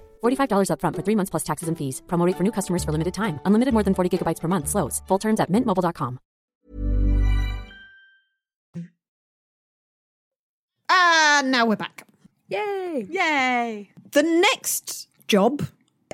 $45 0.21 0.69
upfront 0.71 0.95
for 0.97 1.03
three 1.03 1.15
months 1.15 1.29
plus 1.29 1.43
taxes 1.43 1.69
and 1.69 1.77
fees. 1.77 2.01
Promote 2.07 2.35
for 2.35 2.43
new 2.43 2.51
customers 2.51 2.83
for 2.83 2.91
limited 2.91 3.13
time. 3.13 3.39
Unlimited 3.45 3.73
more 3.73 3.83
than 3.83 3.93
40 3.93 4.17
gigabytes 4.17 4.41
per 4.41 4.49
month. 4.49 4.67
Slows. 4.67 5.01
Full 5.07 5.19
terms 5.19 5.39
at 5.39 5.49
mintmobile.com. 5.49 6.19
Ah, 10.89 11.41
now 11.45 11.65
we're 11.65 11.77
back. 11.77 12.05
Yay! 12.49 13.07
Yay! 13.09 13.89
The 14.11 14.23
next 14.23 15.07
job 15.27 15.61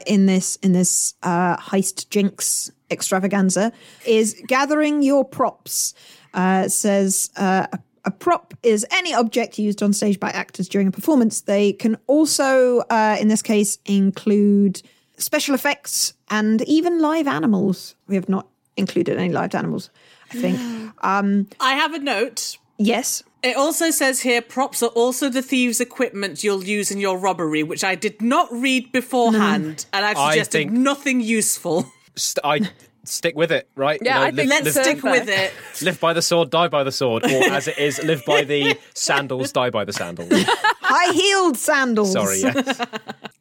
in 0.05 0.27
this 0.27 0.57
in 0.57 0.73
this 0.73 1.15
uh, 1.23 1.57
heist 1.57 2.09
jinx 2.09 2.71
extravaganza 2.91 3.71
is 4.05 4.39
gathering 4.45 5.01
your 5.01 5.25
props. 5.25 5.95
Uh, 6.33 6.67
says 6.67 7.31
uh, 7.37 7.65
a, 7.73 7.79
a 8.07 8.11
prop 8.11 8.53
is 8.63 8.85
any 8.89 9.13
object 9.13 9.59
used 9.59 9.83
on 9.83 9.91
stage 9.91 10.17
by 10.17 10.29
actors 10.29 10.69
during 10.69 10.87
a 10.87 10.91
performance. 10.91 11.41
They 11.41 11.73
can 11.73 11.97
also, 12.07 12.79
uh, 12.89 13.17
in 13.19 13.27
this 13.27 13.41
case, 13.41 13.79
include 13.85 14.81
special 15.17 15.53
effects 15.53 16.13
and 16.29 16.61
even 16.63 17.01
live 17.01 17.27
animals. 17.27 17.95
We 18.07 18.15
have 18.15 18.29
not 18.29 18.47
included 18.77 19.17
any 19.17 19.33
live 19.33 19.53
animals, 19.53 19.89
I 20.31 20.37
think. 20.37 20.57
um, 21.01 21.47
I 21.59 21.73
have 21.73 21.93
a 21.93 21.99
note. 21.99 22.57
yes. 22.77 23.23
It 23.43 23.55
also 23.55 23.91
says 23.91 24.21
here 24.21 24.41
props 24.41 24.81
are 24.81 24.89
also 24.95 25.29
the 25.29 25.41
thieves' 25.43 25.79
equipment 25.79 26.43
you'll 26.43 26.63
use 26.63 26.89
in 26.91 26.99
your 26.99 27.17
robbery, 27.19 27.61
which 27.61 27.83
I 27.83 27.93
did 27.95 28.19
not 28.21 28.47
read 28.51 28.91
beforehand, 28.91 29.85
and 29.93 30.05
I've 30.05 30.17
I 30.17 30.31
suggested 30.31 30.57
think- 30.57 30.71
nothing 30.71 31.21
useful. 31.21 31.85
St- 32.15 32.43
I 32.43 32.69
stick 33.07 33.35
with 33.35 33.51
it, 33.51 33.69
right? 33.75 33.99
Yeah, 34.01 34.21
I 34.21 34.31
think 34.31 34.49
live, 34.49 34.63
Let's 34.63 34.75
live, 34.75 34.85
stick 34.85 35.03
with 35.03 35.29
it. 35.29 35.53
live 35.81 35.99
by 35.99 36.13
the 36.13 36.21
sword, 36.21 36.49
die 36.49 36.67
by 36.67 36.83
the 36.83 36.91
sword, 36.91 37.23
or 37.25 37.43
as 37.51 37.67
it 37.67 37.77
is, 37.77 38.03
live 38.03 38.23
by 38.25 38.43
the 38.43 38.77
sandals, 38.93 39.51
die 39.51 39.69
by 39.69 39.85
the 39.85 39.93
sandals. 39.93 40.29
High 40.33 41.13
heeled 41.13 41.57
sandals. 41.57 42.11
Sorry, 42.11 42.39
yes. 42.39 42.81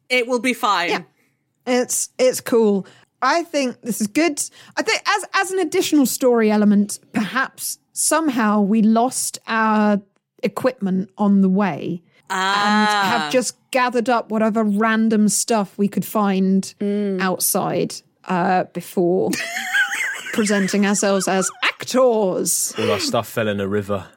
It 0.09 0.27
will 0.27 0.39
be 0.39 0.53
fine. 0.53 0.89
Yeah. 0.89 1.01
It's 1.65 2.09
it's 2.17 2.41
cool. 2.41 2.87
I 3.21 3.43
think 3.43 3.81
this 3.81 3.99
is 3.99 4.07
good. 4.07 4.41
I 4.75 4.83
think 4.83 5.01
as 5.07 5.25
as 5.33 5.51
an 5.51 5.59
additional 5.59 6.05
story 6.05 6.49
element, 6.49 6.99
perhaps 7.13 7.79
somehow 7.93 8.61
we 8.61 8.81
lost 8.81 9.39
our 9.47 10.01
equipment 10.43 11.09
on 11.17 11.41
the 11.41 11.49
way 11.49 12.03
and 12.29 12.89
have 12.89 13.21
ah. 13.21 13.29
just 13.31 13.57
gathered 13.71 14.09
up 14.09 14.29
whatever 14.29 14.63
random 14.63 15.29
stuff 15.29 15.77
we 15.77 15.87
could 15.87 16.05
find 16.05 16.75
mm. 16.79 17.19
outside 17.21 17.95
uh, 18.27 18.65
before 18.73 19.31
presenting 20.33 20.85
ourselves 20.85 21.27
as 21.27 21.49
actors. 21.63 22.73
All 22.77 22.91
our 22.91 22.99
stuff 22.99 23.27
fell 23.27 23.47
in 23.47 23.59
a 23.59 23.67
river. 23.67 24.07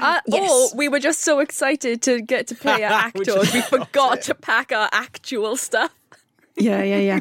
Uh, 0.00 0.20
Yes. 0.26 0.72
Or 0.72 0.76
we 0.76 0.88
were 0.88 0.98
just 1.00 1.22
so 1.22 1.38
excited 1.40 2.02
to 2.02 2.20
get 2.20 2.46
to 2.48 2.54
play 2.54 2.82
our 2.84 2.90
We 3.14 3.22
actors, 3.22 3.54
we 3.54 3.62
forgot 3.62 4.22
to 4.22 4.34
pack 4.34 4.70
our 4.72 4.88
actual 4.92 5.56
stuff. 5.56 5.94
Yeah, 6.58 6.82
yeah, 6.82 6.98
yeah. 6.98 7.20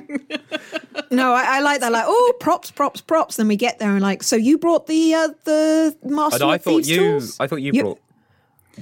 no, 1.12 1.34
I, 1.34 1.58
I 1.58 1.60
like 1.60 1.82
that. 1.82 1.92
Like, 1.92 2.06
oh, 2.08 2.34
props, 2.40 2.72
props, 2.72 3.02
props. 3.02 3.36
Then 3.36 3.48
we 3.50 3.58
get 3.58 3.80
there 3.80 3.92
and 3.92 4.02
like, 4.02 4.24
so 4.24 4.36
you 4.38 4.58
brought 4.58 4.88
the 4.88 5.14
uh, 5.14 5.28
the 5.44 5.96
master 6.04 6.46
I 6.46 6.56
of 6.56 6.62
thought 6.64 6.72
Thieves 6.72 6.90
you, 6.90 6.98
tools? 6.98 7.38
I 7.40 7.48
thought 7.48 7.58
you, 7.62 7.72
You- 7.74 7.84
brought. 7.84 8.00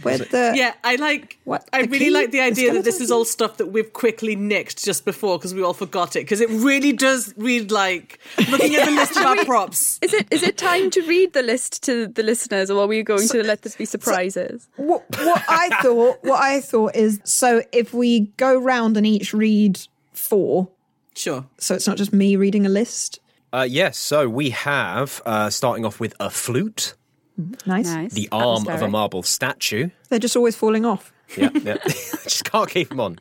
With 0.04 0.30
the 0.32 0.54
Yeah, 0.56 0.74
I 0.84 0.96
like. 0.96 1.38
What, 1.44 1.68
I 1.74 1.82
really 1.82 2.00
key? 2.00 2.10
like 2.12 2.32
the 2.32 2.40
The 2.40 2.42
idea 2.42 2.74
that 2.74 2.84
this 2.84 3.00
is 3.02 3.12
all 3.12 3.26
stuff 3.26 3.58
that 3.58 3.68
we've 3.68 3.92
quickly 3.94 4.36
nicked 4.36 4.84
just 4.84 5.06
before 5.06 5.38
because 5.38 5.54
we 5.54 5.62
all 5.62 5.74
forgot 5.74 6.16
it. 6.16 6.22
Because 6.22 6.42
it 6.42 6.50
really 6.50 6.94
does 6.94 7.34
read 7.38 7.72
like 7.72 8.20
looking 8.50 8.76
at 8.76 8.86
the 8.86 8.92
list 8.92 9.18
of 9.18 9.26
our 9.26 9.46
props. 9.46 10.00
Is 10.02 10.14
it 10.14 10.28
is 10.32 10.44
it 10.44 10.58
time 10.58 10.90
to 10.92 11.02
read 11.04 11.34
the 11.34 11.44
list 11.44 11.84
to 11.84 12.08
the 12.08 12.24
listeners, 12.24 12.70
or 12.72 12.82
are 12.84 12.88
we 12.88 13.04
going 13.04 13.28
to 13.28 13.44
let 13.44 13.62
this 13.62 13.76
be 13.76 13.86
surprises? 13.86 14.68
what, 14.78 15.04
what 15.10 15.44
I 15.48 15.70
thought. 15.82 16.18
What 16.24 16.42
I 16.42 16.62
thought 16.62 16.96
is 16.96 17.20
so 17.24 17.62
if 17.72 17.94
we 17.94 18.22
go 18.38 18.58
round 18.58 18.98
and 18.98 19.06
each 19.06 19.34
read 19.34 19.80
four, 20.14 20.70
Sure. 21.16 21.46
so 21.60 21.76
it's 21.76 21.88
not 21.88 21.98
just 21.98 22.12
me 22.14 22.36
reading 22.36 22.66
a 22.66 22.70
list. 22.70 23.20
Uh, 23.52 23.68
yes, 23.70 23.98
so 23.98 24.28
we 24.28 24.50
have 24.50 25.22
uh, 25.28 25.48
starting 25.50 25.86
off 25.86 26.00
with 26.00 26.16
a 26.20 26.30
flute, 26.32 26.96
Nice. 27.66 27.86
Nice. 27.88 28.14
the 28.14 28.30
arm 28.32 28.68
of 28.68 28.82
a 28.82 28.88
marble 28.88 29.24
statue. 29.24 29.90
They're 30.10 30.20
just 30.20 30.36
always 30.36 30.56
falling 30.56 30.86
off. 30.86 31.12
Yeah, 31.36 31.50
yeah. 31.54 31.78
just 31.88 32.46
can't 32.46 32.70
keep 32.70 32.90
them 32.90 33.00
on. 33.00 33.20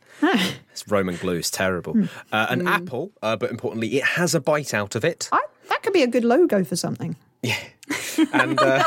It's 0.71 0.87
Roman 0.89 1.17
glue 1.17 1.37
is 1.39 1.51
terrible. 1.51 1.97
Uh, 2.31 2.47
an 2.51 2.67
apple, 2.69 3.13
uh, 3.23 3.37
but 3.37 3.51
importantly, 3.51 3.89
it 3.97 4.05
has 4.05 4.35
a 4.35 4.41
bite 4.41 4.75
out 4.75 4.95
of 4.95 5.05
it, 5.05 5.29
I, 5.33 5.41
that 5.69 5.83
could 5.83 5.93
be 5.95 6.03
a 6.03 6.07
good 6.07 6.25
logo 6.25 6.63
for 6.65 6.77
something. 6.77 7.17
Yeah. 7.43 7.57
And 8.33 8.61
uh, 8.61 8.85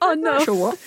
Oh 0.00 0.14
no! 0.14 0.40
Sure 0.40 0.54
what? 0.54 0.78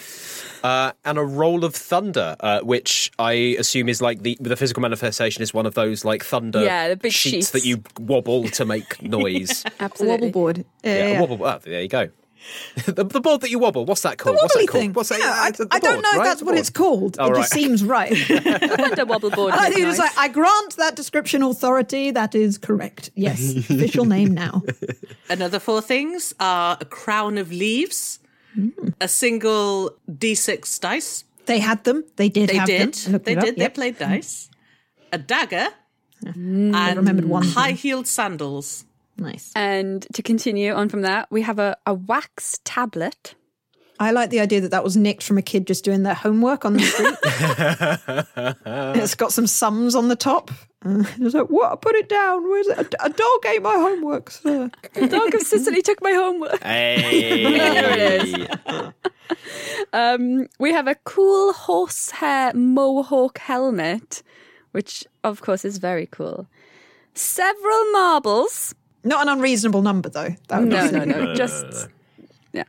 Uh, 0.64 0.94
and 1.06 1.18
a 1.18 1.24
roll 1.24 1.64
of 1.66 1.76
thunder, 1.76 2.36
uh, 2.40 2.62
which 2.62 3.12
I 3.20 3.34
assume 3.60 3.90
is 3.90 4.02
like 4.02 4.24
the 4.24 4.38
the 4.40 4.56
physical 4.56 4.82
manifestation 4.82 5.44
is 5.44 5.54
one 5.54 5.66
of 5.66 5.74
those 5.74 6.04
like 6.06 6.24
thunder 6.24 6.64
Yeah, 6.64 6.90
the 6.90 6.96
big 6.96 7.12
sheets, 7.12 7.34
sheets. 7.34 7.52
that 7.52 7.66
you 7.66 7.84
wobble 8.00 8.48
to 8.50 8.66
make 8.66 9.02
noise. 9.02 9.64
Absolutely. 9.80 10.28
Wobble 10.28 10.32
board. 10.32 10.66
Yeah, 10.84 10.96
yeah, 10.98 11.08
yeah. 11.08 11.18
a 11.18 11.22
wobble. 11.22 11.46
Oh, 11.46 11.60
there 11.64 11.82
you 11.82 11.88
go. 11.90 12.10
the, 12.86 13.06
the 13.06 13.22
board 13.22 13.40
that 13.40 13.50
you 13.52 13.58
wobble. 13.60 13.86
What's 13.86 14.02
that 14.02 14.18
called? 14.18 14.36
What's 14.36 14.54
Wobbly 14.54 14.66
that 14.66 14.72
called? 14.74 14.82
thing. 14.82 14.94
What's 14.94 15.10
that? 15.10 15.20
Yeah, 15.20 15.34
I, 15.34 15.48
it's 15.48 15.60
the 15.60 15.68
I 15.72 15.80
don't 15.80 15.94
board, 15.94 16.04
know 16.04 16.10
if 16.12 16.18
right? 16.18 16.24
that's 16.26 16.44
what 16.44 16.58
it's 16.58 16.70
called. 16.70 17.16
Oh, 17.18 17.28
it 17.28 17.32
right. 17.32 17.38
just 17.38 17.54
seems 17.54 17.84
right. 17.86 18.12
Wonder 18.78 19.06
wobble 19.06 19.30
board. 19.30 19.54
I 19.54 19.64
make 19.70 19.74
think 19.76 19.84
it 19.86 19.88
was 19.88 19.98
noise. 19.98 20.08
like, 20.10 20.18
I 20.18 20.28
grant 20.28 20.76
that 20.76 20.98
description 20.98 21.42
authority. 21.42 22.12
That 22.12 22.36
is 22.36 22.58
correct. 22.58 23.12
Yes, 23.16 23.56
official 23.56 24.04
name 24.04 24.34
now. 24.34 24.62
Another 25.30 25.58
four 25.60 25.82
things 25.82 26.34
are 26.40 26.78
a 26.82 26.84
crown 26.86 27.38
of 27.38 27.50
leaves, 27.54 28.20
a 29.02 29.08
single 29.08 29.96
d6 30.10 30.80
dice. 30.80 31.26
They 31.46 31.60
had 31.60 31.84
them. 31.84 32.04
They 32.16 32.30
did 32.30 32.50
They 32.50 32.58
have 32.58 32.68
did. 32.68 32.94
them. 32.94 33.22
They 33.24 33.36
did. 33.36 33.46
Yep. 33.46 33.56
They 33.58 33.70
played 33.70 34.00
mm-hmm. 34.00 34.14
dice. 34.14 34.50
A 35.12 35.18
dagger. 35.18 35.68
Mm, 36.24 36.74
I 36.74 36.90
and 36.90 36.98
remembered 36.98 37.26
one 37.26 37.44
high 37.44 37.72
heeled 37.72 38.08
sandals. 38.08 38.86
Nice. 39.18 39.52
And 39.56 40.06
to 40.14 40.24
continue 40.24 40.74
on 40.74 40.90
from 40.90 41.02
that, 41.02 41.30
we 41.30 41.42
have 41.42 41.60
a, 41.60 41.78
a 41.86 41.94
wax 41.94 42.60
tablet. 42.64 43.36
I 44.04 44.12
like 44.12 44.30
the 44.30 44.40
idea 44.40 44.62
that 44.62 44.72
that 44.72 44.84
was 44.84 44.96
nicked 44.98 45.24
from 45.24 45.38
a 45.38 45.42
kid 45.42 45.66
just 45.68 45.84
doing 45.84 46.04
their 46.04 46.14
homework 46.14 46.66
on 46.66 46.74
the 46.74 46.82
street. 46.82 47.18
it's 49.02 49.16
got 49.16 49.32
some 49.32 49.48
sums 49.48 49.96
on 49.96 50.08
the 50.10 50.16
top. 50.16 50.52
Uh, 50.86 51.04
it's 51.18 51.34
like, 51.34 51.48
what? 51.48 51.72
I 51.72 51.76
Put 51.78 51.96
it 51.96 52.10
down. 52.10 52.44
Where's 52.50 52.68
it? 52.68 52.78
A, 52.78 53.06
a 53.06 53.10
dog 53.10 53.46
ate 53.48 53.62
my 53.62 53.76
homework, 53.76 54.30
sir. 54.32 54.70
The 54.94 55.08
dog 55.08 55.34
of 55.34 55.42
Sicily 55.42 55.82
took 55.82 56.02
my 56.02 56.12
homework. 56.12 56.62
Hey. 56.64 57.44
There 57.58 58.20
it 58.22 58.94
Um, 59.94 60.48
we 60.60 60.72
have 60.74 60.88
a 60.88 60.96
cool 61.06 61.54
horsehair 61.54 62.54
mohawk 62.54 63.38
helmet, 63.38 64.22
which 64.72 65.06
of 65.24 65.42
course 65.42 65.64
is 65.66 65.78
very 65.78 66.08
cool. 66.08 66.48
Several 67.14 67.92
marbles. 67.94 68.76
Not 69.04 69.22
an 69.24 69.30
unreasonable 69.30 69.82
number, 69.82 70.10
though. 70.10 70.36
That 70.50 70.60
would 70.62 70.70
No, 70.70 70.86
be- 70.92 71.00
no, 71.00 71.04
no, 71.06 71.34
just 71.36 71.88
yeah, 72.54 72.64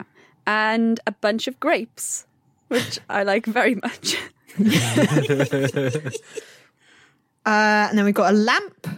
and 0.47 1.01
a 1.07 1.13
bunch 1.13 1.49
of 1.49 1.59
grapes, 1.61 2.27
which 2.69 2.99
I 3.09 3.23
like 3.23 3.47
very 3.47 3.77
much. 3.77 4.17
Uh, 7.47 7.89
and 7.91 7.99
then 7.99 8.07
we've 8.07 8.15
got 8.15 8.33
a 8.33 8.37
lamp. 8.37 8.89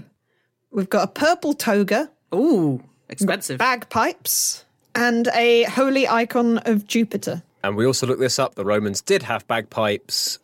We've 0.70 0.88
got 0.88 1.02
a 1.02 1.08
purple 1.08 1.52
toga, 1.52 2.10
Ooh, 2.32 2.80
expensive. 3.08 3.58
bagpipes, 3.58 4.64
and 4.94 5.28
a 5.34 5.64
holy 5.64 6.06
icon 6.06 6.58
of 6.58 6.86
Jupiter. 6.86 7.42
And 7.64 7.76
we 7.76 7.84
also 7.84 8.06
looked 8.06 8.20
this 8.20 8.38
up. 8.38 8.54
The 8.54 8.64
Romans 8.64 9.00
did 9.00 9.24
have 9.24 9.46
bagpipes. 9.48 10.38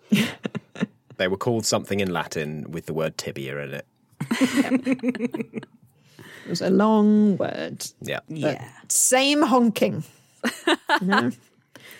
they 1.17 1.29
were 1.29 1.37
called 1.37 1.65
something 1.65 2.01
in 2.01 2.13
Latin 2.13 2.67
with 2.73 2.87
the 2.87 2.93
word 2.93 3.17
tibia 3.17 3.59
in 3.59 3.75
it. 3.75 3.87
It 6.45 6.51
was 6.51 6.61
a 6.61 6.71
long 6.71 7.37
word. 7.37 7.87
Yeah. 8.01 8.19
Yeah. 8.27 8.69
Same 8.89 9.43
honking. 9.43 10.03
You 10.67 10.77
know? 11.07 11.31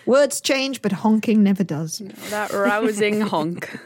Words 0.07 0.41
change, 0.41 0.83
but 0.83 0.93
honking 0.93 1.43
never 1.43 1.63
does. 1.65 1.99
that 2.31 2.53
rousing 2.53 3.21
honk. 3.33 3.79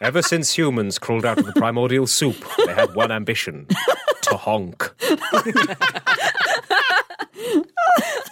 Ever 0.00 0.22
since 0.22 0.56
humans 0.56 0.98
crawled 0.98 1.24
out 1.26 1.38
of 1.38 1.46
the 1.46 1.52
primordial 1.52 2.06
soup, 2.06 2.36
they 2.66 2.72
had 2.72 2.94
one 2.94 3.10
ambition 3.10 3.66
to 4.22 4.36
honk. 4.36 4.94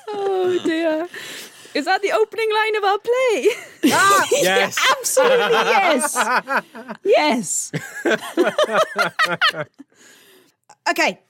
Oh 0.08 0.60
dear. 0.64 1.08
Is 1.74 1.84
that 1.84 2.00
the 2.00 2.12
opening 2.12 2.48
line 2.50 2.76
of 2.76 2.84
our 2.84 2.98
play? 2.98 3.48
Ah, 3.92 4.26
Yes. 4.32 4.78
absolutely 4.98 5.52
yes. 5.52 6.16
Yes. 7.04 7.72
okay. 10.88 11.20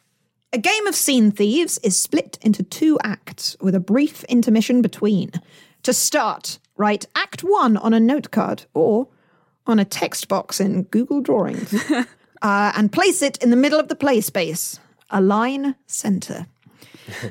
A 0.52 0.59
game 0.59 0.87
of 0.87 0.94
scene 0.94 1.30
thieves 1.32 1.78
is 1.78 1.98
split 1.98 2.38
into 2.40 2.62
two 2.62 2.98
acts 3.02 3.56
with 3.61 3.74
a 3.74 3.80
brief 3.80 4.24
intermission 4.24 4.80
between. 4.80 5.32
To 5.82 5.92
start, 5.92 6.59
write 6.76 7.06
Act 7.14 7.40
One 7.42 7.76
on 7.76 7.92
a 7.92 8.00
note 8.00 8.30
card 8.30 8.64
or 8.72 9.09
on 9.66 9.78
a 9.78 9.85
text 9.85 10.28
box 10.28 10.61
in 10.61 10.85
Google 10.85 11.20
Drawings 11.20 11.74
uh, 12.42 12.72
and 12.76 12.92
place 12.92 13.22
it 13.22 13.42
in 13.42 13.50
the 13.50 13.56
middle 13.56 13.80
of 13.80 13.88
the 13.88 13.96
play 13.96 14.20
space, 14.20 14.78
align 15.11 15.74
center. 15.87 16.46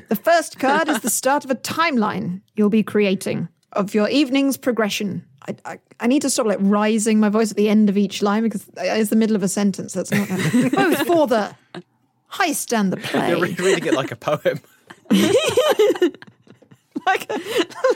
The 0.08 0.16
first 0.16 0.58
card 0.58 0.88
is 0.88 1.00
the 1.00 1.10
start 1.22 1.44
of 1.44 1.50
a 1.50 1.56
timeline 1.56 2.42
you'll 2.54 2.70
be 2.70 2.82
creating 2.82 3.48
of 3.72 3.94
your 3.94 4.08
evening's 4.08 4.56
progression. 4.56 5.24
I, 5.48 5.56
I, 5.64 5.78
I 6.00 6.06
need 6.06 6.22
to 6.22 6.30
stop 6.30 6.46
like 6.46 6.58
rising 6.60 7.20
my 7.20 7.28
voice 7.28 7.50
at 7.50 7.56
the 7.56 7.68
end 7.68 7.88
of 7.88 7.96
each 7.96 8.22
line 8.22 8.42
because 8.42 8.68
it's 8.76 9.10
the 9.10 9.16
middle 9.16 9.36
of 9.36 9.42
a 9.42 9.48
sentence. 9.48 9.94
That's 9.94 10.10
not 10.10 10.28
both 10.28 10.98
for 11.06 11.26
the 11.26 11.54
heist 12.32 12.76
and 12.76 12.92
the 12.92 12.96
play. 12.98 13.30
You're 13.30 13.40
reading 13.40 13.86
it 13.86 13.94
like 13.94 14.12
a 14.12 14.16
poem. 14.16 14.60
like, 15.10 15.30
a, 17.30 17.38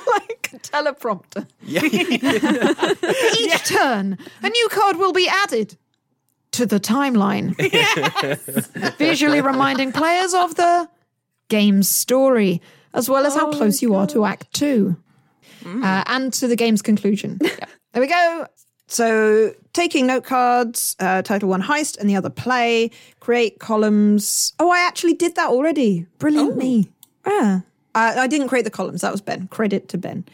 like 0.07 0.51
a 0.53 0.59
teleprompter. 0.59 1.47
Yeah. 1.63 1.85
Each 3.39 3.65
turn, 3.69 4.19
a 4.43 4.49
new 4.49 4.69
card 4.71 4.97
will 4.97 5.13
be 5.13 5.29
added 5.29 5.77
to 6.53 6.67
the 6.67 6.81
timeline, 6.81 7.55
visually 8.97 9.41
reminding 9.41 9.93
players 9.93 10.35
of 10.35 10.57
the 10.57 10.89
game's 11.49 11.89
story, 11.89 12.61
as 12.93 13.09
well 13.09 13.25
as 13.25 13.35
how 13.35 13.53
close 13.53 13.83
you 13.83 13.95
are 13.95 14.07
to 14.09 14.25
Act 14.25 14.53
Two, 14.53 14.97
uh, 15.65 16.03
and 16.07 16.33
to 16.35 16.49
the 16.49 16.57
game's 16.57 16.83
conclusion. 16.83 17.39
There 17.93 18.01
we 18.01 18.09
go. 18.09 18.47
So, 18.91 19.55
taking 19.73 20.09
note 20.09 20.25
cards, 20.25 20.97
uh, 20.99 21.23
title 21.23 21.49
one 21.49 21.63
heist, 21.63 21.97
and 21.99 22.11
the 22.11 22.17
other 22.17 22.29
play, 22.29 22.91
create 23.21 23.61
columns. 23.61 24.53
Oh, 24.59 24.71
I 24.71 24.81
actually 24.81 25.15
did 25.15 25.37
that 25.37 25.49
already. 25.49 26.07
Brilliant 26.19 26.57
me. 26.57 26.91
Yeah. 27.25 27.61
Uh, 27.95 28.15
I 28.19 28.27
didn't 28.27 28.49
create 28.49 28.65
the 28.65 28.71
columns. 28.71 29.03
That 29.03 29.13
was 29.13 29.21
Ben. 29.21 29.47
Credit 29.47 29.89
to 29.91 29.99
Ben. 29.99 30.25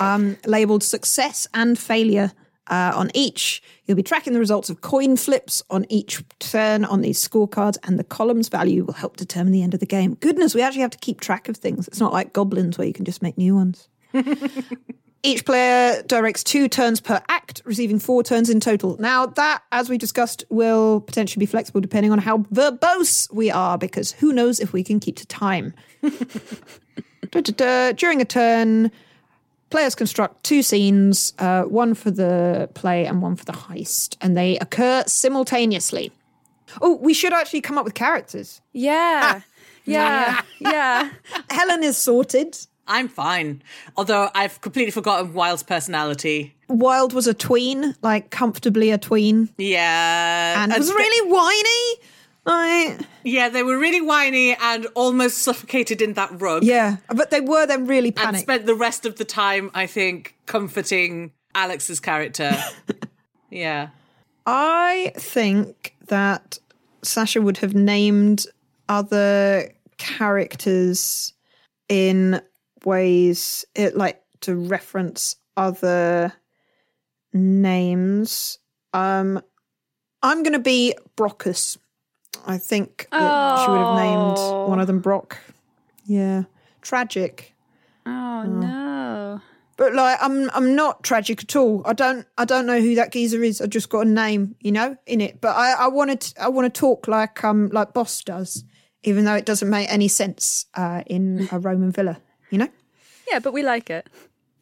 Um, 0.00 0.38
labeled 0.46 0.82
success 0.82 1.46
and 1.52 1.78
failure 1.78 2.32
uh, 2.68 2.92
on 2.94 3.10
each. 3.12 3.62
You'll 3.84 3.96
be 3.96 4.02
tracking 4.02 4.32
the 4.32 4.38
results 4.38 4.70
of 4.70 4.80
coin 4.80 5.16
flips 5.16 5.62
on 5.68 5.84
each 5.90 6.22
turn 6.38 6.86
on 6.86 7.02
these 7.02 7.26
scorecards, 7.26 7.76
and 7.82 7.98
the 7.98 8.04
columns 8.04 8.48
value 8.48 8.84
will 8.84 8.94
help 8.94 9.18
determine 9.18 9.52
the 9.52 9.62
end 9.62 9.74
of 9.74 9.80
the 9.80 9.86
game. 9.86 10.14
Goodness, 10.14 10.54
we 10.54 10.62
actually 10.62 10.82
have 10.82 10.92
to 10.92 10.98
keep 10.98 11.20
track 11.20 11.48
of 11.50 11.58
things. 11.58 11.88
It's 11.88 12.00
not 12.00 12.14
like 12.14 12.32
goblins 12.32 12.78
where 12.78 12.86
you 12.86 12.94
can 12.94 13.04
just 13.04 13.20
make 13.20 13.36
new 13.36 13.54
ones. 13.54 13.88
Each 15.24 15.44
player 15.44 16.02
directs 16.04 16.44
two 16.44 16.68
turns 16.68 17.00
per 17.00 17.20
act, 17.28 17.60
receiving 17.64 17.98
four 17.98 18.22
turns 18.22 18.48
in 18.48 18.60
total. 18.60 18.96
Now, 18.98 19.26
that, 19.26 19.62
as 19.72 19.88
we 19.90 19.98
discussed, 19.98 20.44
will 20.48 21.00
potentially 21.00 21.40
be 21.40 21.46
flexible 21.46 21.80
depending 21.80 22.12
on 22.12 22.18
how 22.18 22.38
verbose 22.52 23.32
we 23.32 23.50
are, 23.50 23.76
because 23.76 24.12
who 24.12 24.32
knows 24.32 24.60
if 24.60 24.72
we 24.72 24.84
can 24.84 25.00
keep 25.00 25.16
to 25.16 25.26
time. 25.26 25.74
During 27.30 28.20
a 28.20 28.24
turn, 28.24 28.92
players 29.70 29.96
construct 29.96 30.44
two 30.44 30.62
scenes, 30.62 31.32
uh, 31.38 31.62
one 31.64 31.94
for 31.94 32.12
the 32.12 32.70
play 32.74 33.04
and 33.04 33.20
one 33.20 33.34
for 33.34 33.44
the 33.44 33.52
heist, 33.52 34.16
and 34.20 34.36
they 34.36 34.56
occur 34.58 35.02
simultaneously. 35.06 36.12
Oh, 36.80 36.96
we 36.96 37.12
should 37.12 37.32
actually 37.32 37.62
come 37.62 37.76
up 37.76 37.84
with 37.84 37.94
characters. 37.94 38.60
Yeah. 38.72 39.40
Yeah. 39.84 40.42
Yeah. 40.60 41.10
Helen 41.50 41.82
is 41.82 41.96
sorted. 41.96 42.58
I'm 42.88 43.08
fine. 43.08 43.62
Although 43.96 44.30
I've 44.34 44.60
completely 44.60 44.90
forgotten 44.90 45.34
Wild's 45.34 45.62
personality. 45.62 46.54
Wild 46.68 47.12
was 47.12 47.26
a 47.26 47.34
tween, 47.34 47.94
like 48.02 48.30
comfortably 48.30 48.90
a 48.90 48.98
tween, 48.98 49.50
Yeah. 49.58 50.62
and 50.64 50.72
was 50.76 50.88
sp- 50.88 50.96
really 50.96 51.30
whiny. 51.30 52.02
I 52.50 52.98
Yeah, 53.24 53.50
they 53.50 53.62
were 53.62 53.78
really 53.78 54.00
whiny 54.00 54.54
and 54.54 54.86
almost 54.94 55.38
suffocated 55.38 56.00
in 56.00 56.14
that 56.14 56.40
rug. 56.40 56.64
Yeah, 56.64 56.96
but 57.14 57.30
they 57.30 57.40
were 57.42 57.66
then 57.66 57.86
really 57.86 58.08
and 58.08 58.16
panicked. 58.16 58.42
spent 58.42 58.66
the 58.66 58.74
rest 58.74 59.04
of 59.06 59.16
the 59.16 59.24
time, 59.24 59.70
I 59.74 59.86
think, 59.86 60.34
comforting 60.46 61.32
Alex's 61.54 62.00
character. 62.00 62.56
yeah. 63.50 63.88
I 64.46 65.12
think 65.16 65.94
that 66.06 66.58
Sasha 67.02 67.42
would 67.42 67.58
have 67.58 67.74
named 67.74 68.46
other 68.88 69.70
characters 69.98 71.34
in 71.88 72.40
ways 72.84 73.64
it 73.74 73.96
like 73.96 74.22
to 74.40 74.54
reference 74.54 75.36
other 75.56 76.32
names. 77.32 78.58
Um 78.92 79.42
I'm 80.22 80.42
gonna 80.42 80.58
be 80.58 80.94
Brockus. 81.16 81.78
I 82.46 82.58
think 82.58 83.08
that 83.10 83.64
she 83.64 83.70
would 83.70 83.80
have 83.80 83.96
named 83.96 84.38
one 84.68 84.80
of 84.80 84.86
them 84.86 85.00
Brock. 85.00 85.38
Yeah. 86.06 86.44
Tragic. 86.82 87.54
Oh 88.06 88.42
no. 88.44 89.40
But 89.76 89.94
like 89.94 90.18
I'm 90.20 90.50
I'm 90.50 90.74
not 90.74 91.04
tragic 91.04 91.44
at 91.44 91.54
all. 91.54 91.82
I 91.86 91.92
don't 91.92 92.26
I 92.36 92.44
don't 92.44 92.66
know 92.66 92.80
who 92.80 92.96
that 92.96 93.12
geezer 93.12 93.42
is. 93.42 93.60
I 93.60 93.66
just 93.66 93.88
got 93.88 94.06
a 94.06 94.10
name, 94.10 94.56
you 94.60 94.72
know, 94.72 94.96
in 95.06 95.20
it. 95.20 95.40
But 95.40 95.54
I, 95.56 95.72
I 95.72 95.88
wanted 95.88 96.32
I 96.40 96.48
want 96.48 96.72
to 96.72 96.80
talk 96.80 97.06
like 97.06 97.44
um 97.44 97.68
like 97.72 97.94
Boss 97.94 98.24
does, 98.24 98.64
even 99.04 99.24
though 99.24 99.36
it 99.36 99.44
doesn't 99.44 99.70
make 99.70 99.90
any 99.90 100.08
sense 100.08 100.66
uh, 100.74 101.02
in 101.06 101.48
a 101.52 101.60
Roman 101.60 101.92
villa, 101.92 102.20
you 102.50 102.58
know? 102.58 102.68
Yeah, 103.30 103.38
but 103.40 103.52
we 103.52 103.62
like 103.62 103.90
it. 103.90 104.06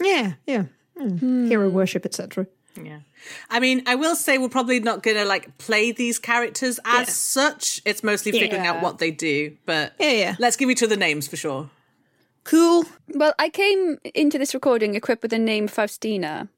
Yeah, 0.02 0.34
yeah. 0.46 0.64
Mm. 0.98 1.48
Hero 1.48 1.68
worship, 1.68 2.04
etc. 2.06 2.46
Yeah. 2.82 3.00
I 3.50 3.60
mean, 3.60 3.82
I 3.86 3.94
will 3.94 4.14
say 4.16 4.38
we're 4.38 4.48
probably 4.48 4.80
not 4.80 5.02
going 5.02 5.16
to 5.16 5.24
like 5.24 5.56
play 5.58 5.92
these 5.92 6.18
characters 6.18 6.78
as 6.84 7.08
Yeah. 7.08 7.12
such. 7.12 7.80
It's 7.84 8.02
mostly 8.02 8.32
figuring 8.32 8.66
out 8.66 8.82
what 8.82 8.98
they 8.98 9.10
do, 9.10 9.56
but 9.66 9.94
Yeah, 9.98 10.10
yeah. 10.12 10.36
let's 10.38 10.56
give 10.56 10.70
each 10.70 10.82
other 10.82 10.96
names 10.96 11.26
for 11.28 11.36
sure. 11.36 11.70
Cool. 12.44 12.84
Well, 13.08 13.34
I 13.38 13.48
came 13.48 13.98
into 14.14 14.38
this 14.38 14.54
recording 14.54 14.94
equipped 14.94 15.22
with 15.22 15.32
the 15.32 15.38
name 15.38 15.66
Faustina, 15.66 16.48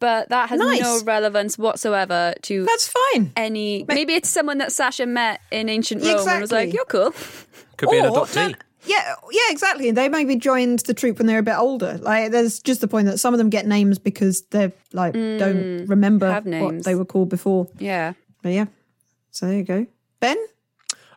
but 0.00 0.28
that 0.30 0.48
has 0.48 0.58
Nice. 0.58 0.80
no 0.80 1.02
relevance 1.04 1.56
whatsoever 1.56 2.34
to 2.42 2.64
That's 2.64 2.88
fine. 2.88 3.32
any. 3.36 3.84
Maybe 3.86 4.14
it's 4.14 4.28
someone 4.28 4.58
that 4.58 4.72
Sasha 4.72 5.06
met 5.06 5.40
in 5.52 5.68
ancient 5.68 6.02
Rome 6.02 6.26
and 6.28 6.40
was 6.40 6.50
like, 6.52 6.72
"You're 6.72 6.84
cool." 6.86 7.12
Could 7.76 7.90
be 7.90 7.98
an 7.98 8.06
Or- 8.06 8.24
adoptee. 8.26 8.56
Yeah, 8.84 9.14
yeah, 9.30 9.50
exactly. 9.50 9.90
They 9.90 10.08
maybe 10.08 10.36
joined 10.36 10.80
the 10.80 10.94
troop 10.94 11.18
when 11.18 11.26
they're 11.26 11.38
a 11.38 11.42
bit 11.42 11.56
older. 11.56 11.98
Like, 11.98 12.30
there's 12.30 12.60
just 12.60 12.80
the 12.80 12.88
point 12.88 13.06
that 13.06 13.18
some 13.18 13.34
of 13.34 13.38
them 13.38 13.50
get 13.50 13.66
names 13.66 13.98
because 13.98 14.42
they're 14.50 14.72
like 14.92 15.12
don't 15.12 15.56
mm, 15.56 15.88
remember 15.88 16.40
what 16.40 16.84
they 16.84 16.94
were 16.94 17.04
called 17.04 17.28
before. 17.28 17.68
Yeah. 17.78 18.14
But 18.42 18.52
yeah, 18.52 18.66
so 19.30 19.46
there 19.46 19.58
you 19.58 19.64
go. 19.64 19.86
Ben, 20.20 20.38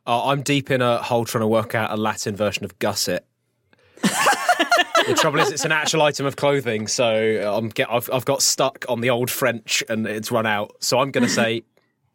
Oh, 0.05 0.29
I'm 0.31 0.41
deep 0.41 0.69
in 0.69 0.81
a 0.81 1.01
hole 1.01 1.23
trying 1.23 1.43
to 1.43 1.47
work 1.47 1.75
out 1.75 1.91
a 1.91 1.95
Latin 1.95 2.35
version 2.35 2.65
of 2.65 2.77
gusset. 2.79 3.25
the 4.01 5.15
trouble 5.17 5.39
is, 5.39 5.49
it's 5.49 5.63
an 5.63 5.71
actual 5.71 6.01
item 6.01 6.25
of 6.25 6.35
clothing, 6.35 6.87
so 6.87 7.41
uh, 7.41 7.57
I'm 7.57 7.69
get, 7.69 7.89
I've, 7.89 8.09
I've 8.11 8.25
got 8.25 8.41
stuck 8.41 8.83
on 8.89 8.99
the 8.99 9.09
old 9.09 9.31
French 9.31 9.81
and 9.87 10.05
it's 10.05 10.29
run 10.29 10.45
out. 10.45 10.75
So 10.81 10.99
I'm 10.99 11.11
going 11.11 11.25
to 11.25 11.29
say 11.29 11.63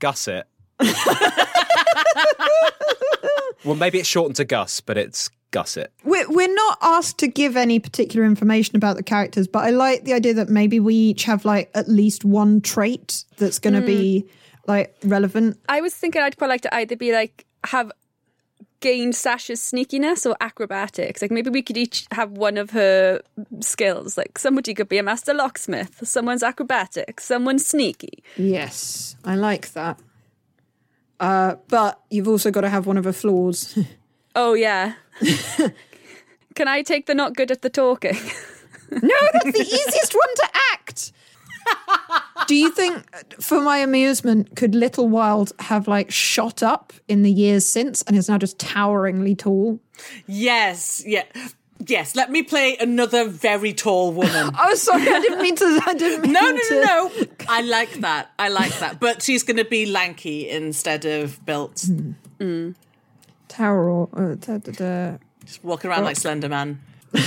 gusset. 0.01 0.49
well, 3.64 3.74
maybe 3.74 3.99
it's 3.99 4.09
shortened 4.09 4.36
to 4.36 4.44
Gus, 4.44 4.82
but 4.82 4.99
it's 4.99 5.30
gusset. 5.51 5.92
we're 6.05 6.28
we're 6.28 6.53
not 6.53 6.78
asked 6.82 7.18
to 7.18 7.28
give 7.28 7.57
any 7.57 7.78
particular 7.78 8.26
information 8.26 8.76
about 8.76 8.96
the 8.96 9.03
characters, 9.03 9.49
but 9.49 9.64
I 9.64 9.70
like 9.70 10.05
the 10.05 10.12
idea 10.12 10.34
that 10.34 10.49
maybe 10.49 10.80
we 10.80 10.94
each 10.94 11.24
have 11.24 11.44
like 11.44 11.70
at 11.74 11.88
least 11.88 12.24
one 12.24 12.61
trait 12.61 13.24
that's 13.36 13.59
going 13.59 13.74
to 13.74 13.80
be 13.80 14.26
like 14.66 14.94
relevant. 15.05 15.59
I 15.68 15.80
was 15.80 15.94
thinking 15.94 16.22
I'd 16.22 16.36
quite 16.36 16.49
like 16.49 16.61
to 16.62 16.74
either 16.74 16.96
be 16.96 17.12
like 17.12 17.46
have 17.64 17.90
gained 18.80 19.14
Sasha's 19.14 19.61
sneakiness 19.61 20.28
or 20.28 20.36
acrobatics. 20.40 21.20
Like 21.20 21.30
maybe 21.30 21.51
we 21.51 21.62
could 21.62 21.76
each 21.76 22.07
have 22.12 22.32
one 22.32 22.57
of 22.57 22.70
her 22.70 23.20
skills. 23.61 24.16
Like 24.16 24.38
somebody 24.38 24.74
could 24.74 24.88
be 24.88 24.99
a 24.99 25.03
master 25.03 25.34
locksmith, 25.34 26.07
someone's 26.07 26.42
acrobatic, 26.42 27.20
someone's 27.20 27.66
sneaky. 27.66 28.22
Yes, 28.36 29.16
I 29.24 29.34
like 29.34 29.72
that. 29.72 29.99
Uh, 31.18 31.57
but 31.68 32.01
you've 32.11 32.28
also 32.28 32.51
got 32.51 32.61
to 32.61 32.68
have 32.68 32.86
one 32.86 32.96
of 32.96 33.05
her 33.05 33.12
flaws. 33.12 33.76
Oh 34.41 34.55
yeah. 34.55 34.95
Can 36.55 36.68
I 36.68 36.82
take 36.82 37.07
the 37.07 37.14
not 37.14 37.34
good 37.34 37.51
at 37.51 37.62
the 37.62 37.70
talking? 37.70 38.16
No, 38.91 39.14
that's 39.34 39.53
the 39.53 39.61
easiest 39.61 40.14
one 40.14 40.34
to 40.36 40.49
act. 40.72 41.12
Do 42.47 42.55
you 42.55 42.70
think, 42.70 43.05
for 43.39 43.61
my 43.61 43.76
amusement, 43.76 44.57
could 44.57 44.74
Little 44.74 45.11
Wild 45.11 45.53
have 45.59 45.86
like 45.86 46.11
shot 46.11 46.62
up 46.62 46.95
in 47.07 47.22
the 47.22 47.30
years 47.30 47.66
since 47.68 48.01
and 48.05 48.16
is 48.16 48.30
now 48.30 48.39
just 48.39 48.59
toweringly 48.59 49.34
tall? 49.34 49.78
Yes, 50.26 51.03
yeah. 51.07 51.24
Yes, 51.86 52.16
let 52.16 52.30
me 52.30 52.43
play 52.43 52.78
another 52.78 53.28
very 53.28 53.74
tall 53.74 54.11
woman. 54.12 54.53
Oh, 54.59 54.74
sorry, 54.74 55.03
I 55.07 55.20
didn't 55.20 55.43
mean 55.43 55.57
to. 55.57 55.80
I 55.86 55.93
didn't 55.93 56.22
mean 56.22 56.32
No, 56.32 56.41
no, 56.51 56.57
to. 56.57 56.74
no, 56.74 56.80
no. 57.20 57.26
I 57.47 57.61
like 57.61 57.93
that. 58.01 58.30
I 58.39 58.49
like 58.49 58.72
that. 58.78 59.01
But 59.01 59.20
she's 59.22 59.43
going 59.43 59.59
to 59.59 59.66
be 59.66 59.84
lanky 59.84 60.49
instead 60.49 61.05
of 61.05 61.45
built. 61.45 61.82
Hmm. 61.86 62.12
Mm. 62.41 62.74
Tower 63.49 63.88
or 63.88 64.09
uh, 64.14 64.34
da, 64.34 64.59
da, 64.59 64.72
da. 64.72 65.18
Just 65.44 65.64
walking 65.64 65.90
around 65.90 66.05
like 66.05 66.16
Slender 66.16 66.49
Man. 66.49 66.80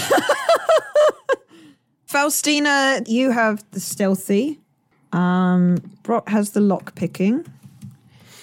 Faustina, 2.05 3.01
you 3.07 3.32
have 3.32 3.63
the 3.72 3.80
stealthy. 3.80 4.59
Um, 5.13 5.78
Brock 6.03 6.30
has 6.30 6.51
the 6.51 6.61
lock 6.61 6.95
picking. 6.95 7.45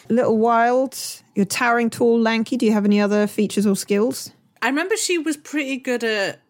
Little 0.08 0.38
Wild, 0.38 0.98
you're 1.34 1.44
towering, 1.44 1.90
tall, 1.90 2.18
lanky. 2.18 2.56
Do 2.56 2.64
you 2.64 2.72
have 2.72 2.86
any 2.86 3.00
other 3.00 3.26
features 3.26 3.66
or 3.66 3.76
skills? 3.76 4.30
I 4.62 4.68
remember 4.68 4.96
she 4.96 5.18
was 5.18 5.36
pretty 5.36 5.76
good 5.76 6.02
at 6.02 6.40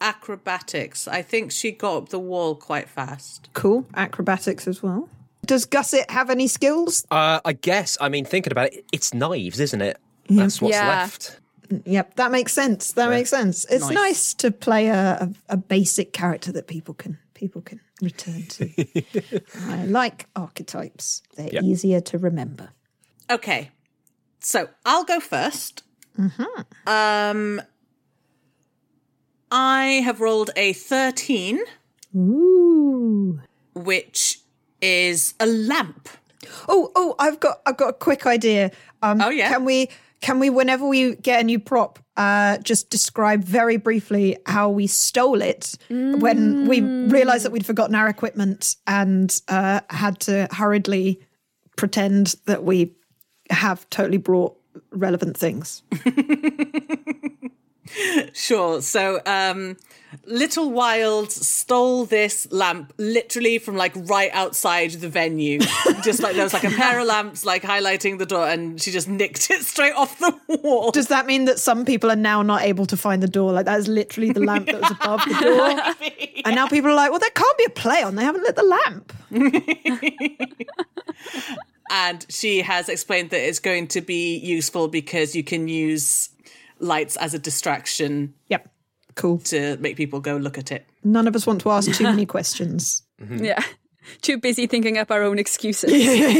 acrobatics. 0.00 1.08
I 1.08 1.22
think 1.22 1.50
she 1.52 1.72
got 1.72 1.96
up 1.96 2.08
the 2.10 2.18
wall 2.18 2.54
quite 2.54 2.88
fast. 2.88 3.48
Cool. 3.54 3.86
Acrobatics 3.94 4.68
as 4.68 4.82
well. 4.82 5.08
Does 5.46 5.64
Gusset 5.64 6.10
have 6.10 6.28
any 6.28 6.46
skills? 6.46 7.06
Uh, 7.10 7.40
I 7.44 7.54
guess, 7.54 7.96
I 8.00 8.10
mean, 8.10 8.24
thinking 8.26 8.52
about 8.52 8.74
it, 8.74 8.84
it's 8.92 9.14
knives, 9.14 9.58
isn't 9.60 9.80
it? 9.80 9.98
That's 10.28 10.60
what's 10.60 10.74
Yeah. 10.76 10.88
left. 10.88 11.40
Yep, 11.84 12.14
that 12.16 12.30
makes 12.30 12.52
sense. 12.52 12.92
That 12.92 13.10
makes 13.10 13.28
sense. 13.28 13.66
It's 13.66 13.84
nice, 13.84 13.94
Nice. 13.94 14.34
to 14.34 14.50
play 14.50 14.88
a, 14.88 15.28
a, 15.48 15.54
a 15.54 15.56
basic 15.58 16.12
character 16.14 16.50
that 16.52 16.66
people 16.66 16.94
can 16.94 17.18
people 17.34 17.60
can 17.62 17.80
return 18.00 18.42
to. 18.48 18.70
I 19.68 19.84
like 19.84 20.26
archetypes. 20.34 21.22
They're 21.36 21.50
Yep. 21.52 21.62
easier 21.62 22.00
to 22.00 22.18
remember. 22.18 22.70
Okay, 23.30 23.70
so 24.40 24.68
I'll 24.86 25.04
go 25.04 25.20
1st 25.20 25.82
Um, 26.86 27.60
I 29.50 30.02
have 30.04 30.20
rolled 30.20 30.50
a 30.56 30.72
13, 30.72 31.60
Ooh. 32.16 33.40
which 33.74 34.40
is 34.80 35.34
a 35.40 35.46
lamp. 35.46 36.08
Oh, 36.68 36.90
oh, 36.94 37.14
I've 37.18 37.40
got 37.40 37.60
I've 37.66 37.76
got 37.76 37.88
a 37.90 37.92
quick 37.92 38.26
idea. 38.26 38.70
Um, 39.02 39.20
Oh, 39.20 39.28
yeah? 39.30 39.48
Can 39.50 39.64
we 39.64 39.88
can 40.20 40.38
we 40.38 40.50
whenever 40.50 40.86
we 40.86 41.16
get 41.16 41.40
a 41.40 41.44
new 41.44 41.58
prop, 41.58 41.98
uh, 42.16 42.58
just 42.58 42.90
describe 42.90 43.44
very 43.44 43.76
briefly 43.76 44.36
how 44.46 44.68
we 44.68 44.86
stole 44.86 45.40
it 45.40 45.76
when 45.88 46.66
we 46.66 46.80
realized 46.80 47.44
that 47.44 47.52
we'd 47.52 47.66
forgotten 47.66 47.94
our 47.94 48.08
equipment 48.08 48.76
and 48.86 49.40
uh, 49.48 49.80
had 49.90 50.18
to 50.20 50.48
hurriedly 50.50 51.20
pretend 51.76 52.34
that 52.46 52.64
we 52.64 52.92
have 53.50 53.88
totally 53.90 54.18
brought 54.18 54.56
relevant 54.90 55.36
things. 55.36 55.82
Sure. 58.32 58.80
So, 58.80 59.20
um, 59.26 59.76
Little 60.24 60.70
Wild 60.70 61.30
stole 61.32 62.06
this 62.06 62.50
lamp 62.50 62.92
literally 62.96 63.58
from 63.58 63.76
like 63.76 63.92
right 63.94 64.30
outside 64.32 64.92
the 64.92 65.08
venue. 65.08 65.58
just 66.02 66.22
like 66.22 66.34
there 66.34 66.44
was 66.44 66.52
like 66.54 66.64
a 66.64 66.70
pair 66.70 66.98
of 66.98 67.06
lamps 67.06 67.44
like 67.44 67.62
highlighting 67.62 68.18
the 68.18 68.26
door, 68.26 68.48
and 68.48 68.80
she 68.80 68.90
just 68.90 69.08
nicked 69.08 69.50
it 69.50 69.62
straight 69.62 69.94
off 69.94 70.18
the 70.18 70.34
wall. 70.62 70.90
Does 70.90 71.08
that 71.08 71.26
mean 71.26 71.44
that 71.44 71.58
some 71.58 71.84
people 71.84 72.10
are 72.10 72.16
now 72.16 72.42
not 72.42 72.62
able 72.62 72.86
to 72.86 72.96
find 72.96 73.22
the 73.22 73.28
door? 73.28 73.52
Like 73.52 73.66
that 73.66 73.78
is 73.78 73.88
literally 73.88 74.32
the 74.32 74.40
lamp 74.40 74.66
that 74.66 74.80
was 74.80 74.90
above 74.90 75.20
the 75.26 75.34
door. 75.34 75.94
And 76.44 76.54
now 76.54 76.68
people 76.68 76.90
are 76.90 76.94
like, 76.94 77.10
well, 77.10 77.18
there 77.18 77.30
can't 77.30 77.58
be 77.58 77.64
a 77.64 77.70
play 77.70 78.02
on. 78.02 78.14
They 78.14 78.22
haven't 78.22 78.42
lit 78.42 78.54
the 78.56 78.62
lamp. 78.62 79.12
and 81.90 82.24
she 82.28 82.62
has 82.62 82.88
explained 82.88 83.30
that 83.30 83.46
it's 83.46 83.58
going 83.58 83.88
to 83.88 84.00
be 84.00 84.36
useful 84.38 84.88
because 84.88 85.34
you 85.34 85.42
can 85.42 85.68
use 85.68 86.30
lights 86.80 87.16
as 87.16 87.34
a 87.34 87.38
distraction 87.38 88.34
Yep. 88.48 88.68
Cool. 89.14 89.38
to 89.38 89.76
make 89.78 89.96
people 89.96 90.20
go 90.20 90.36
look 90.36 90.58
at 90.58 90.70
it. 90.70 90.86
None 91.02 91.26
of 91.26 91.34
us 91.34 91.46
want 91.46 91.60
to 91.62 91.70
ask 91.70 91.90
too 91.92 92.04
many 92.04 92.24
questions. 92.36 93.02
Yeah. 93.30 93.62
Too 94.22 94.38
busy 94.38 94.66
thinking 94.66 94.96
up 94.96 95.10
our 95.10 95.22
own 95.22 95.38
excuses. 95.38 95.92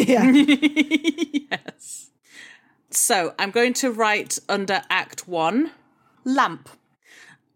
yeah. 0.08 0.30
Yes. 1.50 2.10
So 2.90 3.34
I'm 3.38 3.50
going 3.50 3.74
to 3.74 3.90
write 3.92 4.38
under 4.48 4.82
Act 4.88 5.28
One, 5.28 5.72
lamp. 6.24 6.68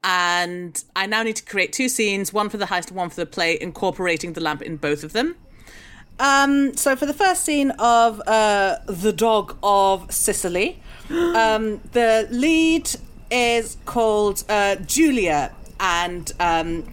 And 0.04 0.82
I 0.96 1.06
now 1.06 1.22
need 1.22 1.36
to 1.36 1.44
create 1.44 1.72
two 1.72 1.88
scenes, 1.88 2.32
one 2.32 2.48
for 2.50 2.56
the 2.58 2.66
heist 2.66 2.88
and 2.88 2.96
one 2.96 3.08
for 3.08 3.16
the 3.16 3.26
play, 3.26 3.56
incorporating 3.60 4.32
the 4.34 4.40
lamp 4.40 4.60
in 4.62 4.76
both 4.76 5.04
of 5.04 5.12
them. 5.12 5.36
Um, 6.18 6.76
so 6.76 6.94
for 6.96 7.06
the 7.06 7.14
first 7.14 7.44
scene 7.44 7.70
of 7.78 8.20
uh, 8.26 8.78
the 8.86 9.12
dog 9.12 9.56
of 9.62 10.12
Sicily, 10.12 10.82
um, 11.11 11.80
the 11.92 12.28
lead 12.30 12.90
is 13.30 13.76
called 13.84 14.44
uh, 14.48 14.76
Julia, 14.76 15.53
and 15.80 16.30
um, 16.38 16.84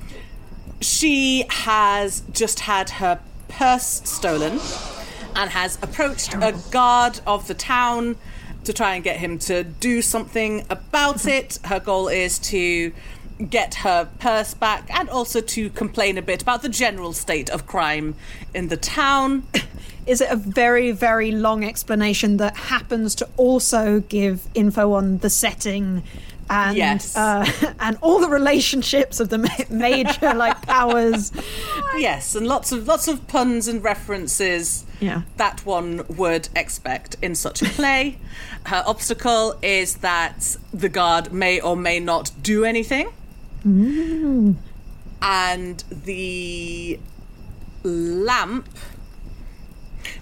she 0.81 1.45
has 1.49 2.23
just 2.31 2.61
had 2.61 2.89
her 2.91 3.19
purse 3.47 4.01
stolen 4.05 4.59
and 5.35 5.51
has 5.51 5.77
approached 5.81 6.33
a 6.35 6.57
guard 6.71 7.19
of 7.27 7.47
the 7.47 7.53
town 7.53 8.15
to 8.63 8.73
try 8.73 8.95
and 8.95 9.03
get 9.03 9.17
him 9.17 9.39
to 9.39 9.63
do 9.63 10.01
something 10.01 10.65
about 10.69 11.25
it. 11.25 11.59
Her 11.65 11.79
goal 11.79 12.07
is 12.07 12.39
to 12.39 12.91
get 13.49 13.75
her 13.75 14.09
purse 14.19 14.53
back 14.53 14.85
and 14.89 15.09
also 15.09 15.39
to 15.41 15.69
complain 15.69 16.17
a 16.17 16.21
bit 16.21 16.41
about 16.41 16.61
the 16.61 16.69
general 16.69 17.13
state 17.13 17.49
of 17.49 17.65
crime 17.65 18.15
in 18.53 18.67
the 18.67 18.77
town. 18.77 19.43
Is 20.07 20.21
it 20.21 20.29
a 20.31 20.35
very, 20.35 20.91
very 20.91 21.31
long 21.31 21.63
explanation 21.63 22.37
that 22.37 22.57
happens 22.57 23.13
to 23.15 23.29
also 23.37 23.99
give 24.01 24.47
info 24.55 24.93
on 24.93 25.19
the 25.19 25.29
setting 25.29 26.01
and 26.49 26.75
Yes. 26.75 27.15
uh, 27.15 27.45
and 27.79 27.95
all 28.01 28.19
the 28.19 28.27
relationships 28.27 29.19
of 29.19 29.29
the 29.29 29.37
ma- 29.37 29.49
major 29.69 30.33
like 30.33 30.61
powers? 30.65 31.31
Yes, 31.97 32.35
and 32.35 32.47
lots 32.47 32.71
of 32.71 32.87
lots 32.87 33.07
of 33.07 33.27
puns 33.27 33.67
and 33.67 33.83
references 33.83 34.85
Yeah. 34.99 35.23
that 35.37 35.65
one 35.65 36.03
would 36.07 36.49
expect 36.55 37.15
in 37.21 37.35
such 37.35 37.61
a 37.61 37.65
play. 37.65 38.17
Her 38.65 38.83
obstacle 38.85 39.55
is 39.61 39.95
that 39.97 40.55
the 40.73 40.89
guard 40.89 41.31
may 41.33 41.59
or 41.59 41.75
may 41.75 41.99
not 41.99 42.31
do 42.41 42.63
anything. 42.65 43.09
And 45.21 45.83
the 45.91 46.99
lamp 47.83 48.67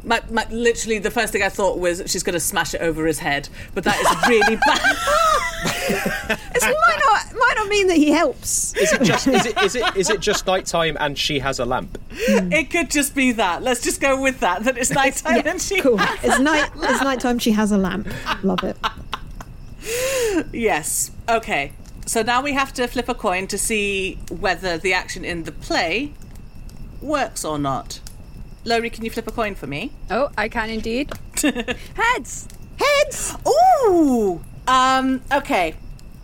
my, 0.04 0.22
my, 0.32 0.46
literally 0.50 1.00
the 1.00 1.12
first 1.12 1.34
thing 1.34 1.44
I 1.44 1.50
thought 1.50 1.80
was 1.80 2.02
she's 2.08 2.24
going 2.24 2.34
to 2.34 2.40
smash 2.40 2.74
it 2.74 2.82
over 2.82 3.06
his 3.06 3.20
head, 3.20 3.50
but 3.74 3.84
that 3.84 4.00
is 4.00 4.30
really 4.30 4.56
bad. 4.66 6.38
It 6.56 6.62
might 6.64 7.00
not 7.06 7.40
might 7.40 7.54
not 7.56 7.68
mean 7.68 7.88
that 7.88 7.98
he 7.98 8.12
helps. 8.12 8.76
Is 8.76 8.94
it 8.94 9.02
just 9.04 9.28
is 9.28 9.46
it 9.46 9.62
is 9.62 9.76
it 9.76 9.96
is 9.96 10.10
it 10.10 10.20
just 10.20 10.46
nighttime 10.46 10.98
and 11.00 11.18
she 11.18 11.40
has 11.40 11.60
a 11.60 11.66
lamp? 11.66 12.00
Hmm. 12.12 12.52
it 12.52 12.70
could 12.70 12.90
just 12.90 13.16
be 13.16 13.32
that. 13.34 13.64
Let's 13.64 13.82
just 13.82 14.02
go 14.02 14.22
with 14.22 14.40
that. 14.42 14.64
That 14.64 14.78
it's 14.78 14.92
nighttime 14.92 15.44
and 15.46 15.62
she 15.62 15.82
cool. 15.82 15.98
It's 16.24 16.40
night. 16.40 16.70
It's 16.76 17.02
nighttime. 17.02 17.40
She 17.40 17.52
has 17.52 17.72
a 17.72 17.78
lamp. 17.78 18.08
Love 18.44 18.64
it. 18.64 18.78
Yes. 20.52 21.12
Okay. 21.28 21.72
So 22.08 22.22
now 22.24 22.42
we 22.42 22.54
have 22.54 22.74
to 22.74 22.88
flip 22.88 23.10
a 23.10 23.14
coin 23.14 23.48
to 23.48 23.58
see 23.58 24.16
whether 24.32 24.78
the 24.78 24.94
action 24.94 25.24
in 25.26 25.44
the 25.44 25.52
play 25.52 26.14
works 27.02 27.44
or 27.46 27.60
not. 27.60 28.00
Lori, 28.66 28.90
can 28.90 29.04
you 29.06 29.12
flip 29.12 29.28
a 29.28 29.32
coin 29.32 29.56
for 29.56 29.68
me? 29.68 29.92
Oh, 30.10 30.30
I 30.38 30.48
can 30.50 30.70
indeed. 30.70 31.12
Heads. 31.96 32.48
Heads. 32.80 33.36
Ooh. 33.86 34.42
Um. 34.68 35.22
Okay. 35.32 35.76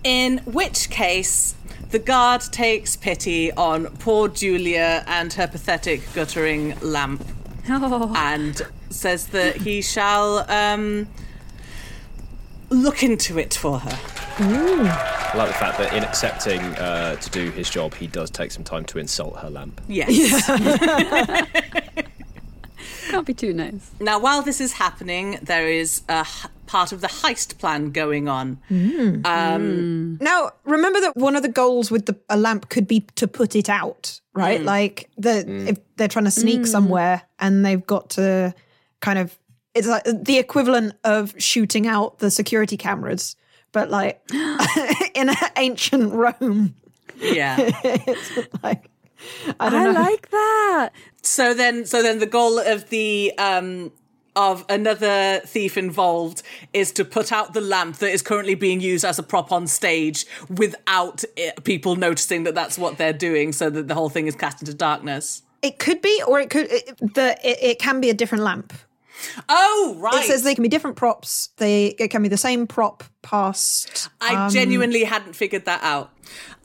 In 0.04 0.40
which 0.40 0.90
case, 0.90 1.56
the 1.92 2.00
guard 2.00 2.42
takes 2.52 2.96
pity 2.96 3.52
on 3.54 3.86
poor 3.98 4.28
Julia 4.28 5.04
and 5.08 5.32
her 5.34 5.48
pathetic 5.48 6.02
guttering 6.14 6.78
lamp, 6.82 7.26
Oh. 7.70 8.12
and 8.16 8.62
says 8.90 9.28
that 9.28 9.58
he 9.58 9.82
shall 9.82 10.50
um 10.52 11.08
look 12.70 13.04
into 13.04 13.38
it 13.38 13.54
for 13.54 13.80
her. 13.80 14.23
I 14.40 15.34
like 15.36 15.48
the 15.48 15.54
fact 15.54 15.78
that 15.78 15.94
in 15.94 16.04
accepting 16.04 16.60
uh, 16.62 17.16
to 17.16 17.30
do 17.30 17.52
his 17.52 17.70
job, 17.70 17.94
he 17.94 18.08
does 18.08 18.30
take 18.30 18.52
some 18.52 18.64
time 18.64 18.86
to 18.86 19.00
insult 19.00 19.38
her 19.40 19.50
lamp. 19.50 19.82
Yes. 19.88 20.48
Can't 23.10 23.28
be 23.28 23.34
too 23.34 23.54
nice. 23.54 23.92
Now, 24.00 24.20
while 24.20 24.42
this 24.42 24.60
is 24.60 24.74
happening, 24.74 25.38
there 25.42 25.68
is 25.68 26.02
a 26.10 26.22
h- 26.22 26.50
part 26.66 26.92
of 26.92 27.02
the 27.02 27.08
heist 27.08 27.60
plan 27.60 27.92
going 27.92 28.28
on. 28.28 28.58
Mm. 28.72 29.26
Um, 29.26 29.62
mm. 29.62 30.22
Now, 30.22 30.52
remember 30.64 31.00
that 31.02 31.16
one 31.16 31.36
of 31.36 31.44
the 31.44 31.50
goals 31.50 31.92
with 31.92 32.08
the 32.08 32.18
a 32.30 32.38
lamp 32.38 32.70
could 32.70 32.88
be 32.88 33.02
to 33.16 33.28
put 33.28 33.56
it 33.56 33.70
out, 33.70 34.20
right? 34.34 34.62
Mm. 34.62 34.66
Like 34.66 35.10
the 35.18 35.46
if 35.68 35.78
they're 35.96 36.08
trying 36.08 36.26
to 36.26 36.32
sneak 36.32 36.66
somewhere 36.66 37.22
and 37.38 37.64
they've 37.64 37.86
got 37.86 38.12
to 38.12 38.54
kind 39.00 39.20
of 39.20 39.38
it's 39.76 39.88
like 39.88 40.04
the 40.06 40.38
equivalent 40.38 40.94
of 41.04 41.36
shooting 41.38 41.88
out 41.88 42.20
the 42.20 42.32
security 42.32 42.78
cameras, 42.78 43.36
but 43.74 43.90
like 43.90 44.22
in 45.14 45.30
ancient 45.58 46.14
Rome. 46.14 46.76
yeah. 47.20 47.58
Like 48.64 48.90
I 49.60 49.70
don't 49.70 49.96
I 49.96 50.02
like 50.02 50.30
that. 50.32 50.90
so 51.22 51.54
then, 51.54 51.86
so 51.86 52.02
then, 52.02 52.20
the 52.20 52.26
goal 52.26 52.60
of 52.60 52.90
the 52.90 53.34
um, 53.38 53.92
of 54.36 54.66
another 54.68 55.40
thief 55.46 55.78
involved 55.78 56.44
is 56.74 56.92
to 56.94 57.06
put 57.06 57.32
out 57.32 57.54
the 57.54 57.62
lamp 57.62 57.98
that 57.98 58.10
is 58.12 58.22
currently 58.22 58.56
being 58.56 58.82
used 58.82 59.06
as 59.06 59.20
a 59.20 59.24
prop 59.24 59.52
on 59.52 59.68
stage 59.68 60.26
without 60.50 61.24
it, 61.38 61.64
people 61.64 61.96
noticing 61.96 62.44
that 62.44 62.56
that's 62.56 62.78
what 62.78 62.98
they're 62.98 63.14
doing, 63.14 63.54
so 63.54 63.70
that 63.70 63.88
the 63.88 63.94
whole 63.94 64.10
thing 64.10 64.28
is 64.28 64.36
cast 64.36 64.62
into 64.62 64.74
darkness. 64.74 65.42
it 65.62 65.80
could 65.80 66.02
be, 66.02 66.22
or 66.28 66.40
it 66.40 66.50
could 66.50 66.68
it, 66.70 66.98
the 67.16 67.38
it, 67.44 67.58
it 67.62 67.80
can 67.80 68.02
be 68.02 68.10
a 68.10 68.14
different 68.14 68.44
lamp. 68.44 68.74
Oh, 69.50 69.96
right. 70.00 70.24
It 70.24 70.28
says 70.28 70.44
they 70.44 70.56
can 70.56 70.64
be 70.64 70.70
different 70.70 70.96
props. 70.96 71.50
They 71.58 71.88
it 72.00 72.10
can 72.10 72.24
be 72.24 72.30
the 72.30 72.38
same 72.38 72.68
prop 72.68 73.04
past. 73.22 74.10
I 74.22 74.50
genuinely 74.50 75.04
hadn't 75.04 75.34
figured 75.34 75.66
that 75.66 75.82
out. 75.84 76.12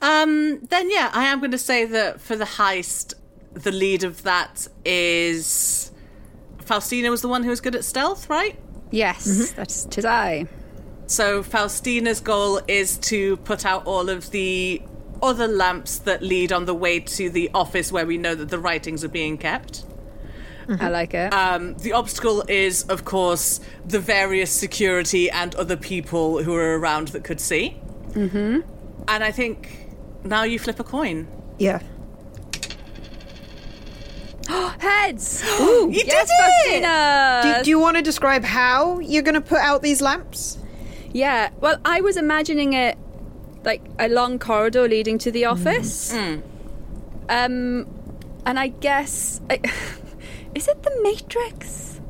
Um, 0.01 0.59
then 0.69 0.89
yeah, 0.89 1.09
I 1.13 1.25
am 1.25 1.39
going 1.39 1.51
to 1.51 1.57
say 1.57 1.85
that 1.85 2.21
for 2.21 2.35
the 2.35 2.45
heist, 2.45 3.13
the 3.53 3.71
lead 3.71 4.03
of 4.03 4.23
that 4.23 4.67
is 4.85 5.91
Faustina 6.59 7.09
was 7.09 7.21
the 7.21 7.27
one 7.27 7.43
who 7.43 7.49
was 7.49 7.61
good 7.61 7.75
at 7.75 7.83
stealth, 7.83 8.29
right? 8.29 8.57
Yes, 8.91 9.51
that's 9.51 9.85
tis 9.85 10.05
I. 10.05 10.47
So 11.07 11.41
Faustina's 11.41 12.19
goal 12.19 12.61
is 12.67 12.97
to 12.99 13.37
put 13.37 13.65
out 13.65 13.85
all 13.85 14.09
of 14.09 14.29
the 14.31 14.81
other 15.21 15.47
lamps 15.47 15.99
that 15.99 16.21
lead 16.21 16.51
on 16.51 16.65
the 16.65 16.73
way 16.73 16.99
to 16.99 17.29
the 17.29 17.49
office 17.53 17.91
where 17.91 18.05
we 18.05 18.17
know 18.17 18.35
that 18.35 18.49
the 18.49 18.59
writings 18.59 19.03
are 19.03 19.09
being 19.09 19.37
kept. 19.37 19.85
I 20.79 20.89
like 20.89 21.13
it. 21.13 21.33
Um, 21.33 21.75
the 21.75 21.93
obstacle 21.93 22.43
is, 22.47 22.83
of 22.83 23.05
course, 23.05 23.59
the 23.85 23.99
various 23.99 24.51
security 24.51 25.29
and 25.29 25.55
other 25.55 25.75
people 25.75 26.43
who 26.43 26.53
are 26.55 26.77
around 26.77 27.09
that 27.09 27.23
could 27.23 27.39
see. 27.39 27.77
Mm-hmm. 28.11 28.61
And 29.07 29.23
I 29.23 29.31
think 29.31 29.89
now 30.23 30.43
you 30.43 30.59
flip 30.59 30.79
a 30.79 30.83
coin. 30.83 31.27
Yeah. 31.57 31.81
Heads. 34.79 35.43
You 35.59 35.89
yes, 35.91 36.05
did 36.05 36.13
it! 36.13 36.83
Faustina. 36.83 37.57
Do, 37.57 37.63
do 37.63 37.69
you 37.69 37.79
want 37.79 37.97
to 37.97 38.03
describe 38.03 38.43
how 38.43 38.99
you're 38.99 39.23
going 39.23 39.35
to 39.35 39.41
put 39.41 39.59
out 39.59 39.81
these 39.81 40.01
lamps? 40.01 40.57
Yeah. 41.11 41.49
Well, 41.59 41.79
I 41.83 42.01
was 42.01 42.17
imagining 42.17 42.73
it 42.73 42.97
like 43.63 43.81
a 43.97 44.07
long 44.07 44.37
corridor 44.39 44.87
leading 44.87 45.17
to 45.19 45.31
the 45.31 45.45
office. 45.45 46.13
Um, 47.29 47.87
and 48.45 48.59
I 48.59 48.67
guess 48.67 49.41
I, 49.49 49.59
is 50.55 50.67
it 50.67 50.83
the 50.83 50.99
Matrix? 51.01 52.01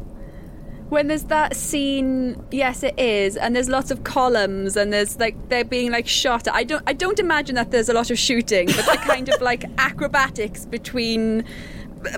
When 0.90 1.08
there's 1.08 1.26
that 1.26 1.56
scene, 1.56 2.44
yes, 2.50 2.82
it 2.82 3.00
is, 3.00 3.38
and 3.38 3.56
there's 3.56 3.70
lots 3.70 3.92
of 3.92 4.04
columns, 4.04 4.76
and 4.76 4.92
there's 4.92 5.20
like 5.20 5.50
they're 5.50 5.64
being 5.64 5.92
like 5.92 6.08
shot. 6.08 6.48
I 6.48 6.64
don't, 6.64 6.82
I 6.88 6.94
don't 6.94 7.20
imagine 7.20 7.56
that 7.56 7.70
there's 7.70 7.90
a 7.90 7.94
lot 7.94 8.10
of 8.10 8.18
shooting, 8.18 8.66
but 8.68 8.86
that 8.88 9.02
kind 9.02 9.30
of 9.30 9.40
like 9.40 9.66
acrobatics 9.78 10.66
between 10.66 11.44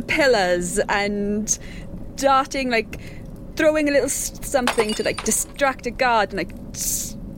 pillars 0.07 0.79
and 0.89 1.57
darting 2.15 2.69
like 2.69 3.01
throwing 3.55 3.89
a 3.89 3.91
little 3.91 4.09
something 4.09 4.93
to 4.93 5.03
like 5.03 5.23
distract 5.23 5.85
a 5.85 5.91
guard 5.91 6.33
and 6.33 6.37
like 6.37 6.73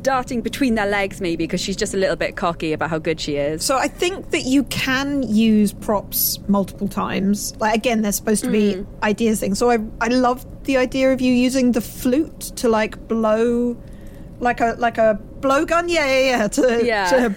darting 0.03 0.41
between 0.41 0.75
their 0.75 0.85
legs 0.85 1.21
maybe 1.21 1.45
because 1.45 1.61
she's 1.61 1.75
just 1.75 1.93
a 1.93 1.97
little 1.97 2.15
bit 2.15 2.35
cocky 2.35 2.73
about 2.73 2.89
how 2.89 2.99
good 2.99 3.19
she 3.19 3.37
is 3.37 3.63
So 3.63 3.77
I 3.77 3.87
think 3.87 4.31
that 4.31 4.43
you 4.43 4.63
can 4.65 5.23
use 5.23 5.73
props 5.73 6.39
multiple 6.47 6.87
times. 6.87 7.55
Like 7.59 7.75
again, 7.75 8.01
they're 8.01 8.11
supposed 8.11 8.43
to 8.43 8.51
be 8.51 8.75
mm. 8.75 8.85
ideas 9.01 9.39
things. 9.39 9.59
So 9.59 9.69
I 9.71 9.79
I 10.01 10.07
love 10.07 10.45
the 10.65 10.77
idea 10.77 11.13
of 11.13 11.21
you 11.21 11.33
using 11.33 11.71
the 11.71 11.81
flute 11.81 12.39
to 12.57 12.69
like 12.69 13.07
blow 13.07 13.77
like 14.39 14.59
a 14.61 14.75
like 14.77 14.97
a 14.97 15.19
blowgun. 15.39 15.89
Yeah, 15.89 16.05
yeah, 16.05 16.19
yeah. 16.19 16.47
To 16.47 16.85
Yeah. 16.85 17.09
to 17.09 17.35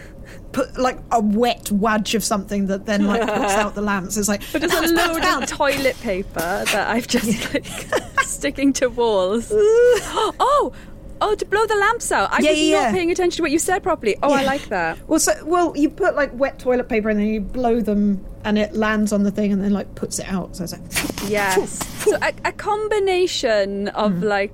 put 0.53 0.79
like 0.79 0.99
a 1.13 1.21
wet 1.21 1.71
wadge 1.71 2.15
of 2.15 2.25
something 2.25 2.67
that 2.67 2.87
then 2.87 3.07
like 3.07 3.21
puts 3.21 3.55
out 3.63 3.75
the 3.75 3.83
lamps. 3.83 4.17
It's 4.17 4.29
like 4.29 4.43
but 4.53 4.61
there's 4.63 4.91
a 4.91 4.95
load 4.95 5.25
of 5.25 5.47
toilet 5.49 5.99
paper 6.01 6.65
that 6.73 6.89
I've 6.89 7.07
just 7.07 7.55
like 7.55 7.67
sticking 8.23 8.73
to 8.75 8.89
walls 8.89 9.53
oh 9.53 10.73
oh 11.21 11.35
to 11.35 11.45
blow 11.47 11.65
the 11.67 11.75
lamps 11.77 12.11
out 12.13 12.29
I 12.33 12.39
Yeah, 12.41 12.51
was 12.51 12.61
yeah, 12.61 12.77
not 12.77 12.83
yeah. 12.83 12.93
paying 12.93 13.11
attention 13.11 13.37
to 13.39 13.43
what 13.43 13.51
you 13.51 13.59
said 13.59 13.83
properly 13.83 14.17
oh 14.23 14.33
I 14.33 14.43
like 14.45 14.69
that 14.69 14.99
Well, 15.09 15.19
so 15.21 15.33
well, 15.45 15.73
you 15.77 15.89
put 15.91 16.15
like 16.17 16.31
wet 16.35 16.59
toilet 16.59 16.89
paper 16.89 17.09
and 17.11 17.19
then 17.21 17.27
you 17.29 17.41
blow 17.41 17.81
them, 17.81 18.25
and 18.45 18.59
it 18.59 18.75
lands 18.75 19.13
on 19.13 19.23
the 19.23 19.31
thing, 19.31 19.53
and 19.53 19.63
then 19.63 19.73
like 19.73 19.95
puts 19.95 20.19
it 20.19 20.29
out. 20.29 20.57
So 20.57 20.65
it's 20.65 20.73
like 20.73 20.83
Yes. 21.31 21.79
so 22.05 22.17
a, 22.17 22.33
a 22.45 22.53
combination 22.53 23.89
of 23.89 24.13
Hmm. 24.13 24.23
like 24.25 24.53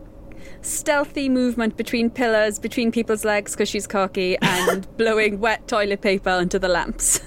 stealthy 0.64 1.28
movement 1.28 1.76
between 1.76 2.08
pillars, 2.08 2.58
between 2.60 2.92
people's 2.92 3.24
legs 3.24 3.52
because 3.52 3.68
she's 3.68 3.86
cocky, 3.86 4.36
and 4.42 4.86
blowing 4.96 5.40
wet 5.40 5.66
toilet 5.66 6.00
paper 6.00 6.30
onto 6.30 6.58
the 6.58 6.68
lamps. 6.68 7.20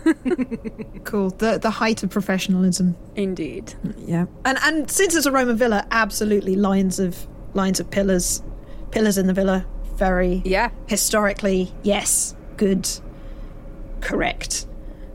Cool. 1.03 1.29
The 1.31 1.59
the 1.61 1.69
height 1.69 2.03
of 2.03 2.09
professionalism. 2.09 2.95
Indeed. 3.15 3.73
Yeah. 3.97 4.25
And 4.45 4.57
and 4.63 4.89
since 4.89 5.15
it's 5.15 5.25
a 5.25 5.31
Roman 5.31 5.57
villa, 5.57 5.85
absolutely 5.91 6.55
lines 6.55 6.99
of 6.99 7.27
lines 7.53 7.79
of 7.79 7.89
pillars, 7.91 8.41
pillars 8.95 9.17
in 9.17 9.27
the 9.27 9.33
villa. 9.33 9.65
Very 9.97 10.41
Yeah. 10.45 10.69
historically 10.87 11.71
yes, 11.83 12.33
good, 12.57 12.87
correct, 14.01 14.65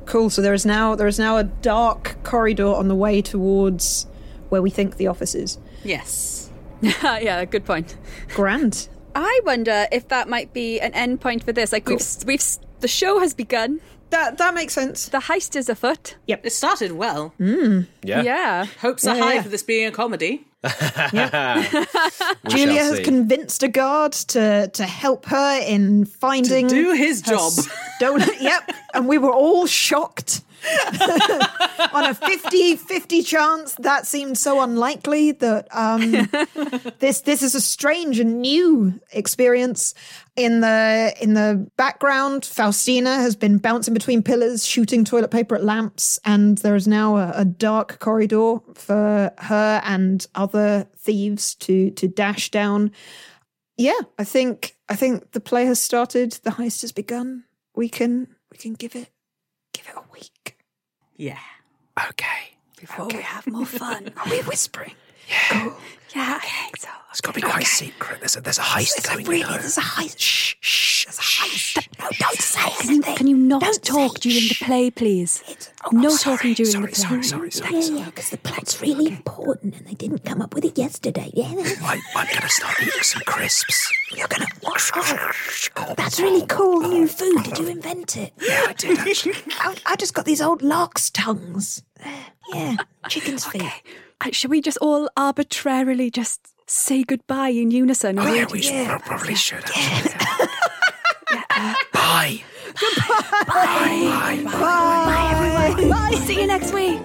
cool. 0.06 0.30
So 0.30 0.42
there 0.42 0.54
is 0.54 0.64
now 0.66 0.94
there 0.94 1.06
is 1.06 1.18
now 1.18 1.36
a 1.36 1.44
dark 1.44 2.16
corridor 2.22 2.66
on 2.66 2.88
the 2.88 2.94
way 2.94 3.22
towards 3.22 4.06
where 4.48 4.62
we 4.62 4.70
think 4.70 4.96
the 4.96 5.06
office 5.06 5.34
is. 5.34 5.58
Yes. 5.84 6.50
yeah, 6.82 7.44
good 7.44 7.64
point. 7.64 7.96
Grand. 8.34 8.88
I 9.14 9.40
wonder 9.44 9.86
if 9.92 10.08
that 10.08 10.28
might 10.28 10.52
be 10.52 10.80
an 10.80 10.92
end 10.94 11.20
point 11.20 11.42
for 11.44 11.52
this. 11.52 11.72
Like 11.72 11.88
we've 11.88 12.04
we've 12.26 12.44
the 12.80 12.88
show 12.88 13.20
has 13.20 13.34
begun. 13.34 13.80
That 14.10 14.38
that 14.38 14.54
makes 14.54 14.72
sense. 14.74 15.08
The 15.08 15.18
heist 15.18 15.54
is 15.56 15.68
afoot. 15.68 16.16
Yep. 16.26 16.46
It 16.46 16.50
started 16.52 16.92
well. 16.92 17.32
Mm. 17.38 17.86
Yeah. 18.02 18.22
Yeah. 18.22 18.64
Hopes 18.80 19.06
are 19.06 19.16
Yeah, 19.16 19.22
high 19.22 19.34
yeah. 19.34 19.42
for 19.42 19.48
this 19.50 19.62
being 19.62 19.86
a 19.86 19.92
comedy. 19.92 20.46
We 22.44 22.50
Julia 22.50 22.80
has 22.82 22.96
see. 22.98 23.02
convinced 23.02 23.62
a 23.62 23.68
guard 23.68 24.12
to 24.12 24.68
to 24.68 24.84
help 24.84 25.26
her 25.26 25.60
in 25.62 26.04
finding 26.04 26.66
do 26.66 26.92
his 26.92 27.22
her 27.22 27.32
job. 27.32 27.52
Stolen, 27.96 28.28
yep, 28.40 28.70
and 28.92 29.08
we 29.08 29.16
were 29.18 29.32
all 29.32 29.66
shocked. 29.66 30.42
On 31.92 32.04
a 32.04 32.12
50-50 32.14 33.24
chance, 33.24 33.74
that 33.76 34.06
seemed 34.06 34.36
so 34.36 34.60
unlikely 34.60 35.32
that 35.32 35.74
um, 35.74 36.28
this 36.98 37.22
this 37.22 37.42
is 37.42 37.54
a 37.54 37.60
strange 37.62 38.20
and 38.20 38.42
new 38.42 39.00
experience. 39.12 39.94
In 40.40 40.60
the 40.60 41.12
in 41.20 41.34
the 41.34 41.70
background, 41.76 42.46
Faustina 42.46 43.16
has 43.16 43.36
been 43.36 43.58
bouncing 43.58 43.92
between 43.92 44.22
pillars, 44.22 44.66
shooting 44.66 45.04
toilet 45.04 45.30
paper 45.30 45.54
at 45.54 45.62
lamps, 45.62 46.18
and 46.24 46.56
there 46.58 46.74
is 46.74 46.88
now 46.88 47.18
a, 47.18 47.32
a 47.36 47.44
dark 47.44 47.98
corridor 47.98 48.56
for 48.74 49.32
her 49.36 49.82
and 49.84 50.26
other 50.34 50.88
thieves 50.96 51.54
to 51.56 51.90
to 51.90 52.08
dash 52.08 52.50
down. 52.50 52.90
Yeah, 53.76 54.00
I 54.18 54.24
think 54.24 54.76
I 54.88 54.96
think 54.96 55.32
the 55.32 55.40
play 55.40 55.66
has 55.66 55.78
started. 55.78 56.32
The 56.42 56.52
heist 56.52 56.80
has 56.80 56.92
begun. 56.92 57.44
We 57.74 57.90
can 57.90 58.34
we 58.50 58.56
can 58.56 58.72
give 58.72 58.96
it 58.96 59.10
give 59.74 59.88
it 59.88 59.94
a 59.94 60.10
week. 60.10 60.56
Yeah. 61.16 61.38
Okay. 62.08 62.56
Before 62.78 63.08
we 63.08 63.20
have 63.20 63.46
more 63.46 63.66
fun. 63.66 64.08
Are 64.16 64.30
we 64.30 64.40
whispering? 64.44 64.94
yeah, 65.50 65.74
I 66.16 66.38
think 66.38 66.78
so. 66.78 66.88
It's 67.10 67.20
got 67.20 67.34
to 67.34 67.40
be 67.40 67.46
quite 67.46 67.66
secret. 67.66 68.20
There's 68.20 68.36
a, 68.36 68.40
there's 68.40 68.58
a 68.58 68.62
heist 68.62 69.04
going 69.12 69.26
really, 69.26 69.42
on. 69.42 69.52
there's 69.58 69.76
a 69.76 69.80
heist. 69.80 70.14
Shh, 70.18 70.54
shh, 70.60 71.04
there's 71.06 71.18
a 71.18 71.22
heist. 71.22 71.88
No, 71.98 72.08
don't 72.20 72.38
say 72.40 72.70
Can 72.86 72.94
you, 72.94 73.02
can 73.02 73.26
you 73.26 73.36
not 73.36 73.62
Don't 73.62 73.82
talk 73.82 74.18
say 74.18 74.30
during 74.30 74.48
the 74.48 74.56
play, 74.62 74.90
please? 74.92 75.42
Oh, 75.84 75.90
no 75.92 76.10
sorry, 76.10 76.36
talking 76.36 76.54
during 76.54 76.70
sorry, 76.72 76.86
the 76.86 76.92
play. 76.92 77.02
sorry, 77.02 77.22
sorry, 77.24 77.50
sorry, 77.50 77.74
Yeah, 77.74 77.80
sorry. 77.80 77.98
yeah, 77.98 78.04
because 78.06 78.30
the 78.30 78.38
plot's 78.38 78.80
really 78.80 79.08
important 79.08 79.76
and 79.76 79.86
they 79.88 79.94
didn't 79.94 80.24
come 80.24 80.40
up 80.40 80.54
with 80.54 80.64
it 80.64 80.78
yesterday. 80.78 81.30
Yeah, 81.34 81.46
I, 81.82 82.00
I'm 82.14 82.26
going 82.26 82.40
to 82.42 82.48
start 82.48 82.80
eating 82.80 83.02
some 83.02 83.22
crisps. 83.26 83.92
you're 84.16 84.28
gonna. 84.28 84.46
Oh, 85.76 85.94
that's 85.96 86.20
really 86.20 86.46
cool 86.46 86.80
new 86.80 87.08
food. 87.08 87.42
Did 87.42 87.58
you 87.58 87.68
invent 87.68 88.16
it? 88.16 88.32
Yeah, 88.40 88.66
I 88.68 88.72
did 88.74 88.98
actually. 88.98 89.34
I, 89.58 89.74
I 89.86 89.96
just 89.96 90.14
got 90.14 90.24
these 90.26 90.40
old 90.40 90.62
lark's 90.62 91.10
tongues. 91.10 91.82
Yeah, 92.54 92.76
chicken's 93.08 93.44
feet. 93.52 93.62
Uh, 94.20 94.30
Should 94.32 94.50
we 94.50 94.60
just 94.60 94.78
all 94.78 95.08
arbitrarily 95.16 96.10
just 96.10 96.40
say 96.70 97.02
goodbye 97.04 97.48
in 97.50 97.70
unison? 97.70 98.18
Oh, 98.18 98.32
yeah, 98.32 98.44
Would- 98.44 98.52
we 98.52 98.62
should, 98.62 98.88
probably 99.02 99.34
should. 99.34 99.64
Actually. 99.64 100.14
Bye. 101.92 102.42
Bye, 103.48 104.42
Bye 104.44 105.30
everyone. 105.76 105.90
Bye. 105.90 106.16
See 106.24 106.40
you 106.40 106.46
next 106.46 106.72
week. 106.72 107.00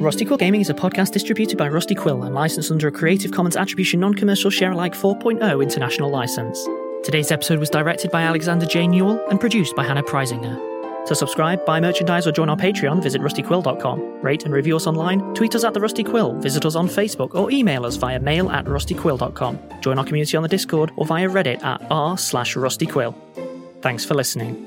Rusty 0.00 0.24
Quill 0.24 0.38
Gaming 0.38 0.60
is 0.60 0.70
a 0.70 0.74
podcast 0.74 1.10
distributed 1.12 1.58
by 1.58 1.68
Rusty 1.68 1.94
Quill 1.94 2.22
and 2.22 2.34
licensed 2.34 2.70
under 2.70 2.86
a 2.88 2.92
Creative 2.92 3.32
Commons 3.32 3.56
Attribution 3.56 4.00
Non 4.00 4.14
Commercial 4.14 4.50
Share 4.50 4.70
Alike 4.72 4.94
4.0 4.94 5.62
international 5.62 6.08
license. 6.10 6.64
Today's 7.02 7.30
episode 7.32 7.58
was 7.58 7.68
directed 7.68 8.10
by 8.10 8.22
Alexander 8.22 8.64
J. 8.66 8.86
Newall 8.86 9.20
and 9.28 9.40
produced 9.40 9.74
by 9.76 9.84
Hannah 9.84 10.02
Preisinger. 10.04 10.67
To 11.08 11.14
subscribe, 11.14 11.64
buy 11.64 11.80
merchandise, 11.80 12.26
or 12.26 12.32
join 12.32 12.50
our 12.50 12.56
Patreon, 12.56 13.02
visit 13.02 13.22
rustyquill.com. 13.22 14.20
Rate 14.20 14.44
and 14.44 14.52
review 14.52 14.76
us 14.76 14.86
online, 14.86 15.20
tweet 15.34 15.54
us 15.54 15.64
at 15.64 15.72
The 15.72 15.80
Rusty 15.80 16.04
Quill, 16.04 16.34
visit 16.34 16.66
us 16.66 16.74
on 16.74 16.86
Facebook, 16.86 17.34
or 17.34 17.50
email 17.50 17.86
us 17.86 17.96
via 17.96 18.20
mail 18.20 18.50
at 18.50 18.66
rustyquill.com. 18.66 19.58
Join 19.80 19.98
our 19.98 20.04
community 20.04 20.36
on 20.36 20.42
the 20.42 20.50
Discord 20.50 20.92
or 20.96 21.06
via 21.06 21.26
Reddit 21.26 21.64
at 21.64 21.80
r 21.90 22.18
slash 22.18 22.56
rustyquill. 22.56 23.14
Thanks 23.80 24.04
for 24.04 24.14
listening. 24.14 24.66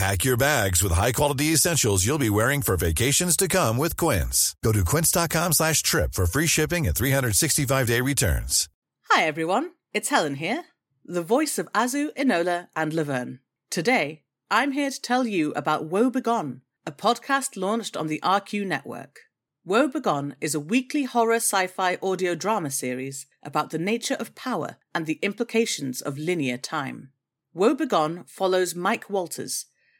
Pack 0.00 0.24
your 0.24 0.38
bags 0.38 0.82
with 0.82 0.92
high-quality 0.92 1.52
essentials 1.52 2.06
you'll 2.06 2.26
be 2.26 2.30
wearing 2.30 2.62
for 2.62 2.74
vacations 2.74 3.36
to 3.36 3.46
come 3.46 3.76
with 3.76 3.98
Quince. 3.98 4.56
Go 4.64 4.72
to 4.72 4.82
quince.com 4.82 5.52
slash 5.52 5.82
trip 5.82 6.14
for 6.14 6.24
free 6.24 6.46
shipping 6.46 6.86
and 6.86 6.96
365-day 6.96 8.00
returns. 8.00 8.70
Hi 9.10 9.24
everyone, 9.24 9.72
it's 9.92 10.08
Helen 10.08 10.36
here, 10.36 10.64
the 11.04 11.20
voice 11.20 11.58
of 11.58 11.70
Azu, 11.74 12.14
Enola, 12.16 12.68
and 12.74 12.94
Laverne. 12.94 13.40
Today, 13.68 14.22
I'm 14.50 14.72
here 14.72 14.90
to 14.90 15.02
tell 15.02 15.26
you 15.26 15.52
about 15.54 15.84
Woe 15.84 16.08
Begone, 16.08 16.62
a 16.86 16.92
podcast 16.92 17.54
launched 17.54 17.94
on 17.94 18.06
the 18.06 18.20
RQ 18.20 18.66
network. 18.66 19.20
Woe 19.66 19.86
Begone 19.86 20.34
is 20.40 20.54
a 20.54 20.60
weekly 20.60 21.04
horror 21.04 21.34
sci 21.34 21.66
fi 21.66 21.98
audio 22.02 22.34
drama 22.34 22.70
series 22.70 23.26
about 23.42 23.68
the 23.68 23.78
nature 23.78 24.16
of 24.18 24.34
power 24.34 24.78
and 24.94 25.04
the 25.04 25.18
implications 25.20 26.00
of 26.00 26.16
linear 26.16 26.56
time. 26.56 27.10
Woe 27.52 27.74
Begone 27.74 28.24
follows 28.26 28.74
Mike 28.74 29.10
Walters, 29.10 29.66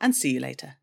and 0.00 0.16
see 0.16 0.32
you 0.32 0.40
later. 0.40 0.77